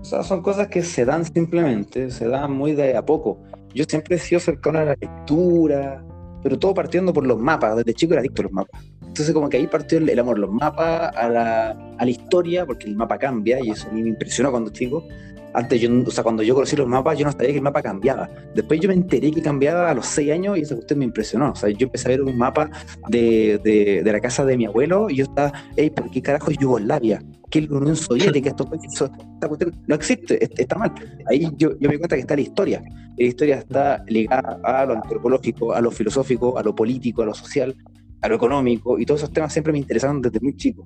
O 0.00 0.22
son 0.22 0.42
cosas 0.42 0.68
que 0.68 0.82
se 0.82 1.04
dan 1.04 1.24
simplemente, 1.24 2.10
se 2.10 2.26
dan 2.28 2.52
muy 2.52 2.72
de 2.72 2.96
a 2.96 3.04
poco. 3.04 3.38
Yo 3.74 3.84
siempre 3.88 4.16
he 4.16 4.18
sido 4.18 4.40
cercano 4.40 4.78
a 4.78 4.84
la 4.84 4.96
lectura, 5.00 6.04
pero 6.42 6.58
todo 6.58 6.74
partiendo 6.74 7.12
por 7.12 7.26
los 7.26 7.38
mapas. 7.38 7.76
Desde 7.76 7.94
chico 7.94 8.14
era 8.14 8.20
adicto 8.20 8.42
a 8.42 8.44
los 8.44 8.52
mapas. 8.52 8.91
Entonces 9.12 9.34
como 9.34 9.50
que 9.50 9.58
ahí 9.58 9.66
partió 9.66 9.98
el, 9.98 10.18
amor, 10.18 10.38
los 10.38 10.50
mapas, 10.50 11.14
a 11.14 11.28
la, 11.28 11.70
a 11.98 12.02
la, 12.02 12.10
historia, 12.10 12.64
porque 12.64 12.86
el 12.86 12.96
mapa 12.96 13.18
cambia 13.18 13.60
y 13.62 13.68
eso 13.68 13.86
a 13.90 13.92
mí 13.92 14.02
me 14.02 14.08
impresionó 14.08 14.50
cuando 14.50 14.70
chico. 14.70 15.06
Antes 15.52 15.82
yo, 15.82 15.90
o 16.06 16.10
sea, 16.10 16.24
cuando 16.24 16.42
yo 16.42 16.54
conocí 16.54 16.76
los 16.76 16.88
mapas, 16.88 17.18
yo 17.18 17.26
no 17.26 17.32
sabía 17.32 17.50
que 17.50 17.56
el 17.56 17.62
mapa 17.62 17.82
cambiaba. 17.82 18.30
Después 18.54 18.80
yo 18.80 18.88
me 18.88 18.94
enteré 18.94 19.30
que 19.30 19.42
cambiaba 19.42 19.90
a 19.90 19.94
los 19.94 20.06
seis 20.06 20.30
años 20.30 20.56
y 20.56 20.62
eso 20.62 20.76
usted 20.76 20.96
me 20.96 21.04
impresionó. 21.04 21.50
O 21.50 21.54
sea, 21.54 21.68
yo 21.68 21.84
empecé 21.88 22.08
a 22.08 22.10
ver 22.12 22.22
un 22.22 22.38
mapa 22.38 22.70
de, 23.10 23.60
de, 23.62 24.02
de 24.02 24.12
la 24.12 24.18
casa 24.18 24.46
de 24.46 24.56
mi 24.56 24.64
abuelo 24.64 25.10
y 25.10 25.16
yo 25.16 25.24
estaba, 25.24 25.52
hey, 25.76 25.90
¿por 25.90 26.10
qué 26.10 26.22
carajo 26.22 26.50
es 26.50 26.56
Yugoslavia? 26.56 27.22
¿Qué 27.50 27.58
es 27.58 27.68
la 27.68 27.76
Unión 27.76 27.96
Soviética? 27.96 28.48
Esto, 28.48 28.66
esta 28.72 29.46
cuestión 29.46 29.78
no 29.86 29.94
existe, 29.94 30.42
está 30.58 30.78
mal. 30.78 30.90
Ahí 31.28 31.50
yo, 31.58 31.78
yo 31.78 31.86
me 31.86 31.96
di 31.96 31.98
cuenta 31.98 32.16
que 32.16 32.22
está 32.22 32.34
la 32.34 32.40
historia. 32.40 32.82
La 33.18 33.24
historia 33.26 33.58
está 33.58 34.02
ligada 34.08 34.58
a 34.64 34.86
lo 34.86 34.94
antropológico, 34.94 35.74
a 35.74 35.82
lo 35.82 35.90
filosófico, 35.90 36.56
a 36.56 36.62
lo 36.62 36.74
político, 36.74 37.20
a 37.20 37.26
lo 37.26 37.34
social 37.34 37.76
a 38.22 38.28
lo 38.28 38.36
económico, 38.36 38.98
y 38.98 39.04
todos 39.04 39.20
esos 39.20 39.32
temas 39.32 39.52
siempre 39.52 39.72
me 39.72 39.78
interesaron 39.80 40.22
desde 40.22 40.40
muy 40.40 40.56
chico. 40.56 40.84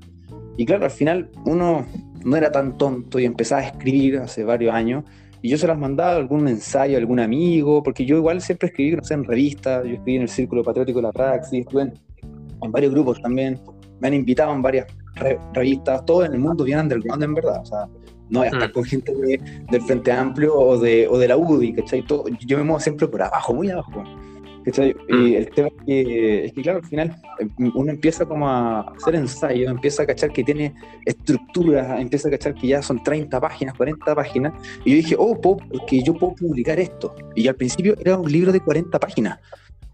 Y 0.56 0.64
claro, 0.64 0.84
al 0.84 0.90
final 0.90 1.30
uno 1.44 1.86
no 2.24 2.36
era 2.36 2.50
tan 2.50 2.76
tonto 2.76 3.20
y 3.20 3.24
empezaba 3.24 3.60
a 3.60 3.66
escribir 3.66 4.18
hace 4.18 4.42
varios 4.42 4.74
años, 4.74 5.04
y 5.42 5.50
yo 5.50 5.58
se 5.58 5.66
las 5.66 5.78
mandaba 5.78 6.12
a 6.12 6.16
algún 6.16 6.48
ensayo, 6.48 6.96
a 6.96 6.98
algún 6.98 7.20
amigo, 7.20 7.82
porque 7.82 8.04
yo 8.04 8.16
igual 8.16 8.40
siempre 8.40 8.68
escribí, 8.68 8.96
no 8.96 9.04
sé, 9.04 9.14
en 9.14 9.24
revistas, 9.24 9.84
yo 9.84 9.92
escribí 9.92 10.16
en 10.16 10.22
el 10.22 10.28
Círculo 10.28 10.64
Patriótico 10.64 10.98
de 10.98 11.02
la 11.04 11.12
Praxis, 11.12 11.60
estuve 11.60 11.82
en, 11.82 11.92
varios 12.72 12.92
grupos 12.92 13.20
también, 13.20 13.60
me 14.00 14.08
han 14.08 14.14
invitado 14.14 14.52
en 14.52 14.62
varias 14.62 14.86
revistas, 15.54 16.04
todo 16.04 16.24
en 16.24 16.32
el 16.32 16.40
mundo 16.40 16.64
bien 16.64 16.80
underground 16.80 17.22
en 17.22 17.34
verdad, 17.34 17.60
o 17.60 17.66
sea, 17.66 17.86
no 18.28 18.42
hasta 18.42 18.68
mm. 18.68 18.72
con 18.72 18.84
gente 18.84 19.12
del 19.70 19.82
Frente 19.82 20.10
Amplio 20.10 20.54
o 20.54 20.78
de, 20.78 21.06
o 21.08 21.18
de 21.18 21.28
la 21.28 21.36
UDI, 21.36 21.74
¿cachai? 21.74 22.02
Todo, 22.02 22.24
yo 22.44 22.58
me 22.58 22.64
muevo 22.64 22.80
siempre 22.80 23.06
por 23.06 23.22
abajo, 23.22 23.54
muy 23.54 23.70
abajo. 23.70 24.02
Y 24.66 24.80
mm. 25.12 25.34
el 25.34 25.50
tema 25.50 25.68
es 25.86 26.52
que, 26.52 26.62
claro, 26.62 26.78
al 26.78 26.86
final 26.86 27.16
eh, 27.38 27.48
uno 27.74 27.90
empieza 27.90 28.24
como 28.24 28.48
a 28.48 28.80
hacer 28.80 29.14
ensayos, 29.14 29.70
empieza 29.70 30.02
a 30.02 30.06
cachar 30.06 30.32
que 30.32 30.42
tiene 30.42 30.74
estructuras, 31.04 32.00
empieza 32.00 32.28
a 32.28 32.32
cachar 32.32 32.54
que 32.54 32.66
ya 32.68 32.82
son 32.82 33.02
30 33.02 33.40
páginas, 33.40 33.76
40 33.76 34.14
páginas, 34.14 34.52
y 34.84 34.90
yo 34.90 34.96
dije, 34.96 35.16
oh, 35.18 35.38
que 35.86 36.02
yo 36.02 36.14
puedo 36.14 36.34
publicar 36.34 36.80
esto. 36.80 37.14
Y 37.36 37.46
al 37.46 37.54
principio 37.54 37.94
era 38.00 38.18
un 38.18 38.30
libro 38.30 38.50
de 38.50 38.58
40 38.60 38.98
páginas, 38.98 39.38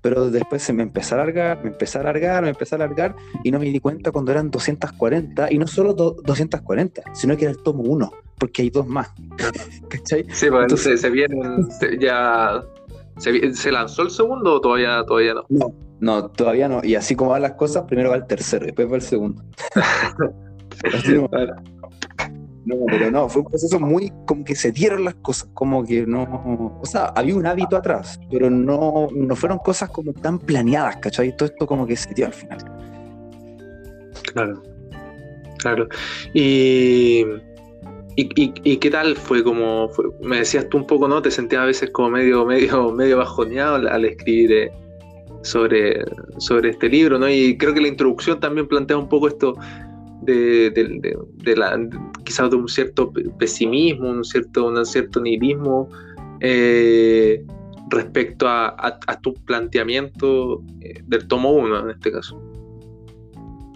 pero 0.00 0.30
después 0.30 0.62
se 0.62 0.72
me 0.72 0.82
empezó 0.82 1.16
a 1.16 1.22
alargar, 1.22 1.62
me 1.62 1.68
empezó 1.68 1.98
a 1.98 2.00
alargar, 2.00 2.42
me 2.42 2.48
empezó 2.48 2.74
a 2.74 2.76
alargar, 2.76 3.14
y 3.44 3.50
no 3.50 3.58
me 3.58 3.66
di 3.66 3.78
cuenta 3.78 4.10
cuando 4.10 4.32
eran 4.32 4.50
240, 4.50 5.52
y 5.52 5.58
no 5.58 5.66
solo 5.66 5.92
240, 5.92 7.02
sino 7.12 7.36
que 7.36 7.44
era 7.44 7.52
el 7.52 7.62
tomo 7.62 7.82
1, 7.82 8.10
porque 8.38 8.62
hay 8.62 8.70
dos 8.70 8.86
más. 8.86 9.10
¿Cachai? 9.88 10.24
Sí, 10.32 10.48
pues 10.48 10.62
entonces 10.62 11.00
se 11.02 11.10
vienen 11.10 11.68
ya 12.00 12.62
¿Se, 13.22 13.70
lanzó 13.70 14.02
el 14.02 14.10
segundo 14.10 14.54
o 14.54 14.60
todavía, 14.60 15.04
todavía 15.06 15.34
no? 15.34 15.44
No, 15.48 15.72
no, 16.00 16.28
todavía 16.30 16.68
no. 16.68 16.80
Y 16.82 16.96
así 16.96 17.14
como 17.14 17.30
van 17.30 17.42
las 17.42 17.52
cosas, 17.52 17.84
primero 17.84 18.10
va 18.10 18.16
el 18.16 18.26
tercero, 18.26 18.66
después 18.66 18.90
va 18.90 18.96
el 18.96 19.02
segundo. 19.02 19.44
no, 22.64 22.76
pero 22.86 23.10
no, 23.12 23.28
fue 23.28 23.42
un 23.42 23.48
proceso 23.48 23.78
muy 23.78 24.12
como 24.26 24.44
que 24.44 24.56
se 24.56 24.72
dieron 24.72 25.04
las 25.04 25.14
cosas, 25.16 25.48
como 25.54 25.84
que 25.84 26.04
no, 26.04 26.78
o 26.82 26.86
sea, 26.86 27.12
había 27.14 27.36
un 27.36 27.46
hábito 27.46 27.76
atrás, 27.76 28.18
pero 28.28 28.50
no, 28.50 29.06
no 29.14 29.36
fueron 29.36 29.58
cosas 29.58 29.88
como 29.90 30.12
tan 30.12 30.40
planeadas, 30.40 30.96
¿cachai? 30.96 31.36
Todo 31.36 31.48
esto 31.48 31.64
como 31.64 31.86
que 31.86 31.94
se 31.94 32.12
dio 32.14 32.26
al 32.26 32.32
final. 32.32 32.58
Claro, 34.32 34.62
claro. 35.58 35.86
Y 36.34 37.24
¿Y, 38.14 38.76
qué 38.76 38.90
tal 38.90 39.16
fue 39.16 39.42
como 39.42 39.90
me 40.22 40.38
decías 40.38 40.68
tú 40.68 40.78
un 40.78 40.86
poco, 40.86 41.08
¿no? 41.08 41.22
Te 41.22 41.30
sentías 41.30 41.62
a 41.62 41.66
veces 41.66 41.90
como 41.90 42.10
medio, 42.10 42.44
medio, 42.44 42.92
medio 42.92 43.18
bajoneado 43.18 43.76
al, 43.76 44.04
escribir 44.04 44.52
eh, 44.52 44.72
sobre, 45.42 46.04
sobre 46.38 46.70
este 46.70 46.88
libro, 46.88 47.18
¿no? 47.18 47.28
Y 47.28 47.56
creo 47.56 47.72
que 47.72 47.80
la 47.80 47.88
introducción 47.88 48.38
también 48.38 48.68
plantea 48.68 48.98
un 48.98 49.08
poco 49.08 49.28
esto 49.28 49.54
de, 50.22 51.54
la, 51.56 51.88
quizás 52.24 52.50
de 52.50 52.56
un 52.56 52.68
cierto 52.68 53.12
pesimismo, 53.38 54.10
un 54.10 54.24
cierto, 54.24 54.66
un 54.68 54.84
cierto 54.84 55.20
nihilismo 55.20 55.88
eh, 56.40 57.44
respecto 57.88 58.46
a, 58.48 59.00
tu 59.22 59.34
planteamiento 59.34 60.62
eh, 60.80 61.02
del 61.06 61.26
tomo 61.28 61.52
1 61.52 61.80
en 61.80 61.90
este 61.90 62.12
caso. 62.12 62.40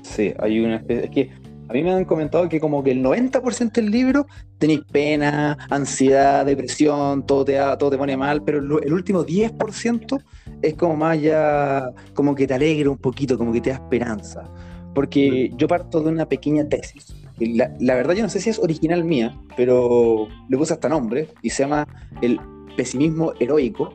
Sí, 0.03 0.33
hay 0.39 0.61
una 0.61 0.77
especie, 0.77 1.05
es 1.05 1.11
que 1.11 1.46
a 1.69 1.73
mí 1.73 1.83
me 1.83 1.93
han 1.93 2.05
comentado 2.05 2.49
que 2.49 2.61
como 2.61 2.83
que 2.83 2.93
el 2.93 3.03
90% 3.03 3.73
del 3.73 3.91
libro 3.91 4.27
tenéis 4.59 4.83
pena, 4.91 5.59
ansiedad, 5.69 6.47
depresión, 6.47 7.27
todo 7.27 7.45
te, 7.45 7.59
todo 7.79 7.91
te 7.91 7.99
pone 7.99 8.17
mal, 8.17 8.43
pero 8.43 8.59
el 8.59 8.93
último 8.93 9.25
10% 9.25 10.23
es 10.63 10.75
como 10.75 10.97
más 10.97 11.21
ya, 11.21 11.91
como 12.15 12.35
que 12.35 12.47
te 12.47 12.55
alegra 12.55 12.91
un 12.91 12.99
poquito, 12.99 13.37
como 13.37 13.53
que 13.53 13.61
te 13.61 13.71
da 13.71 13.77
esperanza. 13.77 14.45
Porque 14.95 15.53
yo 15.57 15.69
parto 15.69 16.01
de 16.01 16.09
una 16.11 16.27
pequeña 16.27 16.67
tesis. 16.69 17.15
La, 17.39 17.71
la 17.81 17.95
verdad 17.95 18.15
yo 18.15 18.23
no 18.23 18.31
sé 18.31 18.41
si 18.41 18.49
es 18.49 18.59
original 18.59 19.05
mía, 19.05 19.39
pero 19.57 20.29
le 20.49 20.57
puse 20.57 20.73
hasta 20.73 20.89
nombre 20.89 21.29
y 21.43 21.51
se 21.51 21.65
llama 21.65 21.87
el 22.23 22.41
pesimismo 22.77 23.33
heroico 23.41 23.93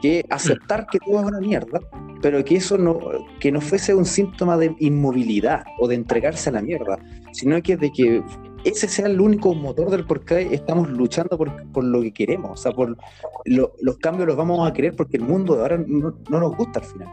que 0.00 0.24
aceptar 0.30 0.86
que 0.86 0.98
todo 0.98 1.20
es 1.20 1.26
una 1.26 1.40
mierda, 1.40 1.80
pero 2.20 2.44
que 2.44 2.56
eso 2.56 2.78
no, 2.78 2.98
que 3.38 3.52
no 3.52 3.60
fuese 3.60 3.94
un 3.94 4.04
síntoma 4.04 4.56
de 4.56 4.74
inmovilidad 4.78 5.64
o 5.78 5.88
de 5.88 5.94
entregarse 5.94 6.50
a 6.50 6.52
la 6.54 6.62
mierda, 6.62 6.98
sino 7.32 7.60
que 7.62 7.76
de 7.76 7.92
que 7.92 8.22
ese 8.64 8.88
sea 8.88 9.06
el 9.06 9.20
único 9.20 9.54
motor 9.54 9.90
del 9.90 10.04
por 10.04 10.24
qué 10.24 10.48
estamos 10.52 10.88
luchando 10.90 11.36
por, 11.38 11.84
lo 11.84 12.02
que 12.02 12.12
queremos. 12.12 12.52
O 12.52 12.62
sea, 12.62 12.72
por 12.72 12.96
los 13.44 13.98
cambios 13.98 14.26
los 14.28 14.36
vamos 14.36 14.68
a 14.68 14.72
querer 14.72 14.94
porque 14.94 15.16
el 15.16 15.24
mundo 15.24 15.56
de 15.56 15.62
ahora 15.62 15.84
no, 15.86 16.14
nos 16.28 16.56
gusta 16.56 16.80
al 16.80 16.86
final. 16.86 17.08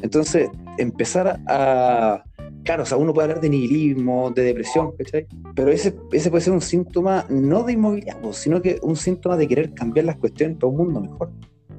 Entonces, 0.00 0.48
empezar 0.78 1.40
a, 1.46 2.22
Claro, 2.64 2.84
o 2.84 2.86
sea, 2.86 2.96
uno 2.96 3.12
puede 3.12 3.24
hablar 3.24 3.40
de 3.40 3.48
nihilismo, 3.48 4.30
de 4.30 4.42
depresión, 4.42 4.92
¿cachai? 4.96 5.26
Pero 5.56 5.72
ese, 5.72 5.96
ese 6.12 6.30
puede 6.30 6.44
ser 6.44 6.52
un 6.52 6.60
síntoma 6.60 7.24
no 7.28 7.64
de 7.64 7.72
inmovilidad, 7.72 8.18
sino 8.30 8.62
que 8.62 8.78
un 8.82 8.94
síntoma 8.94 9.36
de 9.36 9.48
querer 9.48 9.74
cambiar 9.74 10.06
las 10.06 10.16
cuestiones 10.16 10.58
para 10.58 10.68
un 10.68 10.76
mundo 10.76 11.00
mejor. 11.00 11.32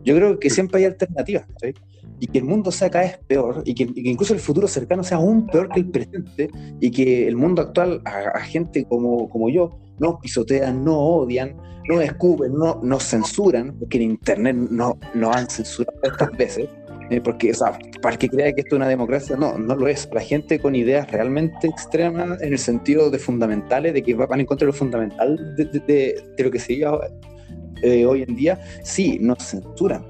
Yo 0.04 0.16
creo 0.16 0.39
que 0.39 0.49
siempre 0.49 0.80
hay 0.80 0.86
alternativas, 0.86 1.45
¿cachai? 1.47 1.74
Y 2.20 2.28
que 2.28 2.39
el 2.39 2.45
mundo 2.45 2.72
sea 2.72 2.89
cada 2.89 3.06
vez 3.06 3.20
peor, 3.28 3.64
y 3.66 3.74
que, 3.74 3.89
incluso 3.95 4.34
el 4.34 4.39
futuro 4.39 4.68
cercano 4.68 5.04
sea 5.04 5.18
aún 5.18 5.47
peor 5.47 5.70
que 5.70 5.80
el 5.80 5.89
presente, 5.89 6.49
y 6.80 6.91
que 6.91 7.28
el 7.28 7.36
mundo 7.36 7.62
actual, 7.62 8.01
a, 8.06 8.39
gente 8.41 8.86
como, 8.86 9.30
como 9.30 9.49
yo, 9.49 9.78
nos 9.99 10.20
pisotean, 10.20 10.84
no 10.84 10.97
odian, 10.97 11.56
no 11.89 12.01
escupen, 12.01 12.54
no 12.54 12.80
nos 12.84 13.04
censuran, 13.04 13.76
porque 13.78 13.97
en 13.97 14.04
Internet 14.04 14.56
no 14.56 14.97
nos 15.14 15.36
han 15.36 15.49
censurado 15.49 15.99
estas 16.04 16.32
veces, 16.32 16.70
eh, 17.10 17.20
porque, 17.22 17.51
o 17.51 17.54
sea, 17.54 17.78
para 18.01 18.14
el 18.14 18.20
que 18.20 18.30
crea 18.30 18.54
que 18.54 18.62
esto 18.62 18.76
es 18.76 18.78
una 18.78 18.88
democracia, 18.88 19.36
no, 19.36 19.58
no 19.58 19.76
lo 19.76 19.88
es. 19.88 20.08
La 20.14 20.22
gente 20.22 20.60
con 20.60 20.76
ideas 20.76 21.12
realmente 21.12 21.68
extremas, 21.68 22.41
en 22.41 22.54
el 22.54 22.60
sentido 22.60 23.10
de 23.10 23.20
fundamentales, 23.20 23.93
de 23.93 24.01
que 24.01 24.14
van 24.14 24.39
en 24.39 24.45
contra 24.45 24.66
de 24.66 24.72
lo 24.72 24.78
fundamental 24.78 25.56
de, 25.58 25.66
de 26.38 26.43
lo 26.43 26.51
que 26.51 26.60
se 26.60 26.76
lleva 26.76 27.01
eh, 27.84 28.06
hoy 28.06 28.24
en 28.24 28.36
día, 28.36 28.60
sí, 28.84 29.18
nos 29.22 29.40
censuran. 29.40 30.06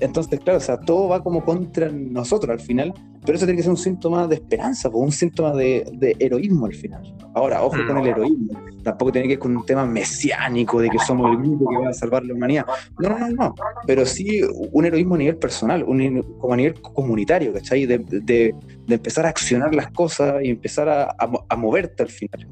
Entonces, 0.00 0.38
claro, 0.40 0.58
o 0.58 0.62
sea, 0.62 0.78
todo 0.78 1.08
va 1.08 1.22
como 1.22 1.42
contra 1.44 1.90
nosotros 1.90 2.50
al 2.50 2.60
final, 2.60 2.92
pero 3.24 3.36
eso 3.36 3.46
tiene 3.46 3.56
que 3.56 3.62
ser 3.62 3.70
un 3.70 3.78
síntoma 3.78 4.28
de 4.28 4.36
esperanza, 4.36 4.88
un 4.90 5.10
síntoma 5.10 5.52
de, 5.54 6.16
heroísmo 6.18 6.66
al 6.66 6.74
final. 6.74 7.02
Ahora, 7.34 7.62
ojo 7.62 7.76
con 7.86 7.96
el 7.98 8.04
mm. 8.04 8.06
heroísmo, 8.06 8.60
tampoco 8.82 9.12
tiene 9.12 9.28
que 9.28 9.34
ver 9.34 9.38
con 9.38 9.56
un 9.56 9.64
tema 9.64 9.86
mesiánico 9.86 10.80
de 10.80 10.90
que 10.90 10.98
somos 10.98 11.30
el 11.32 11.38
grupo 11.38 11.70
que 11.70 11.78
va 11.78 11.88
a 11.88 11.92
salvar 11.94 12.24
la 12.24 12.34
humanidad. 12.34 12.66
No, 12.98 13.18
no, 13.18 13.28
no, 13.30 13.54
pero 13.86 14.04
sí 14.04 14.42
un 14.70 14.84
heroísmo 14.84 15.14
a 15.14 15.18
nivel 15.18 15.36
personal, 15.38 15.82
un, 15.82 16.22
como 16.38 16.52
a 16.52 16.56
nivel 16.56 16.80
comunitario, 16.80 17.52
¿cachai? 17.52 17.86
De, 17.86 17.98
de, 17.98 18.54
empezar 18.88 19.26
a 19.26 19.30
accionar 19.30 19.74
las 19.74 19.90
cosas 19.90 20.44
y 20.44 20.50
empezar 20.50 20.88
a, 20.88 21.16
a 21.48 21.56
moverte 21.56 22.02
al 22.02 22.10
final 22.10 22.46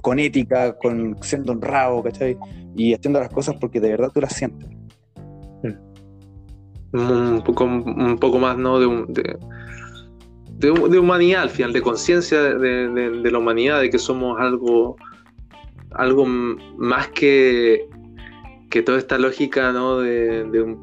con, 0.00 0.18
ética, 0.18 0.72
con 0.78 1.16
siendo 1.20 1.52
honrado, 1.52 2.02
¿cachai? 2.02 2.36
Y 2.76 2.94
haciendo 2.94 3.20
las 3.20 3.28
cosas 3.28 3.56
porque 3.60 3.80
de 3.80 3.90
verdad 3.90 4.10
tú 4.12 4.20
las 4.20 4.34
sientes. 4.34 4.68
Mm. 6.92 6.98
Un 6.98 7.42
poco, 7.44 7.64
un 7.64 8.18
poco 8.18 8.38
más, 8.38 8.56
¿no? 8.58 8.78
De, 8.78 9.38
de, 10.58 10.98
humanidad 10.98 11.42
al 11.42 11.50
final, 11.50 11.72
de 11.72 11.82
conciencia 11.82 12.40
de, 12.42 13.30
la 13.30 13.38
humanidad, 13.38 13.80
de 13.80 13.90
que 13.90 13.98
somos 13.98 14.38
algo, 14.40 14.96
algo 15.92 16.26
más 16.26 17.08
que, 17.08 17.88
que 18.70 18.82
toda 18.82 18.98
esta 18.98 19.18
lógica, 19.18 19.72
¿no? 19.72 19.98
De, 19.98 20.76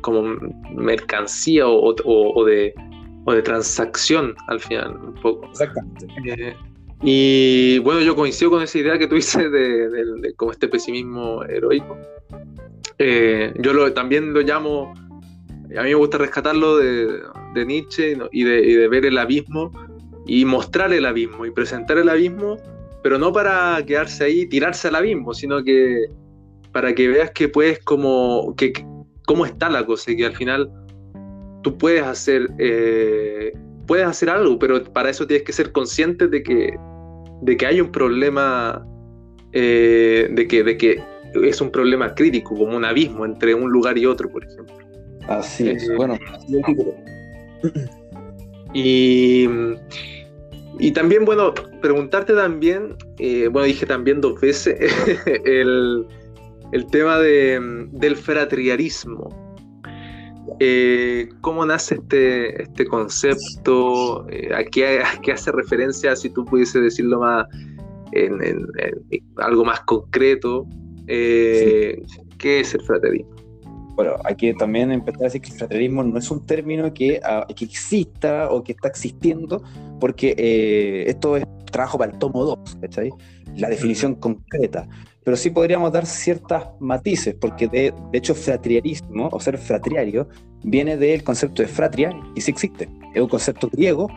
como 0.00 0.36
mercancía 0.74 1.66
o, 1.66 1.94
o, 2.04 2.44
de, 2.44 2.74
o 3.24 3.32
de 3.32 3.42
transacción 3.42 4.34
al 4.48 4.60
final, 4.60 4.96
un 4.96 5.14
poco. 5.14 5.46
Exactamente. 5.50 6.06
Eh, 6.26 6.56
y 7.02 7.78
bueno, 7.80 8.00
yo 8.00 8.14
coincido 8.16 8.50
con 8.50 8.62
esa 8.62 8.78
idea 8.78 8.98
que 8.98 9.06
tú 9.06 9.16
dices 9.16 9.50
de, 9.50 10.32
como 10.36 10.52
este 10.52 10.68
pesimismo 10.68 11.44
heroico. 11.44 11.98
Eh, 12.98 13.52
yo 13.58 13.92
también 13.92 14.32
lo 14.32 14.40
llamo, 14.40 14.94
a 15.76 15.82
mí 15.82 15.88
me 15.88 15.94
gusta 15.94 16.18
rescatarlo 16.18 16.76
de, 16.76 17.22
Nietzsche 17.54 18.16
y, 18.32 18.44
de, 18.44 18.88
ver 18.88 19.06
el 19.06 19.18
abismo 19.18 19.70
y 20.26 20.44
mostrar 20.44 20.92
el 20.92 21.06
abismo 21.06 21.46
y 21.46 21.50
presentar 21.50 21.98
el 21.98 22.08
abismo, 22.08 22.56
pero 23.02 23.18
no 23.18 23.32
para 23.32 23.84
quedarse 23.86 24.24
ahí, 24.24 24.46
tirarse 24.46 24.88
al 24.88 24.96
abismo, 24.96 25.34
sino 25.34 25.62
que 25.62 26.06
para 26.72 26.94
que 26.94 27.08
veas 27.08 27.30
que 27.30 27.48
puedes 27.48 27.78
como, 27.80 28.54
que, 28.56 28.72
cómo 29.26 29.46
está 29.46 29.68
la 29.68 29.86
cosa 29.86 30.10
y 30.10 30.16
que 30.16 30.26
al 30.26 30.34
final 30.34 30.70
tú 31.62 31.76
puedes 31.78 32.02
hacer, 32.02 32.48
eh, 32.58 33.52
puedes 33.86 34.06
hacer 34.06 34.30
algo, 34.30 34.58
pero 34.58 34.82
para 34.84 35.10
eso 35.10 35.26
tienes 35.26 35.44
que 35.44 35.52
ser 35.52 35.72
consciente 35.72 36.28
de 36.28 36.42
que 36.42 36.76
de 37.44 37.56
que 37.56 37.66
hay 37.66 37.80
un 37.80 37.92
problema, 37.92 38.86
eh, 39.52 40.28
de, 40.30 40.48
que, 40.48 40.62
de 40.62 40.78
que 40.78 41.02
es 41.34 41.60
un 41.60 41.70
problema 41.70 42.14
crítico, 42.14 42.54
como 42.54 42.76
un 42.76 42.84
abismo 42.84 43.26
entre 43.26 43.54
un 43.54 43.70
lugar 43.70 43.98
y 43.98 44.06
otro, 44.06 44.30
por 44.30 44.44
ejemplo. 44.44 44.74
Así 45.28 45.68
es, 45.68 45.88
eh, 45.88 45.94
bueno, 45.94 46.18
y, 48.72 49.46
y 50.78 50.90
también, 50.92 51.24
bueno, 51.24 51.52
preguntarte 51.82 52.34
también, 52.34 52.96
eh, 53.18 53.48
bueno, 53.48 53.66
dije 53.66 53.84
también 53.84 54.20
dos 54.20 54.40
veces, 54.40 54.76
el, 55.44 56.06
el 56.72 56.86
tema 56.86 57.18
de, 57.18 57.86
del 57.92 58.16
fratriarismo. 58.16 59.43
Eh, 60.60 61.28
¿Cómo 61.40 61.66
nace 61.66 61.96
este, 61.96 62.62
este 62.62 62.86
concepto? 62.86 64.28
Eh, 64.30 64.54
¿a, 64.54 64.64
qué, 64.64 65.02
hace 65.32 65.52
referencia, 65.52 66.14
si 66.16 66.30
tú 66.30 66.44
pudiese 66.44 66.80
decirlo 66.80 67.20
más 67.20 67.46
en, 68.12 68.66
algo 69.36 69.64
más 69.64 69.80
concreto? 69.80 70.66
Eh, 71.06 72.02
¿Qué 72.38 72.60
es 72.60 72.74
el 72.74 72.82
fraternismo? 72.82 73.34
Bueno, 73.96 74.14
hay 74.24 74.34
que 74.34 74.54
también 74.54 74.90
empezar 74.90 75.22
a 75.22 75.24
decir 75.24 75.40
que 75.40 75.50
el 75.50 75.56
fraternismo 75.56 76.02
no 76.02 76.18
es 76.18 76.30
un 76.30 76.44
término 76.44 76.92
que, 76.92 77.20
ah, 77.22 77.46
que 77.54 77.64
exista 77.64 78.50
o 78.50 78.62
que 78.64 78.72
está 78.72 78.88
existiendo, 78.88 79.62
porque 80.00 81.04
esto 81.06 81.36
es 81.36 81.44
trabajo 81.70 81.98
para 81.98 82.12
el 82.12 82.18
tomo 82.18 82.44
2, 82.44 82.58
¿cachai? 82.80 83.10
La 83.56 83.68
definición 83.68 84.16
concreta 84.16 84.88
pero 85.24 85.36
sí 85.36 85.50
podríamos 85.50 85.90
dar 85.90 86.06
ciertas 86.06 86.66
matices, 86.80 87.34
porque 87.40 87.66
de, 87.66 87.94
hecho 88.12 88.34
fratriarismo 88.34 89.28
o 89.32 89.40
ser 89.40 89.58
fratriario 89.58 90.28
viene 90.62 90.96
del 90.96 91.24
concepto 91.24 91.62
de 91.62 91.68
fratria, 91.68 92.10
y 92.34 92.40
sí 92.40 92.50
existe. 92.50 92.88
Es 93.14 93.22
un 93.22 93.28
concepto 93.28 93.68
griego 93.70 94.08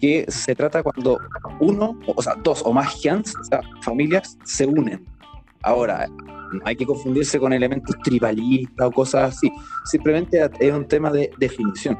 que 0.00 0.26
se 0.28 0.54
trata 0.54 0.82
cuando 0.82 1.18
uno, 1.60 1.98
o 2.06 2.22
sea, 2.22 2.34
dos 2.34 2.62
o 2.64 2.72
más 2.72 3.00
gens, 3.00 3.34
o 3.36 3.44
sea, 3.44 3.60
familias, 3.82 4.36
se 4.44 4.66
unen. 4.66 5.06
Ahora, 5.62 6.06
no 6.08 6.60
hay 6.64 6.76
que 6.76 6.84
confundirse 6.84 7.38
con 7.38 7.52
elementos 7.52 7.96
tribalistas 8.04 8.86
o 8.86 8.90
cosas 8.90 9.34
así. 9.34 9.50
Simplemente 9.84 10.50
es 10.58 10.72
un 10.72 10.86
tema 10.86 11.10
de 11.10 11.30
definición 11.38 11.96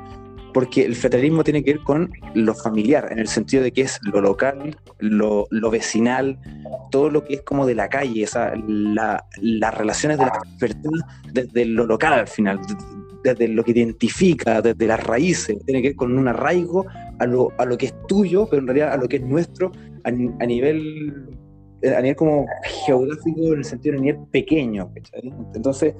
porque 0.52 0.84
el 0.84 0.94
federalismo 0.94 1.44
tiene 1.44 1.62
que 1.62 1.74
ver 1.74 1.82
con 1.82 2.12
lo 2.34 2.54
familiar, 2.54 3.08
en 3.10 3.18
el 3.18 3.28
sentido 3.28 3.62
de 3.62 3.72
que 3.72 3.82
es 3.82 3.98
lo 4.02 4.20
local, 4.20 4.76
lo, 4.98 5.46
vecinal, 5.70 6.38
todo 6.90 7.10
lo 7.10 7.24
que 7.24 7.34
es 7.34 7.42
como 7.42 7.66
de 7.66 7.74
la 7.74 7.88
calle, 7.88 8.26
las 8.66 9.74
relaciones 9.74 10.18
de 10.18 10.26
las 10.26 10.38
personas 10.58 11.02
desde 11.32 11.64
lo 11.64 11.86
local 11.86 12.12
al 12.12 12.28
final, 12.28 12.60
desde 13.24 13.48
lo 13.48 13.64
que 13.64 13.70
identifica, 13.70 14.60
desde 14.60 14.86
las 14.86 15.02
raíces, 15.02 15.58
tiene 15.64 15.82
que 15.82 15.88
ver 15.88 15.96
con 15.96 16.16
un 16.16 16.28
arraigo 16.28 16.86
a 17.18 17.26
lo, 17.26 17.48
a 17.58 17.64
lo 17.64 17.78
que 17.78 17.86
es 17.86 17.94
tuyo, 18.06 18.46
pero 18.50 18.60
en 18.60 18.66
realidad 18.66 18.92
a 18.92 18.96
lo 18.96 19.08
que 19.08 19.16
es 19.16 19.22
nuestro 19.22 19.72
a, 20.04 20.10
nivel 20.10 21.28
a 21.84 22.00
nivel 22.00 22.16
como 22.16 22.46
geográfico 22.86 23.52
en 23.52 23.58
el 23.58 23.64
sentido 23.64 23.94
de 23.94 24.00
nivel 24.00 24.26
pequeño. 24.30 24.92
Entonces, 25.54 25.94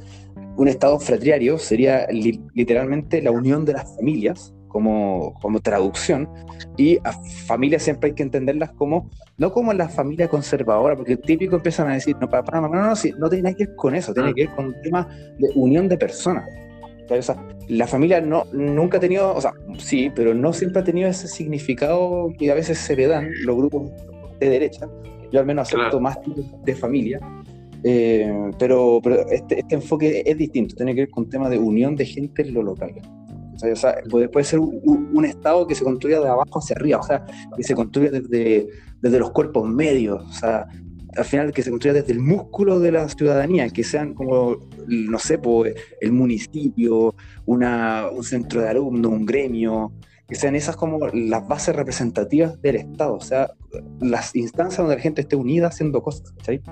un 0.57 0.69
Estado 0.69 0.99
fratriario 0.99 1.59
sería 1.59 2.07
literalmente 2.09 3.23
la 3.23 3.31
unión 3.31 3.65
de 3.65 3.75
las 3.75 3.97
familias, 3.97 4.55
como, 4.69 5.35
como 5.41 5.61
traducción, 5.61 6.29
y 6.77 6.99
a 7.05 7.13
familias 7.47 7.83
siempre 7.83 8.11
hay 8.11 8.15
que 8.15 8.23
entenderlas 8.23 8.73
como, 8.73 9.11
no 9.37 9.53
como 9.53 9.73
la 9.75 9.89
familia 9.89 10.29
conservadora, 10.29 10.97
porque 10.97 11.17
típico 11.17 11.57
empiezan 11.57 11.89
a 11.89 11.95
decir, 11.95 12.17
no, 12.19 12.29
papá, 12.29 12.61
no, 12.61 12.69
no, 12.69 12.81
no, 12.81 12.95
no 12.95 13.29
tiene 13.29 13.43
nada 13.43 13.55
que 13.55 13.67
ver 13.67 13.77
con 13.77 13.95
eso, 13.95 14.15
tiene 14.15 14.31
ah. 14.31 14.33
que 14.35 14.47
ver 14.47 14.55
con 14.55 14.67
un 14.67 14.83
tema 14.83 15.09
de 15.39 15.51
unión 15.55 15.89
de 15.89 15.99
personas. 15.99 16.49
O 17.11 17.21
sea, 17.21 17.37
la 17.69 17.87
familia 17.87 18.21
no, 18.21 18.45
nunca 18.53 18.97
ha 18.97 19.01
tenido, 19.01 19.35
o 19.35 19.41
sea, 19.41 19.53
sí, 19.77 20.11
pero 20.15 20.33
no 20.35 20.53
siempre 20.53 20.81
ha 20.81 20.85
tenido 20.85 21.09
ese 21.09 21.29
significado 21.29 22.33
que 22.39 22.51
a 22.51 22.55
veces 22.55 22.79
se 22.79 22.97
le 22.97 23.07
dan 23.07 23.31
los 23.45 23.57
grupos 23.57 23.91
de 24.41 24.49
derecha. 24.49 24.89
Yo 25.33 25.41
al 25.41 25.47
menos 25.47 25.69
acepto 25.69 25.99
más 25.99 26.19
de 26.65 26.75
familia, 26.75 27.21
eh, 27.85 28.51
pero, 28.59 29.01
pero 29.03 29.27
este, 29.29 29.61
este, 29.61 29.75
enfoque 29.75 30.23
es 30.25 30.39
distinto, 30.39 30.77
tiene 30.77 30.95
que 30.95 31.03
ver 31.03 31.11
con 31.11 31.29
tema 31.29 31.49
de 31.49 31.59
unión 31.59 31.97
de 31.97 32.07
gente 32.07 32.43
en 32.43 32.55
lo 32.55 32.63
local. 32.63 32.93
O 33.55 33.77
sea, 33.77 33.95
puede, 34.11 34.29
puede, 34.29 34.45
ser 34.45 34.59
un, 34.59 35.25
Estado 35.25 35.67
que 35.67 35.75
se 35.75 35.85
construya 35.85 36.21
de 36.21 36.29
abajo 36.29 36.59
hacia 36.59 36.75
arriba, 36.75 36.99
o 36.99 37.03
sea, 37.03 37.25
que 37.57 37.63
se 37.63 37.75
construya 37.75 38.11
desde, 38.11 38.69
desde 39.01 39.19
los 39.19 39.31
cuerpos 39.31 39.69
medios, 39.69 40.23
o 40.29 40.33
sea, 40.33 40.67
al 41.17 41.25
final 41.25 41.53
que 41.53 41.63
se 41.63 41.71
construya 41.71 41.95
desde 41.95 42.13
el 42.13 42.21
músculo 42.21 42.81
de 42.81 42.93
la 42.93 43.09
ciudadanía, 43.09 43.69
que 43.69 43.85
sean 43.85 44.15
como, 44.15 44.57
no 44.89 45.19
sé, 45.19 45.39
pues, 45.39 45.75
el 46.01 46.13
municipio, 46.13 47.15
una, 47.47 48.09
un 48.11 48.25
centro 48.25 48.63
de 48.63 48.69
alumnos, 48.69 49.13
un 49.13 49.27
gremio, 49.27 49.93
que 50.29 50.35
sean 50.35 50.55
esas 50.55 50.77
como 50.77 51.09
las 51.09 51.47
bases 51.47 51.77
representativas 51.77 52.61
del 52.63 52.77
Estado, 52.77 53.15
o 53.15 53.21
sea, 53.21 53.51
las 54.01 54.35
instancias 54.35 54.79
donde 54.79 54.97
la 54.97 55.03
gente 55.03 55.21
esté 55.23 55.37
unida 55.37 55.69
haciendo 55.69 56.03
cosas, 56.03 56.33
¿cachai? 56.33 56.63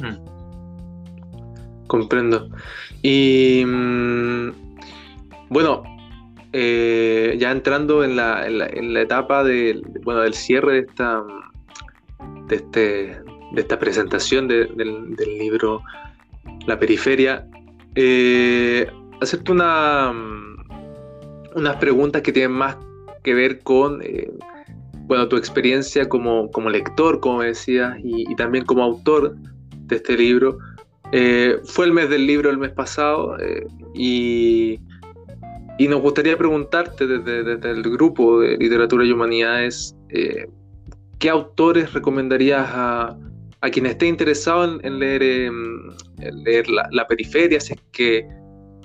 Mm. 0.00 0.36
Comprendo. 1.86 2.48
Y 3.02 3.64
mm, 3.66 4.50
bueno, 5.48 5.82
eh, 6.52 7.36
ya 7.38 7.50
entrando 7.50 8.04
en 8.04 8.16
la, 8.16 8.46
en 8.46 8.94
la, 8.94 9.00
etapa 9.00 9.44
del, 9.44 9.82
bueno, 10.02 10.20
del 10.20 10.34
cierre 10.34 10.72
de 10.72 10.78
esta, 10.80 11.22
de 12.48 12.56
este, 12.56 13.20
de 13.52 13.60
esta 13.60 13.78
presentación 13.78 14.48
del, 14.48 15.16
libro 15.38 15.82
La 16.66 16.78
Periferia, 16.78 17.46
eh, 17.94 18.90
hacerte 19.20 19.52
una, 19.52 20.12
unas 21.56 21.76
preguntas 21.76 22.22
que 22.22 22.32
tienen 22.32 22.52
más 22.52 22.76
que 23.24 23.34
ver 23.34 23.58
con 23.60 24.00
eh, 24.02 24.30
bueno, 25.06 25.26
tu 25.28 25.36
experiencia 25.36 26.08
como, 26.08 26.50
como 26.52 26.70
lector, 26.70 27.20
como 27.20 27.42
decías, 27.42 27.96
y, 28.02 28.34
también 28.36 28.64
como 28.64 28.82
autor 28.82 29.36
de 29.86 29.96
este 29.96 30.16
libro. 30.16 30.58
Eh, 31.12 31.58
fue 31.64 31.86
el 31.86 31.92
mes 31.92 32.10
del 32.10 32.26
libro 32.26 32.50
el 32.50 32.58
mes 32.58 32.72
pasado 32.72 33.36
y, 33.94 34.80
y, 35.78 35.88
nos 35.88 36.00
gustaría 36.00 36.36
preguntarte 36.36 37.06
desde, 37.06 37.70
el 37.70 37.82
grupo 37.82 38.40
de 38.40 38.56
literatura 38.56 39.04
y 39.04 39.12
humanidades 39.12 39.94
¿qué 41.18 41.30
autores 41.30 41.92
recomendarías 41.92 42.66
a, 42.72 43.16
quien 43.72 43.86
esté 43.86 44.06
interesado 44.06 44.78
en, 44.80 44.98
leer, 45.00 45.22
em, 45.24 45.90
leer 46.44 46.68
la, 46.68 47.06
periferia? 47.08 47.58
Si 47.58 47.74
que, 47.90 48.26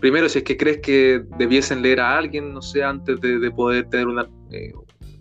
primero, 0.01 0.27
si 0.27 0.39
es 0.39 0.43
que 0.43 0.57
crees 0.57 0.79
que 0.79 1.23
debiesen 1.37 1.81
leer 1.81 2.01
a 2.01 2.17
alguien, 2.17 2.53
no 2.53 2.61
sé, 2.61 2.83
antes 2.83 3.21
de, 3.21 3.51
poder 3.51 3.87
tener 3.87 4.07
eh, 4.51 4.73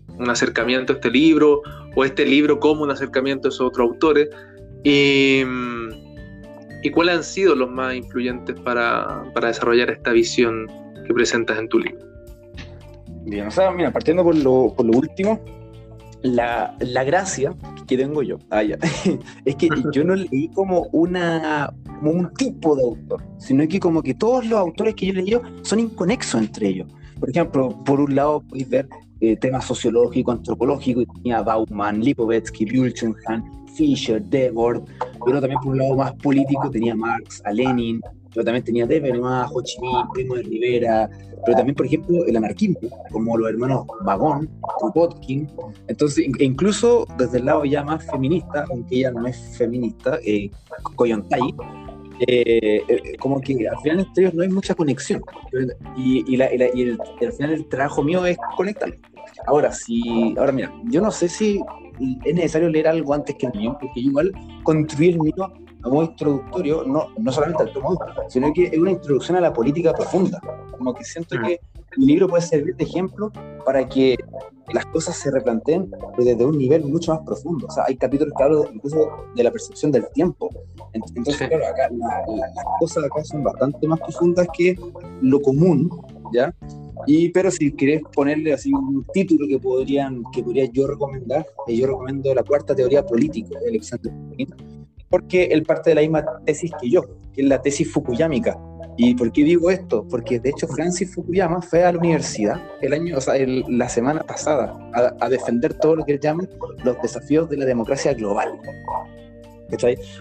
un 0.09 0.29
acercamiento 0.29 0.95
a 0.95 0.97
este 0.97 1.11
libro, 1.11 1.63
o 1.95 2.05
este 2.05 2.25
libro 2.25 2.59
como 2.59 2.83
un 2.83 2.91
acercamiento 2.91 3.49
a 3.49 3.51
esos 3.51 3.69
otros 3.69 3.89
autores. 3.89 4.29
Y, 4.83 5.45
cuáles 6.93 7.17
han 7.17 7.25
sido 7.25 7.55
los 7.55 7.71
más 7.71 7.95
influyentes 7.95 8.59
para, 8.61 9.23
desarrollar 9.41 9.91
esta 9.91 10.13
visión 10.13 10.67
que 11.07 11.15
presentas 11.15 11.59
en 11.59 11.69
tu 11.69 11.79
libro? 11.79 12.05
Bien, 13.27 13.47
o 13.47 13.51
sea, 13.51 13.71
mira, 13.71 13.93
partiendo 13.93 14.25
por 14.25 14.35
lo, 14.35 14.73
por 14.75 14.87
lo 14.87 14.99
último, 14.99 15.45
la, 16.23 16.77
la, 16.81 17.05
gracia 17.05 17.55
que 17.87 17.97
tengo 17.97 18.23
yo 18.23 18.39
ah, 18.51 18.63
es 19.45 19.57
que 19.57 19.69
yo 19.93 20.05
no 20.05 20.15
leí 20.15 20.49
como, 20.55 20.83
una, 20.93 21.73
como 21.99 22.11
un 22.13 22.33
tipo 22.35 22.77
de 22.77 22.83
autor, 22.83 23.23
sino 23.39 23.67
que 23.69 23.81
como 23.81 24.03
que 24.03 24.15
todos 24.15 24.47
los 24.47 24.59
autores 24.59 24.95
que 24.95 25.07
yo 25.07 25.15
leí 25.15 25.37
son 25.63 25.81
inconexos 25.81 26.41
entre 26.41 26.69
ellos. 26.69 26.89
Por 27.19 27.31
ejemplo, 27.31 27.69
por 27.85 28.01
un 28.01 28.15
lado 28.15 28.43
podéis 28.43 28.69
ver 28.69 28.89
eh, 29.21 29.37
temas 29.37 29.67
sociológicos, 29.67 30.37
antropológicos, 30.37 31.03
y 31.03 31.07
tenía 31.07 31.43
Bauman, 31.43 32.01
Lipovetsky, 32.01 32.65
Bülchenhan, 32.65 33.67
Fischer, 33.75 34.23
Debord, 34.23 34.83
pero 35.25 35.41
también 35.41 35.61
por 35.61 35.73
un 35.73 35.79
lado 35.79 35.97
más 35.97 36.15
político 36.15 36.71
tenía 36.71 36.95
Marx, 36.95 37.43
a 37.45 37.53
Lenin, 37.53 38.01
pero 38.33 38.45
también 38.45 38.65
tenía 38.65 38.87
Debermas, 38.87 39.51
Ho 39.53 39.63
Chi 39.63 39.81
Minh, 39.81 40.09
Primo 40.13 40.35
de 40.37 40.43
Rivera, 40.43 41.11
pero 41.45 41.57
también, 41.57 41.75
por 41.75 41.87
ejemplo, 41.87 42.25
el 42.27 42.37
anarquismo, 42.37 42.79
como 43.11 43.37
los 43.37 43.51
hermanos 43.51 43.87
Vagón, 44.03 44.49
Kropotkin. 44.79 45.49
Entonces, 45.89 46.27
incluso 46.39 47.07
desde 47.19 47.39
el 47.39 47.47
lado 47.47 47.65
ya 47.65 47.83
más 47.83 48.05
feminista, 48.05 48.67
aunque 48.71 48.97
ella 48.97 49.11
no 49.11 49.27
es 49.27 49.37
feminista, 49.57 50.19
eh, 50.25 50.51
Koyontai, 50.97 51.55
eh, 52.27 52.83
eh, 52.87 53.17
como 53.19 53.41
que 53.41 53.67
al 53.67 53.79
final 53.79 54.01
entre 54.01 54.25
ellos 54.25 54.35
no 54.35 54.43
hay 54.43 54.49
mucha 54.51 54.75
conexión. 54.75 55.23
Y, 55.97 56.25
y, 56.31 56.35
el, 56.35 56.99
al 57.21 57.33
final 57.33 57.53
el 57.53 57.67
trabajo 57.69 58.03
mío 58.03 58.25
es 58.27 58.37
conectar. 58.57 58.95
Ahora, 59.47 59.73
si, 59.73 60.35
ahora 60.37 60.53
mira, 60.53 60.73
yo 60.85 61.01
no 61.01 61.11
sé 61.11 61.29
si 61.29 61.61
es 62.25 62.35
necesario 62.35 62.69
leer 62.69 62.89
algo 62.89 63.15
antes 63.15 63.37
que 63.37 63.47
el 63.47 63.53
mío, 63.55 63.77
porque 63.81 64.01
igual 64.01 64.33
construí 64.63 65.09
el 65.11 65.21
mío 65.21 65.53
modo 65.83 66.05
introductorio, 66.05 66.85
no, 66.85 67.09
no 67.19 67.33
solamente 67.33 67.63
al 67.63 67.73
tomo, 67.73 67.99
sino 68.29 68.53
que 68.53 68.65
es 68.67 68.79
una 68.79 68.91
introducción 68.91 69.37
a 69.37 69.41
la 69.41 69.53
política 69.53 69.93
profunda. 69.93 70.41
Como 70.77 70.95
que 70.95 71.05
siento 71.05 71.39
mm. 71.39 71.43
que 71.43 71.61
el 71.97 72.07
libro 72.07 72.29
puede 72.29 72.43
servir 72.43 72.77
de 72.77 72.85
ejemplo 72.85 73.33
para 73.65 73.89
que 73.89 74.17
las 74.73 74.87
cosas 74.87 75.17
se 75.17 75.31
replanteen 75.31 75.91
desde 76.19 76.45
un 76.45 76.57
nivel 76.57 76.85
mucho 76.85 77.13
más 77.15 77.23
profundo. 77.25 77.67
O 77.67 77.71
sea, 77.71 77.85
hay 77.87 77.97
capítulos 77.97 78.33
que 78.37 78.43
hablan 78.43 78.75
incluso 78.75 79.11
de 79.35 79.43
la 79.43 79.51
percepción 79.51 79.91
del 79.91 80.09
tiempo. 80.13 80.51
Entonces, 80.93 81.37
claro, 81.37 81.67
acá 81.67 81.89
las 81.91 82.65
cosas 82.79 83.05
acá 83.05 83.25
son 83.25 83.43
bastante 83.43 83.87
más 83.89 84.01
profundas 84.01 84.47
que 84.57 84.79
lo 85.23 85.41
común, 85.41 85.91
¿ya? 86.33 86.55
Y, 87.07 87.31
pero 87.31 87.51
si 87.51 87.73
querés 87.73 88.03
ponerle 88.15 88.53
así 88.53 88.73
un 88.73 89.05
título 89.13 89.47
que 89.49 89.59
podrían 89.59 90.23
que 90.33 90.43
podría 90.43 90.67
yo 90.67 90.87
recomendar, 90.87 91.47
eh, 91.67 91.77
yo 91.77 91.87
recomiendo 91.87 92.35
la 92.35 92.43
cuarta 92.43 92.75
teoría 92.75 93.05
política 93.05 93.59
de 93.59 93.69
Alexander 93.71 94.13
porque 95.11 95.45
él 95.47 95.65
parte 95.65 95.91
de 95.91 95.97
la 95.97 96.01
misma 96.01 96.25
tesis 96.47 96.71
que 96.81 96.89
yo, 96.89 97.03
que 97.33 97.43
es 97.43 97.49
la 97.49 97.61
tesis 97.61 97.93
fukuyámica. 97.93 98.59
¿Y 98.97 99.15
por 99.15 99.33
qué 99.33 99.45
digo 99.45 99.71
esto? 99.71 100.07
Porque 100.09 100.39
de 100.39 100.51
hecho 100.51 100.69
Francis 100.69 101.15
Fukuyama 101.15 101.63
fue 101.63 101.85
a 101.85 101.93
la 101.93 101.99
universidad 101.99 102.61
el 102.83 102.93
año, 102.93 103.17
o 103.17 103.21
sea, 103.21 103.35
la 103.47 103.89
semana 103.89 104.23
pasada 104.23 104.79
a, 104.93 105.29
defender 105.31 105.73
todo 105.73 105.97
lo 105.97 106.05
que 106.05 106.13
él 106.13 106.21
llama 106.21 106.45
los 106.85 107.01
desafíos 107.01 107.49
de 107.49 107.57
la 107.57 107.65
democracia 107.65 108.13
global. 108.13 108.61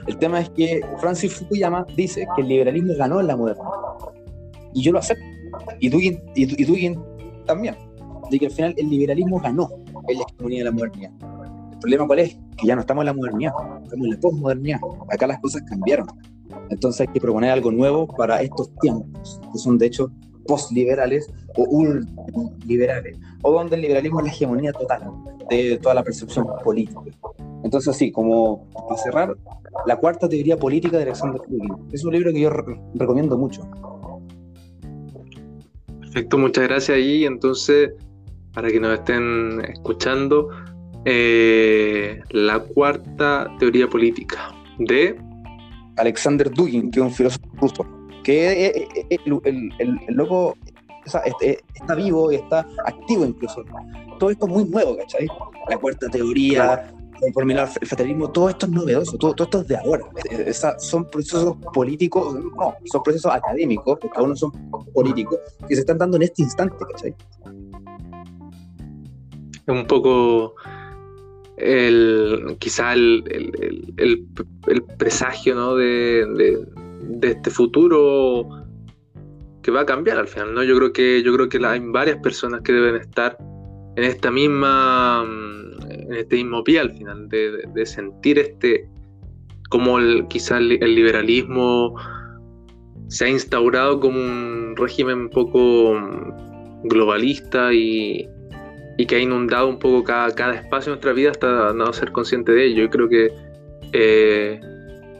El 0.07 0.17
tema 0.17 0.39
es 0.39 0.49
que 0.51 0.81
Francis 0.99 1.33
Fukuyama 1.33 1.85
dice 1.97 2.25
que 2.35 2.41
el 2.41 2.47
liberalismo 2.47 2.93
ganó 2.95 3.19
en 3.19 3.27
la 3.27 3.35
modernidad. 3.35 3.67
Y 4.73 4.81
yo 4.81 4.93
lo 4.93 4.99
acepto. 4.99 5.25
Y 5.79 5.89
Dugin, 5.89 6.21
y, 6.35 6.63
Dugin 6.63 7.03
también. 7.45 7.75
De 8.29 8.39
que 8.39 8.45
al 8.45 8.51
final 8.51 8.73
el 8.77 8.89
liberalismo 8.89 9.41
ganó 9.41 9.69
en 10.07 10.19
la 10.19 10.25
comunidad 10.37 10.59
de 10.59 10.65
la 10.65 10.71
modernidad. 10.71 11.11
¿El 11.79 11.83
problema 11.83 12.07
cuál 12.07 12.19
es? 12.19 12.37
Que 12.57 12.67
ya 12.67 12.75
no 12.75 12.81
estamos 12.81 13.03
en 13.03 13.05
la 13.05 13.13
modernidad, 13.13 13.53
estamos 13.83 14.05
en 14.05 14.11
la 14.11 14.19
posmodernidad. 14.19 14.79
Acá 15.09 15.27
las 15.27 15.39
cosas 15.39 15.61
cambiaron. 15.61 16.07
Entonces 16.69 16.99
hay 16.99 17.07
que 17.07 17.21
proponer 17.21 17.51
algo 17.51 17.71
nuevo 17.71 18.05
para 18.05 18.41
estos 18.41 18.69
tiempos, 18.81 19.39
que 19.53 19.59
son 19.59 19.77
de 19.77 19.85
hecho 19.85 20.11
postliberales 20.45 21.31
o 21.55 21.63
ultraliberales, 21.63 23.17
o 23.43 23.53
donde 23.53 23.77
el 23.77 23.83
liberalismo 23.83 24.19
es 24.19 24.25
la 24.25 24.31
hegemonía 24.33 24.73
total 24.73 25.09
de 25.49 25.77
toda 25.77 25.95
la 25.95 26.03
percepción 26.03 26.47
política. 26.65 26.99
Entonces, 27.63 27.95
sí, 27.95 28.11
como 28.11 28.67
para 28.73 28.97
cerrar, 28.97 29.37
la 29.85 29.95
cuarta 29.95 30.27
teoría 30.27 30.57
política 30.57 30.97
de 30.97 31.03
Alexander 31.03 31.39
Dugin. 31.47 31.77
Es 31.93 32.03
un 32.03 32.11
libro 32.11 32.33
que 32.33 32.41
yo 32.41 32.49
recomiendo 32.95 33.37
mucho. 33.37 33.61
Perfecto, 36.01 36.37
muchas 36.37 36.67
gracias. 36.67 36.97
Y 36.97 37.23
entonces, 37.23 37.91
para 38.53 38.67
que 38.67 38.81
nos 38.81 38.99
estén 38.99 39.61
escuchando, 39.69 40.49
eh, 41.11 42.21
la 42.29 42.59
cuarta 42.59 43.51
teoría 43.57 43.87
política 43.87 44.53
de 44.77 45.19
Alexander 45.97 46.51
Dugin, 46.51 46.91
que 46.91 46.99
es 46.99 47.05
un 47.07 47.11
filósofo 47.11 47.47
ruso, 47.59 47.85
que 48.23 48.85
el, 49.09 49.99
loco 50.09 50.55
está 51.41 51.95
vivo 51.95 52.31
y 52.31 52.35
está 52.35 52.63
activo 52.85 53.25
incluso. 53.25 53.65
Todo 54.19 54.29
esto 54.29 54.45
es 54.45 54.51
muy 54.51 54.65
nuevo, 54.65 54.97
¿cachai? 54.97 55.27
La 55.67 55.79
cuarta 55.79 56.07
teoría, 56.09 56.93
formular 57.33 57.67
el 57.81 57.87
fatalismo, 57.87 58.29
todo 58.29 58.49
esto 58.49 58.67
es 58.67 58.71
novedoso, 58.71 59.17
todo, 59.17 59.33
todo 59.33 59.45
esto 59.45 59.61
es 59.61 59.67
de 59.67 59.77
ahora. 59.77 60.05
son 60.77 61.09
procesos 61.09 61.57
políticos, 61.73 62.35
no, 62.35 62.75
son 62.85 63.01
procesos 63.01 63.33
académicos, 63.33 63.97
cada 64.13 64.21
uno 64.21 64.35
son 64.35 64.51
políticos, 64.93 65.39
que 65.67 65.73
se 65.73 65.81
están 65.81 65.97
dando 65.97 66.17
en 66.17 66.23
este 66.23 66.43
instante, 66.43 66.75
¿cachai? 66.87 67.15
Es 69.65 69.75
un 69.75 69.87
poco 69.87 70.53
el, 71.59 72.55
quizá 72.59 72.93
el, 72.93 73.23
presagio 74.97 75.55
¿no? 75.55 75.75
de, 75.75 76.65
este 77.21 77.49
futuro 77.49 78.47
que 79.61 79.71
va 79.71 79.81
a 79.81 79.85
cambiar 79.85 80.17
al 80.17 80.27
final. 80.27 80.53
¿no? 80.53 80.63
Yo 80.63 80.75
creo 80.77 80.93
que, 80.93 81.23
yo 81.23 81.33
creo 81.33 81.49
que 81.49 81.65
hay 81.65 81.79
varias 81.79 82.17
personas 82.17 82.61
que 82.61 82.73
deben 82.73 82.95
estar 82.95 83.37
en 83.95 84.03
esta 84.03 84.31
misma 84.31 85.25
en 86.09 86.15
este 86.15 86.37
mismo 86.37 86.63
pie 86.63 86.79
al 86.79 86.91
final, 86.91 87.29
de, 87.29 87.85
sentir 87.85 88.39
este 88.39 88.89
como 89.69 89.99
el, 89.99 90.27
quizá 90.27 90.57
el, 90.57 90.79
liberalismo 90.79 91.95
se 93.07 93.25
ha 93.25 93.29
instaurado 93.29 93.99
como 93.99 94.19
un 94.19 94.75
régimen 94.75 95.19
un 95.19 95.29
poco 95.29 95.95
globalista 96.83 97.73
y, 97.73 98.27
y 98.99 99.05
que 99.05 99.15
ha 99.15 99.19
inundado 99.19 99.69
un 99.69 99.79
poco 99.79 100.03
cada, 100.03 100.29
cada 100.35 100.55
espacio 100.55 100.91
de 100.91 100.95
nuestra 100.97 101.13
vida 101.13 101.31
hasta 101.31 101.71
no 101.71 101.93
ser 101.93 102.11
consciente 102.11 102.51
de 102.51 102.65
ello. 102.65 102.83
Yo 102.83 102.89
creo 102.89 103.07
que 103.07 103.31
eh, 103.93 104.59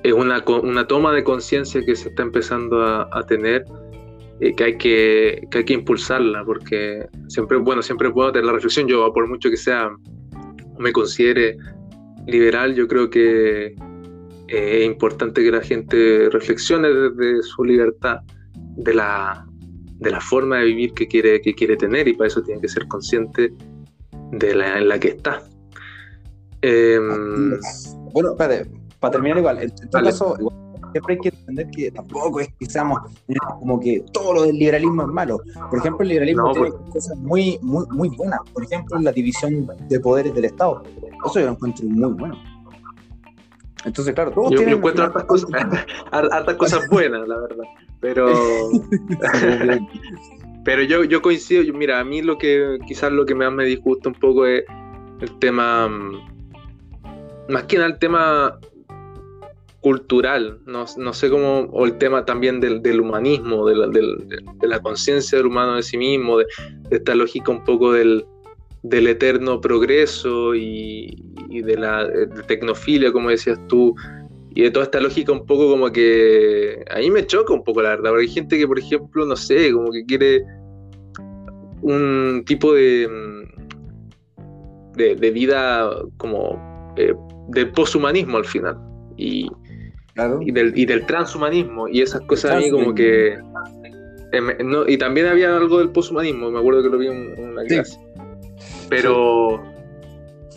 es 0.03 0.11
una, 0.11 0.43
una, 0.61 0.85
toma 0.85 1.13
de 1.13 1.23
conciencia 1.23 1.81
que 1.85 1.95
se 1.95 2.09
está 2.09 2.23
empezando 2.23 2.83
a, 2.83 3.25
tener 3.25 3.63
y 4.41 4.53
que 4.53 4.63
hay 4.65 4.77
que, 4.77 5.47
que 5.49 5.59
hay 5.59 5.63
que 5.63 5.73
impulsarla 5.75 6.43
porque 6.43 7.07
siempre 7.29 7.57
bueno 7.57 7.81
siempre 7.81 8.11
puedo 8.11 8.33
tener 8.33 8.47
la 8.47 8.53
reflexión 8.53 8.85
yo 8.87 9.13
por 9.13 9.27
mucho 9.29 9.49
que 9.49 9.57
sea 9.57 9.89
me 10.77 10.91
considere 10.91 11.57
liberal 12.27 12.75
yo 12.75 12.85
creo 12.85 13.09
que 13.09 13.67
eh, 13.67 14.79
es 14.79 14.85
importante 14.85 15.41
que 15.41 15.51
la 15.51 15.61
gente 15.61 16.29
reflexione 16.31 16.89
desde 16.89 17.43
su 17.43 17.63
libertad 17.63 18.19
de 18.77 18.93
la, 18.93 19.48
de 19.99 20.11
la 20.11 20.21
forma 20.21 20.57
de 20.57 20.65
vivir 20.65 20.93
que 20.93 21.07
quiere, 21.07 21.41
que 21.41 21.53
quiere 21.53 21.75
tener 21.75 22.07
y 22.07 22.13
para 22.13 22.27
eso 22.27 22.41
tiene 22.41 22.61
que 22.61 22.69
ser 22.69 22.87
consciente 22.87 23.53
de 24.31 24.55
la 24.55 24.77
en 24.77 24.87
la 24.87 24.99
que 24.99 25.09
está. 25.09 25.41
Em, 26.61 27.59
bueno, 28.13 28.31
espérate, 28.31 28.69
para 28.99 29.11
terminar 29.11 29.37
igual, 29.37 29.61
en 29.61 29.89
todo 29.89 30.03
caso, 30.03 30.35
siempre 30.91 31.15
hay 31.15 31.19
que 31.19 31.29
entender 31.29 31.69
que 31.71 31.91
tampoco 31.91 32.39
es 32.39 32.49
que 32.59 32.65
seamos 32.65 32.99
como 33.59 33.79
que 33.79 34.03
todo 34.11 34.33
lo 34.33 34.41
del 34.43 34.57
liberalismo 34.57 35.03
es 35.03 35.09
malo. 35.09 35.41
Por 35.69 35.79
ejemplo, 35.79 36.03
el 36.03 36.09
liberalismo 36.09 36.51
tiene 36.53 36.71
pues. 36.71 36.91
cosas 36.91 37.17
muy, 37.17 37.59
muy, 37.61 37.85
muy 37.91 38.09
buenas. 38.09 38.39
Por 38.53 38.63
ejemplo, 38.63 38.99
la 38.99 39.11
división 39.11 39.67
de 39.87 39.99
poderes 39.99 40.33
del 40.33 40.45
Estado. 40.45 40.83
Eso 41.25 41.39
yo 41.39 41.45
lo 41.45 41.51
encuentro 41.51 41.85
muy 41.87 42.13
bueno. 42.13 42.37
Entonces, 43.85 44.13
claro, 44.13 44.31
todos 44.31 44.51
yo, 44.51 44.61
encuentro 44.61 45.05
hartas 45.05 45.23
cosas, 45.23 45.49
hartas 46.11 46.55
cosas 46.55 46.87
buenas, 46.89 47.27
la 47.27 47.39
verdad. 47.39 47.63
Pero, 48.01 48.31
pero 50.63 50.83
yo, 50.83 51.03
yo 51.03 51.21
coincido, 51.21 51.73
mira, 51.73 51.99
a 51.99 52.03
mí 52.03 52.21
lo 52.21 52.37
que 52.37 52.79
quizás 52.87 53.11
lo 53.11 53.25
que 53.25 53.35
más 53.35 53.51
me 53.51 53.65
disgusta 53.65 54.09
un 54.09 54.15
poco 54.15 54.45
es 54.45 54.63
el 55.21 55.39
tema, 55.39 55.87
mm, 55.87 57.49
más 57.49 57.63
que 57.63 57.77
nada 57.77 57.89
el 57.89 57.99
tema 57.99 58.59
cultural, 59.81 60.59
no, 60.65 60.85
sé 61.13 61.29
cómo, 61.29 61.61
o 61.71 61.85
el 61.85 61.97
tema 61.97 62.25
también 62.25 62.59
del, 62.59 62.99
humanismo, 62.99 63.65
de 63.65 64.67
la, 64.67 64.79
conciencia 64.81 65.37
del 65.37 65.47
humano 65.47 65.75
de 65.75 65.83
sí 65.83 65.97
mismo, 65.97 66.37
de, 66.37 66.45
esta 66.91 67.15
lógica 67.15 67.51
un 67.51 67.63
poco 67.63 67.93
del, 67.93 68.25
eterno 68.83 69.61
progreso 69.61 70.53
y, 70.53 71.23
de 71.49 71.77
la 71.77 72.07
tecnofilia, 72.47 73.13
como 73.13 73.29
decías 73.29 73.59
tú, 73.67 73.95
y 74.55 74.63
de 74.63 74.71
toda 74.71 74.85
esta 74.85 74.99
lógica 74.99 75.31
un 75.31 75.45
poco 75.45 75.69
como 75.69 75.91
que 75.91 76.83
a 76.89 76.99
mí 76.99 77.11
me 77.11 77.25
choca 77.25 77.53
un 77.53 77.63
poco 77.63 77.81
la 77.81 77.89
verdad, 77.89 78.09
porque 78.09 78.23
hay 78.23 78.31
gente 78.31 78.57
que, 78.57 78.67
por 78.67 78.79
ejemplo, 78.79 79.25
no 79.25 79.35
sé, 79.35 79.71
como 79.71 79.91
que 79.91 80.05
quiere 80.05 80.43
un 81.81 82.43
tipo 82.45 82.73
de, 82.73 83.07
de, 84.95 85.31
vida 85.31 85.89
como 86.17 86.93
eh, 86.97 87.13
de 87.49 87.65
poshumanismo 87.67 88.37
al 88.37 88.45
final. 88.45 88.77
Y, 89.17 89.49
y, 90.41 90.51
del, 90.51 90.77
y 90.77 90.85
del 90.85 91.05
transhumanismo 91.05 91.87
y 91.87 92.01
esas 92.01 92.21
cosas 92.21 92.51
a 92.51 92.57
mí 92.57 92.71
como 92.71 92.93
que... 92.93 93.37
Eh, 94.31 94.57
y 94.87 94.97
también 94.97 95.27
había 95.27 95.55
algo 95.55 95.79
del 95.79 95.89
poshumanismo, 95.89 96.51
me 96.51 96.59
acuerdo 96.59 96.83
que 96.83 96.89
lo 96.89 96.97
vi 96.97 97.07
en, 97.07 97.39
una 97.39 97.63
clase. 97.63 97.99
Pero... 98.89 99.63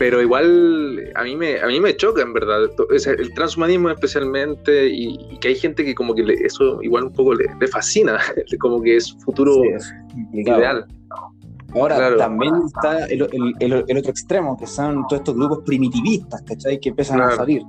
Pero 0.02 0.20
igual 0.20 1.12
a 1.14 1.22
mí 1.22 1.36
me, 1.36 1.60
a 1.60 1.68
mí 1.68 1.78
me 1.78 1.94
choca 1.94 2.22
en 2.22 2.32
verdad, 2.32 2.68
el 2.90 3.34
transhumanismo 3.34 3.88
especialmente 3.88 4.88
y, 4.88 5.38
que 5.40 5.46
hay 5.46 5.54
gente 5.54 5.84
que 5.84 5.94
como 5.94 6.12
que 6.12 6.24
eso 6.44 6.82
igual 6.82 7.04
un 7.04 7.12
poco 7.12 7.34
le, 7.34 7.68
fascina, 7.68 8.18
como 8.58 8.82
que 8.82 8.96
es 8.96 9.16
futuro 9.24 9.62
ideal. 10.32 10.84
Ahora 11.74 12.16
también 12.16 12.54
está 12.66 13.06
el, 13.06 13.22
otro 13.22 14.10
extremo, 14.10 14.56
que 14.56 14.66
son 14.66 15.06
todos 15.08 15.20
estos 15.20 15.34
grupos 15.34 15.60
primitivistas, 15.64 16.42
¿cachai? 16.42 16.78
Que 16.78 16.90
empiezan 16.90 17.20
a 17.20 17.34
salir. 17.34 17.62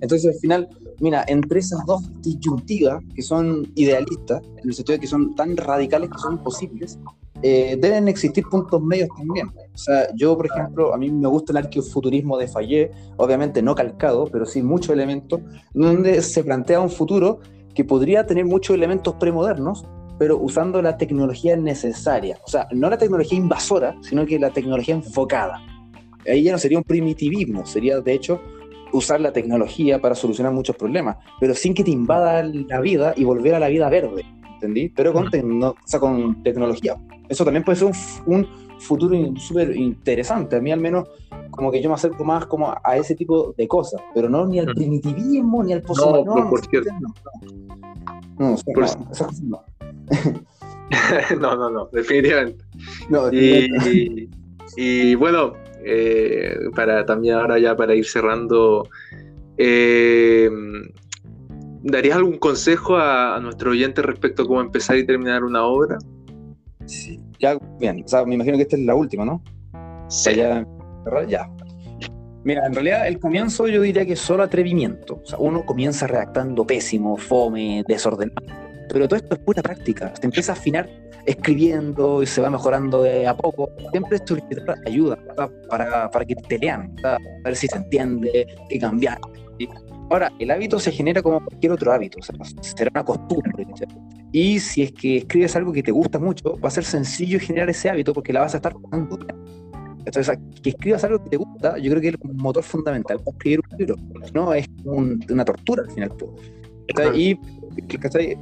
Entonces, 0.00 0.34
al 0.34 0.40
final, 0.40 0.68
mira, 1.00 1.24
entre 1.26 1.60
esas 1.60 1.84
dos 1.86 2.02
disyuntivas, 2.22 3.02
que 3.14 3.22
son 3.22 3.70
idealistas, 3.74 4.42
en 4.62 4.68
el 4.68 4.74
sentido 4.74 4.96
de 4.96 5.00
que 5.00 5.06
son 5.06 5.34
tan 5.34 5.56
radicales 5.56 6.10
que 6.10 6.18
son 6.18 6.34
imposibles, 6.34 6.98
eh, 7.42 7.78
deben 7.80 8.08
existir 8.08 8.44
puntos 8.48 8.82
medios 8.82 9.08
también. 9.16 9.48
O 9.48 9.78
sea, 9.78 10.08
yo, 10.14 10.36
por 10.36 10.46
ejemplo, 10.46 10.92
a 10.92 10.98
mí 10.98 11.10
me 11.10 11.28
gusta 11.28 11.52
el 11.52 11.58
arqueofuturismo 11.58 12.36
de 12.36 12.48
Fayet, 12.48 12.90
obviamente 13.16 13.62
no 13.62 13.74
calcado, 13.74 14.26
pero 14.26 14.44
sí 14.44 14.62
muchos 14.62 14.90
elementos, 14.90 15.40
donde 15.72 16.20
se 16.22 16.42
plantea 16.42 16.80
un 16.80 16.90
futuro 16.90 17.38
que 17.74 17.84
podría 17.84 18.26
tener 18.26 18.44
muchos 18.44 18.74
elementos 18.74 19.14
premodernos, 19.14 19.84
pero 20.18 20.38
usando 20.38 20.82
la 20.82 20.96
tecnología 20.96 21.56
necesaria. 21.56 22.38
O 22.44 22.48
sea, 22.48 22.68
no 22.72 22.90
la 22.90 22.98
tecnología 22.98 23.38
invasora, 23.38 23.96
sino 24.00 24.26
que 24.26 24.38
la 24.38 24.50
tecnología 24.50 24.94
enfocada. 24.94 25.62
Ahí 26.26 26.42
ya 26.42 26.52
no 26.52 26.58
sería 26.58 26.78
un 26.78 26.84
primitivismo, 26.84 27.64
sería 27.64 28.00
de 28.00 28.12
hecho 28.12 28.40
usar 28.92 29.20
la 29.20 29.32
tecnología 29.32 30.00
para 30.00 30.14
solucionar 30.14 30.52
muchos 30.52 30.76
problemas, 30.76 31.16
pero 31.40 31.54
sin 31.54 31.74
que 31.74 31.84
te 31.84 31.90
invada 31.90 32.42
la 32.42 32.80
vida 32.80 33.14
y 33.16 33.24
volver 33.24 33.54
a 33.54 33.60
la 33.60 33.68
vida 33.68 33.88
verde, 33.88 34.24
¿entendí? 34.54 34.88
Pero 34.88 35.12
con, 35.12 35.28
o 35.62 35.74
sea, 35.84 36.00
con 36.00 36.42
tecnología. 36.42 36.96
Eso 37.28 37.44
también 37.44 37.64
puede 37.64 37.78
ser 37.78 37.90
un, 38.26 38.46
futuro 38.78 39.16
súper 39.36 39.76
interesante. 39.76 40.54
A 40.54 40.60
mí 40.60 40.70
al 40.70 40.80
menos 40.80 41.08
como 41.50 41.72
que 41.72 41.82
yo 41.82 41.88
me 41.88 41.96
acerco 41.96 42.24
más 42.24 42.46
como 42.46 42.72
a 42.82 42.96
ese 42.96 43.16
tipo 43.16 43.52
de 43.56 43.66
cosas, 43.66 44.00
pero 44.14 44.28
no 44.28 44.46
ni 44.46 44.60
al 44.60 44.66
primitivismo 44.66 45.64
ni 45.64 45.72
al 45.72 45.82
positivismo. 45.82 46.36
No, 46.36 46.44
no, 46.44 46.50
por 46.50 46.64
cierto. 46.64 46.90
No, 47.00 47.14
no, 48.38 48.50
no. 48.50 48.56
no, 49.42 49.64
no, 51.40 51.70
no, 51.70 51.88
definitivamente. 51.92 52.64
y, 54.76 55.14
bueno, 55.14 55.52
eh, 55.84 56.56
para 56.74 57.04
también 57.04 57.36
ahora 57.36 57.58
ya 57.58 57.76
para 57.76 57.94
ir 57.94 58.06
cerrando, 58.06 58.88
eh, 59.56 60.50
¿darías 61.82 62.16
algún 62.16 62.38
consejo 62.38 62.96
a, 62.96 63.38
nuestro 63.40 63.70
oyente 63.70 64.02
respecto 64.02 64.42
a 64.42 64.46
cómo 64.46 64.60
empezar 64.60 64.96
y 64.96 65.06
terminar 65.06 65.44
una 65.44 65.64
obra? 65.64 65.98
Sí, 66.86 67.20
ya, 67.38 67.58
bien, 67.78 68.02
o 68.04 68.08
sea, 68.08 68.24
me 68.24 68.34
imagino 68.34 68.56
que 68.56 68.62
esta 68.62 68.76
es 68.76 68.82
la 68.82 68.94
última, 68.94 69.24
¿no? 69.24 69.42
Sí. 70.08 70.34
Ya, 70.34 70.66
ya. 71.28 71.50
Mira, 72.44 72.66
en 72.66 72.72
realidad 72.72 73.06
el 73.08 73.18
comienzo 73.18 73.68
yo 73.68 73.82
diría 73.82 74.06
que 74.06 74.14
es 74.14 74.20
solo 74.20 74.42
atrevimiento. 74.42 75.20
O 75.22 75.26
sea, 75.26 75.38
uno 75.38 75.66
comienza 75.66 76.06
redactando 76.06 76.66
pésimo, 76.66 77.16
fome, 77.18 77.84
desordenado 77.86 78.67
pero 78.92 79.08
todo 79.08 79.16
esto 79.16 79.34
es 79.34 79.40
pura 79.40 79.62
práctica. 79.62 80.12
Se 80.20 80.26
empieza 80.26 80.52
a 80.52 80.54
afinar 80.54 80.88
escribiendo 81.26 82.22
y 82.22 82.26
se 82.26 82.40
va 82.40 82.50
mejorando 82.50 83.02
de 83.02 83.26
a 83.26 83.36
poco. 83.36 83.70
Siempre 83.90 84.16
esto 84.16 84.36
ayuda 84.86 85.18
para, 85.68 86.10
para, 86.10 86.24
que 86.24 86.34
te 86.34 86.58
lean, 86.58 86.94
a 87.04 87.18
ver 87.44 87.56
si 87.56 87.66
se 87.68 87.76
entiende, 87.76 88.46
qué 88.68 88.78
cambiar. 88.78 89.18
Ahora, 90.10 90.32
el 90.38 90.50
hábito 90.50 90.78
se 90.78 90.90
genera 90.90 91.20
como 91.20 91.44
cualquier 91.44 91.72
otro 91.72 91.92
hábito, 91.92 92.18
o 92.18 92.22
sea, 92.22 92.34
será 92.62 92.90
una 92.94 93.04
costumbre. 93.04 93.66
Y 94.32 94.58
si 94.58 94.82
es 94.82 94.92
que 94.92 95.18
escribes 95.18 95.54
algo 95.56 95.72
que 95.72 95.82
te 95.82 95.90
gusta 95.90 96.18
mucho, 96.18 96.58
va 96.58 96.68
a 96.68 96.70
ser 96.70 96.84
sencillo 96.84 97.38
generar 97.38 97.68
ese 97.68 97.90
hábito 97.90 98.14
porque 98.14 98.32
la 98.32 98.40
vas 98.40 98.54
a 98.54 98.58
estar 98.58 98.72
jugando. 98.72 99.18
Entonces, 100.06 100.38
que 100.62 100.70
escribas 100.70 101.04
algo 101.04 101.22
que 101.22 101.30
te 101.30 101.36
gusta, 101.36 101.76
yo 101.76 101.90
creo 101.90 102.00
que 102.00 102.08
es 102.08 102.14
un 102.22 102.36
motor 102.38 102.62
fundamental 102.62 103.18
para 103.18 103.36
escribir 103.36 103.60
un 103.70 103.78
libro. 103.78 103.96
No 104.32 104.54
es 104.54 104.66
una 104.84 105.44
tortura 105.44 105.82
al 105.82 105.90
final. 105.90 106.10
Y 107.14 107.38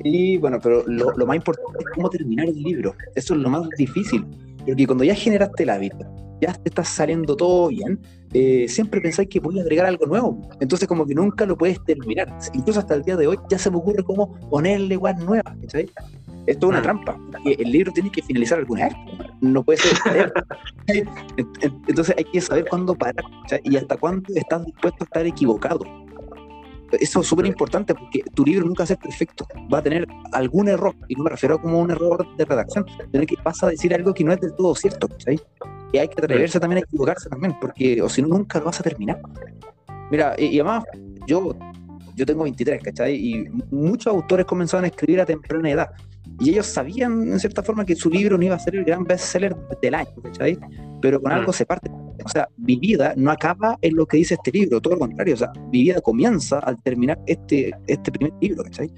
y 0.04 0.38
bueno, 0.38 0.58
pero 0.62 0.84
lo, 0.86 1.26
más 1.26 1.36
importante 1.36 1.78
es 1.78 1.86
cómo 1.94 2.10
terminar 2.10 2.46
el 2.46 2.62
libro. 2.62 2.94
Eso 3.14 3.34
es 3.34 3.40
lo 3.40 3.50
más 3.50 3.68
difícil. 3.76 4.24
Porque 4.64 4.86
cuando 4.86 5.04
ya 5.04 5.14
generaste 5.14 5.62
el 5.62 5.70
hábito, 5.70 6.06
ya 6.40 6.52
te 6.52 6.68
está 6.68 6.84
saliendo 6.84 7.36
todo 7.36 7.68
bien, 7.68 8.00
eh, 8.32 8.66
siempre 8.68 9.00
pensáis 9.00 9.28
que 9.28 9.40
voy 9.40 9.58
a 9.58 9.62
agregar 9.62 9.86
algo 9.86 10.06
nuevo. 10.06 10.48
Entonces, 10.60 10.88
como 10.88 11.06
que 11.06 11.14
nunca 11.14 11.46
lo 11.46 11.56
puedes 11.56 11.82
terminar. 11.84 12.36
Incluso 12.52 12.80
hasta 12.80 12.94
el 12.94 13.02
día 13.02 13.16
de 13.16 13.26
hoy 13.26 13.38
ya 13.48 13.58
se 13.58 13.70
me 13.70 13.76
ocurre 13.76 14.02
cómo 14.02 14.34
ponerle 14.50 14.96
web 14.96 15.16
nueva. 15.18 15.56
Esto 15.62 15.78
es 16.46 16.62
una 16.62 16.80
mm. 16.80 16.82
trampa. 16.82 17.18
El 17.44 17.70
libro 17.70 17.92
tiene 17.92 18.10
que 18.10 18.22
finalizar 18.22 18.58
alguna 18.58 18.86
vez. 18.86 18.94
No 19.40 19.62
puede 19.62 19.78
ser. 19.78 20.32
Entonces, 21.88 22.14
hay 22.16 22.24
que 22.24 22.40
saber 22.40 22.66
cuándo 22.68 22.94
parar 22.94 23.24
y 23.62 23.76
hasta 23.76 23.96
cuándo 23.96 24.22
estás 24.34 24.64
dispuesto 24.64 24.98
a 25.00 25.04
estar 25.04 25.26
equivocado 25.26 26.05
eso 26.92 27.20
es 27.20 27.26
súper 27.26 27.46
importante 27.46 27.94
porque 27.94 28.22
tu 28.34 28.44
libro 28.44 28.66
nunca 28.66 28.82
va 28.82 28.84
a 28.84 28.88
ser 28.88 28.98
perfecto, 28.98 29.46
va 29.72 29.78
a 29.78 29.82
tener 29.82 30.06
algún 30.32 30.68
error, 30.68 30.94
y 31.08 31.14
no 31.14 31.24
me 31.24 31.30
refiero 31.30 31.60
como 31.60 31.80
un 31.80 31.90
error 31.90 32.26
de 32.36 32.44
redacción, 32.44 32.84
tener 33.10 33.26
que 33.26 33.36
pasa 33.42 33.66
a 33.66 33.70
decir 33.70 33.94
algo 33.94 34.14
que 34.14 34.24
no 34.24 34.32
es 34.32 34.40
del 34.40 34.54
todo 34.54 34.74
cierto, 34.74 35.08
¿sabes? 35.18 35.44
Y 35.92 35.98
hay 35.98 36.08
que 36.08 36.20
atreverse 36.22 36.60
también 36.60 36.78
a 36.78 36.86
equivocarse 36.86 37.28
también, 37.28 37.56
porque 37.60 38.02
o 38.02 38.08
si 38.08 38.22
no, 38.22 38.28
nunca 38.28 38.58
lo 38.58 38.66
vas 38.66 38.80
a 38.80 38.82
terminar. 38.82 39.20
Mira, 40.10 40.34
y, 40.38 40.58
además, 40.60 40.84
yo, 41.26 41.56
yo 42.14 42.26
tengo 42.26 42.44
23, 42.44 42.82
¿cachai? 42.82 43.14
Y 43.14 43.48
muchos 43.70 44.12
autores 44.12 44.46
comenzaron 44.46 44.84
a 44.84 44.88
escribir 44.88 45.20
a 45.20 45.26
temprana 45.26 45.70
edad, 45.70 45.90
y 46.38 46.50
ellos 46.50 46.66
sabían, 46.66 47.32
en 47.32 47.40
cierta 47.40 47.62
forma, 47.62 47.84
que 47.84 47.96
su 47.96 48.10
libro 48.10 48.36
no 48.36 48.44
iba 48.44 48.56
a 48.56 48.58
ser 48.58 48.76
el 48.76 48.84
gran 48.84 49.04
bestseller 49.04 49.56
del 49.80 49.94
año, 49.94 50.14
¿cachai? 50.22 50.58
Pero 51.00 51.20
con 51.20 51.32
algo 51.32 51.52
se 51.52 51.64
parte 51.66 51.90
o 52.24 52.28
sea, 52.28 52.48
mi 52.56 52.76
vida 52.76 53.14
no 53.16 53.30
acaba 53.30 53.78
en 53.82 53.94
lo 53.94 54.06
que 54.06 54.16
dice 54.16 54.34
este 54.34 54.50
libro, 54.50 54.80
todo 54.80 54.94
lo 54.94 55.00
contrario, 55.00 55.34
o 55.34 55.36
sea, 55.36 55.52
mi 55.70 55.82
vida 55.82 56.00
comienza 56.00 56.58
al 56.58 56.82
terminar 56.82 57.18
este, 57.26 57.72
este 57.86 58.10
primer 58.10 58.32
libro, 58.40 58.64
¿cachai? 58.64 58.90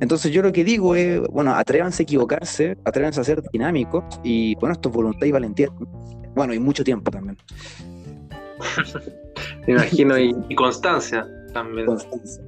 Entonces 0.00 0.32
yo 0.32 0.42
lo 0.42 0.52
que 0.52 0.64
digo 0.64 0.96
es, 0.96 1.20
bueno, 1.28 1.54
atrévanse 1.54 2.02
a 2.02 2.04
equivocarse, 2.04 2.76
atrévanse 2.84 3.20
a 3.20 3.24
ser 3.24 3.42
dinámicos 3.52 4.04
y, 4.24 4.56
bueno, 4.56 4.72
esto 4.72 4.88
es 4.88 4.94
voluntad 4.94 5.26
y 5.26 5.32
valentía. 5.32 5.68
Bueno, 6.34 6.54
y 6.54 6.58
mucho 6.58 6.82
tiempo 6.82 7.10
también. 7.10 7.36
Me 9.66 9.74
imagino, 9.74 10.18
y, 10.18 10.34
constancia 10.56 11.24
también. 11.52 11.86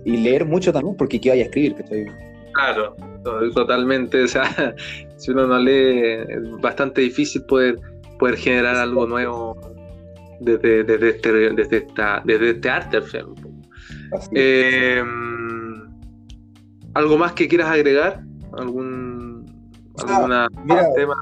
Y 0.04 0.16
leer 0.16 0.46
mucho 0.46 0.72
también, 0.72 0.96
porque 0.96 1.20
¿qué 1.20 1.30
vaya 1.30 1.42
a 1.42 1.46
escribir? 1.46 1.76
¿cachai? 1.76 2.06
Claro, 2.54 2.94
totalmente, 3.52 4.22
o 4.22 4.28
sea, 4.28 4.74
si 5.16 5.32
uno 5.32 5.46
no 5.46 5.58
lee, 5.58 6.24
es 6.28 6.60
bastante 6.60 7.00
difícil 7.00 7.42
poder, 7.42 7.78
poder 8.18 8.36
generar 8.36 8.76
algo 8.76 9.06
nuevo 9.06 9.56
desde, 10.40 10.84
desde, 10.84 11.10
este, 11.10 11.32
desde, 11.32 11.76
esta, 11.78 12.22
desde 12.24 12.50
este 12.50 12.70
arte 12.70 12.98
eh, 14.32 15.02
¿Algo 16.94 17.18
más 17.18 17.32
que 17.32 17.48
quieras 17.48 17.70
agregar? 17.70 18.22
¿Algún 18.56 19.34
alguna 20.06 20.48
tema? 20.94 21.14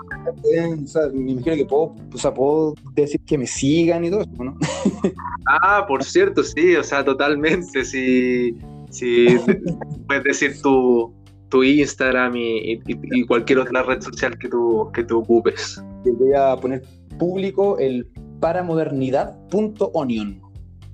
me 1.13 1.33
imagino 1.33 1.57
que 1.57 1.65
puedo, 1.65 1.95
o 2.13 2.19
sea, 2.19 2.33
puedo 2.33 2.75
decir 2.95 3.21
que 3.27 3.39
me 3.39 3.47
sigan 3.47 4.05
y 4.05 4.11
todo 4.11 4.21
eso, 4.21 4.45
¿no? 4.45 4.59
ah, 5.63 5.85
por 5.89 6.05
cierto, 6.05 6.43
sí, 6.43 6.77
o 6.77 6.85
sea, 6.85 7.03
totalmente. 7.03 7.85
Si, 7.85 8.55
Sí, 8.93 9.27
puedes 10.07 10.25
decir 10.25 10.61
tu, 10.63 11.13
tu 11.53 11.63
Instagram 11.63 12.33
y, 12.35 13.27
cualquier 13.27 13.59
otra 13.59 13.83
red 13.83 14.01
social 14.01 14.39
que 14.39 14.49
tú, 14.49 14.91
que 14.95 15.05
tú 15.05 15.19
ocupes. 15.19 15.85
Voy 16.03 16.33
a 16.33 16.57
poner 16.57 16.83
público 17.19 17.79
el 17.79 18.09
paramodernidad.onion. 18.41 20.41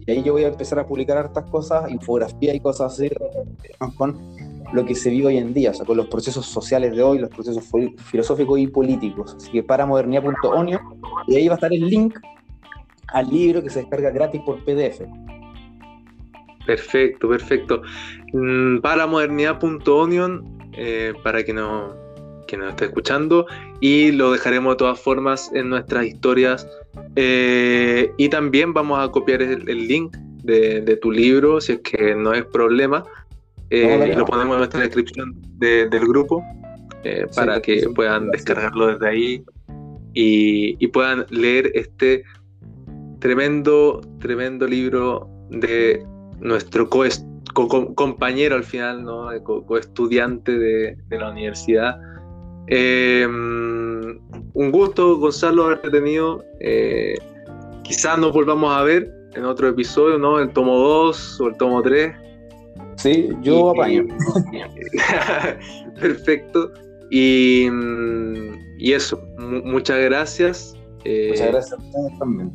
Y 0.05 0.11
ahí 0.11 0.23
yo 0.25 0.33
voy 0.33 0.43
a 0.43 0.49
empezar 0.49 0.81
a 0.81 0.87
publicar 0.87 1.17
hartas 1.17 1.49
cosas, 1.49 1.89
infografía 1.93 2.57
y 2.57 2.61
cosas 2.61 2.93
así, 2.93 3.09
con 3.97 4.19
lo 4.73 4.85
que 4.85 4.97
se 4.97 5.11
vive 5.11 5.29
hoy 5.29 5.37
en 5.37 5.55
día, 5.55 5.71
o 5.71 5.75
sea, 5.75 5.87
con 5.87 5.97
los 5.97 6.09
procesos 6.09 6.45
sociales 6.45 6.97
de 6.97 7.05
hoy, 7.05 7.21
los 7.21 7.31
procesos 7.31 7.65
filosóficos 8.07 8.59
y 8.59 8.67
políticos. 8.67 9.37
Así 9.37 9.53
que 9.53 9.63
paramodernidad.onion, 9.63 10.81
y 11.29 11.37
ahí 11.37 11.47
va 11.47 11.55
a 11.55 11.55
estar 11.55 11.73
el 11.73 11.87
link 11.87 12.19
al 13.13 13.31
libro 13.31 13.63
que 13.63 13.71
se 13.71 13.79
descarga 13.79 14.11
gratis 14.11 14.41
por 14.45 14.65
PDF. 14.65 15.03
Perfecto, 16.67 17.29
perfecto. 17.29 17.81
Mm, 18.33 18.79
para 18.79 19.07
modernidad.onion, 19.07 20.45
eh, 20.77 21.13
para 21.23 21.43
que 21.45 21.53
no, 21.53 21.95
que 22.47 22.57
nos 22.57 22.71
esté 22.71 22.87
escuchando, 22.87 23.47
y 23.81 24.13
lo 24.13 24.33
dejaremos 24.33 24.75
de 24.75 24.77
todas 24.79 25.01
formas 25.01 25.51
en 25.55 25.71
nuestras 25.71 26.07
historias. 26.07 26.69
Eh, 27.17 28.13
y 28.17 28.29
también 28.29 28.73
vamos 28.75 28.99
a 28.99 29.11
copiar 29.11 29.43
el, 29.43 29.89
link 29.89 30.17
de, 30.43 30.99
tu 31.01 31.11
libro, 31.11 31.61
si 31.61 31.73
es 31.73 31.81
que 31.81 32.15
no 32.15 32.33
es 32.33 32.45
problema, 32.45 33.05
eh, 33.71 34.13
y 34.13 34.17
lo 34.17 34.25
ponemos 34.25 34.55
en 34.55 34.59
nuestra 34.59 34.81
descripción 34.81 35.35
del 35.59 35.89
grupo, 35.91 36.43
para 37.35 37.61
que 37.61 37.89
puedan 37.95 38.31
descargarlo 38.31 38.89
desde 38.89 39.09
ahí 39.09 39.45
y, 40.13 40.77
y 40.79 40.87
puedan 40.89 41.25
leer 41.31 41.71
este 41.75 42.23
tremendo, 43.19 44.01
tremendo 44.21 44.67
libro 44.67 45.29
de 45.49 46.05
nuestro 46.41 46.89
compañero 47.49 48.57
al 48.57 48.65
final, 48.65 49.05
¿no? 49.05 49.29
co-estudiante 49.43 50.59
de, 50.59 50.97
la 51.11 51.31
universidad. 51.31 52.01
Em, 52.67 54.19
un 54.55 54.71
gusto, 54.71 55.19
Gonzalo, 55.19 55.65
haberte 55.65 55.91
tenido. 55.91 56.45
Eh, 56.61 57.15
quizás 57.83 58.19
nos 58.19 58.33
volvamos 58.33 58.75
a 58.75 58.83
ver 58.83 59.13
en 59.35 59.45
otro 59.45 59.69
episodio, 59.69 60.19
¿no? 60.19 60.39
El 60.39 60.51
tomo 60.53 60.77
2 60.77 61.41
o 61.41 61.49
el 61.49 61.57
tomo 61.57 61.83
3. 61.83 62.15
Sí, 62.97 63.29
yo 63.43 63.71
apaño. 63.71 64.07
Perfecto. 66.01 66.73
Y, 67.11 67.69
y 68.79 68.93
eso, 68.93 69.23
muchas 69.39 69.99
gracias. 70.01 70.75
Eh, 71.05 71.29
muchas 71.31 71.49
gracias 71.49 71.73
a 71.73 71.83
ustedes 71.83 72.19
también 72.19 72.53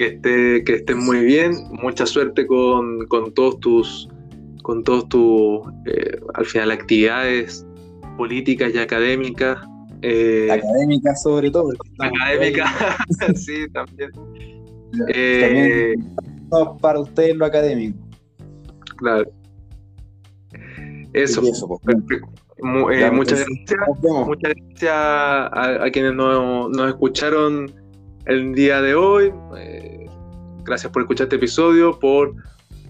que, 0.00 0.06
esté, 0.06 0.64
que 0.64 0.74
estén 0.76 0.98
muy 0.98 1.22
bien, 1.24 1.52
mucha 1.70 2.06
suerte 2.06 2.46
con, 2.46 3.06
todos 3.34 3.60
tus, 3.60 4.08
con 4.70 4.84
todos 4.84 5.08
tus, 5.08 5.62
eh, 5.86 6.20
al 6.34 6.46
final, 6.46 6.70
actividades 6.70 7.66
políticas 8.16 8.72
y 8.72 8.78
académicas. 8.78 9.58
Eh, 10.00 10.48
académicas 10.48 11.20
sobre 11.24 11.50
todo. 11.50 11.72
Académicas, 11.98 12.70
sí, 13.34 13.68
también. 13.72 14.12
Eh, 15.14 15.94
para 16.80 16.98
ustedes 16.98 17.36
lo 17.36 17.46
académico. 17.46 17.96
Claro. 18.96 19.30
Eso. 21.12 21.40
Pues, 21.40 21.64
muchas 23.12 23.46
gracias. 23.46 23.78
Muchas 24.26 24.52
gracias 24.54 24.92
a, 24.92 25.88
quienes 25.92 26.14
nos 26.14 26.88
escucharon 26.88 27.72
el 28.26 28.52
día 28.54 28.80
de 28.82 28.94
hoy. 28.94 29.32
Eh, 29.58 30.06
gracias 30.64 30.92
por 30.92 31.02
escuchar 31.02 31.26
este 31.26 31.36
episodio, 31.36 31.98
por 32.00 32.34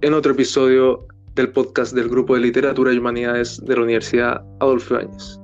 en 0.00 0.14
otro 0.14 0.32
episodio 0.32 1.06
del 1.34 1.50
podcast 1.50 1.94
del 1.94 2.08
Grupo 2.08 2.34
de 2.34 2.40
Literatura 2.40 2.92
y 2.92 2.98
Humanidades 2.98 3.60
de 3.64 3.76
la 3.76 3.82
Universidad 3.82 4.44
Adolfo 4.60 4.96
Áñez. 4.96 5.38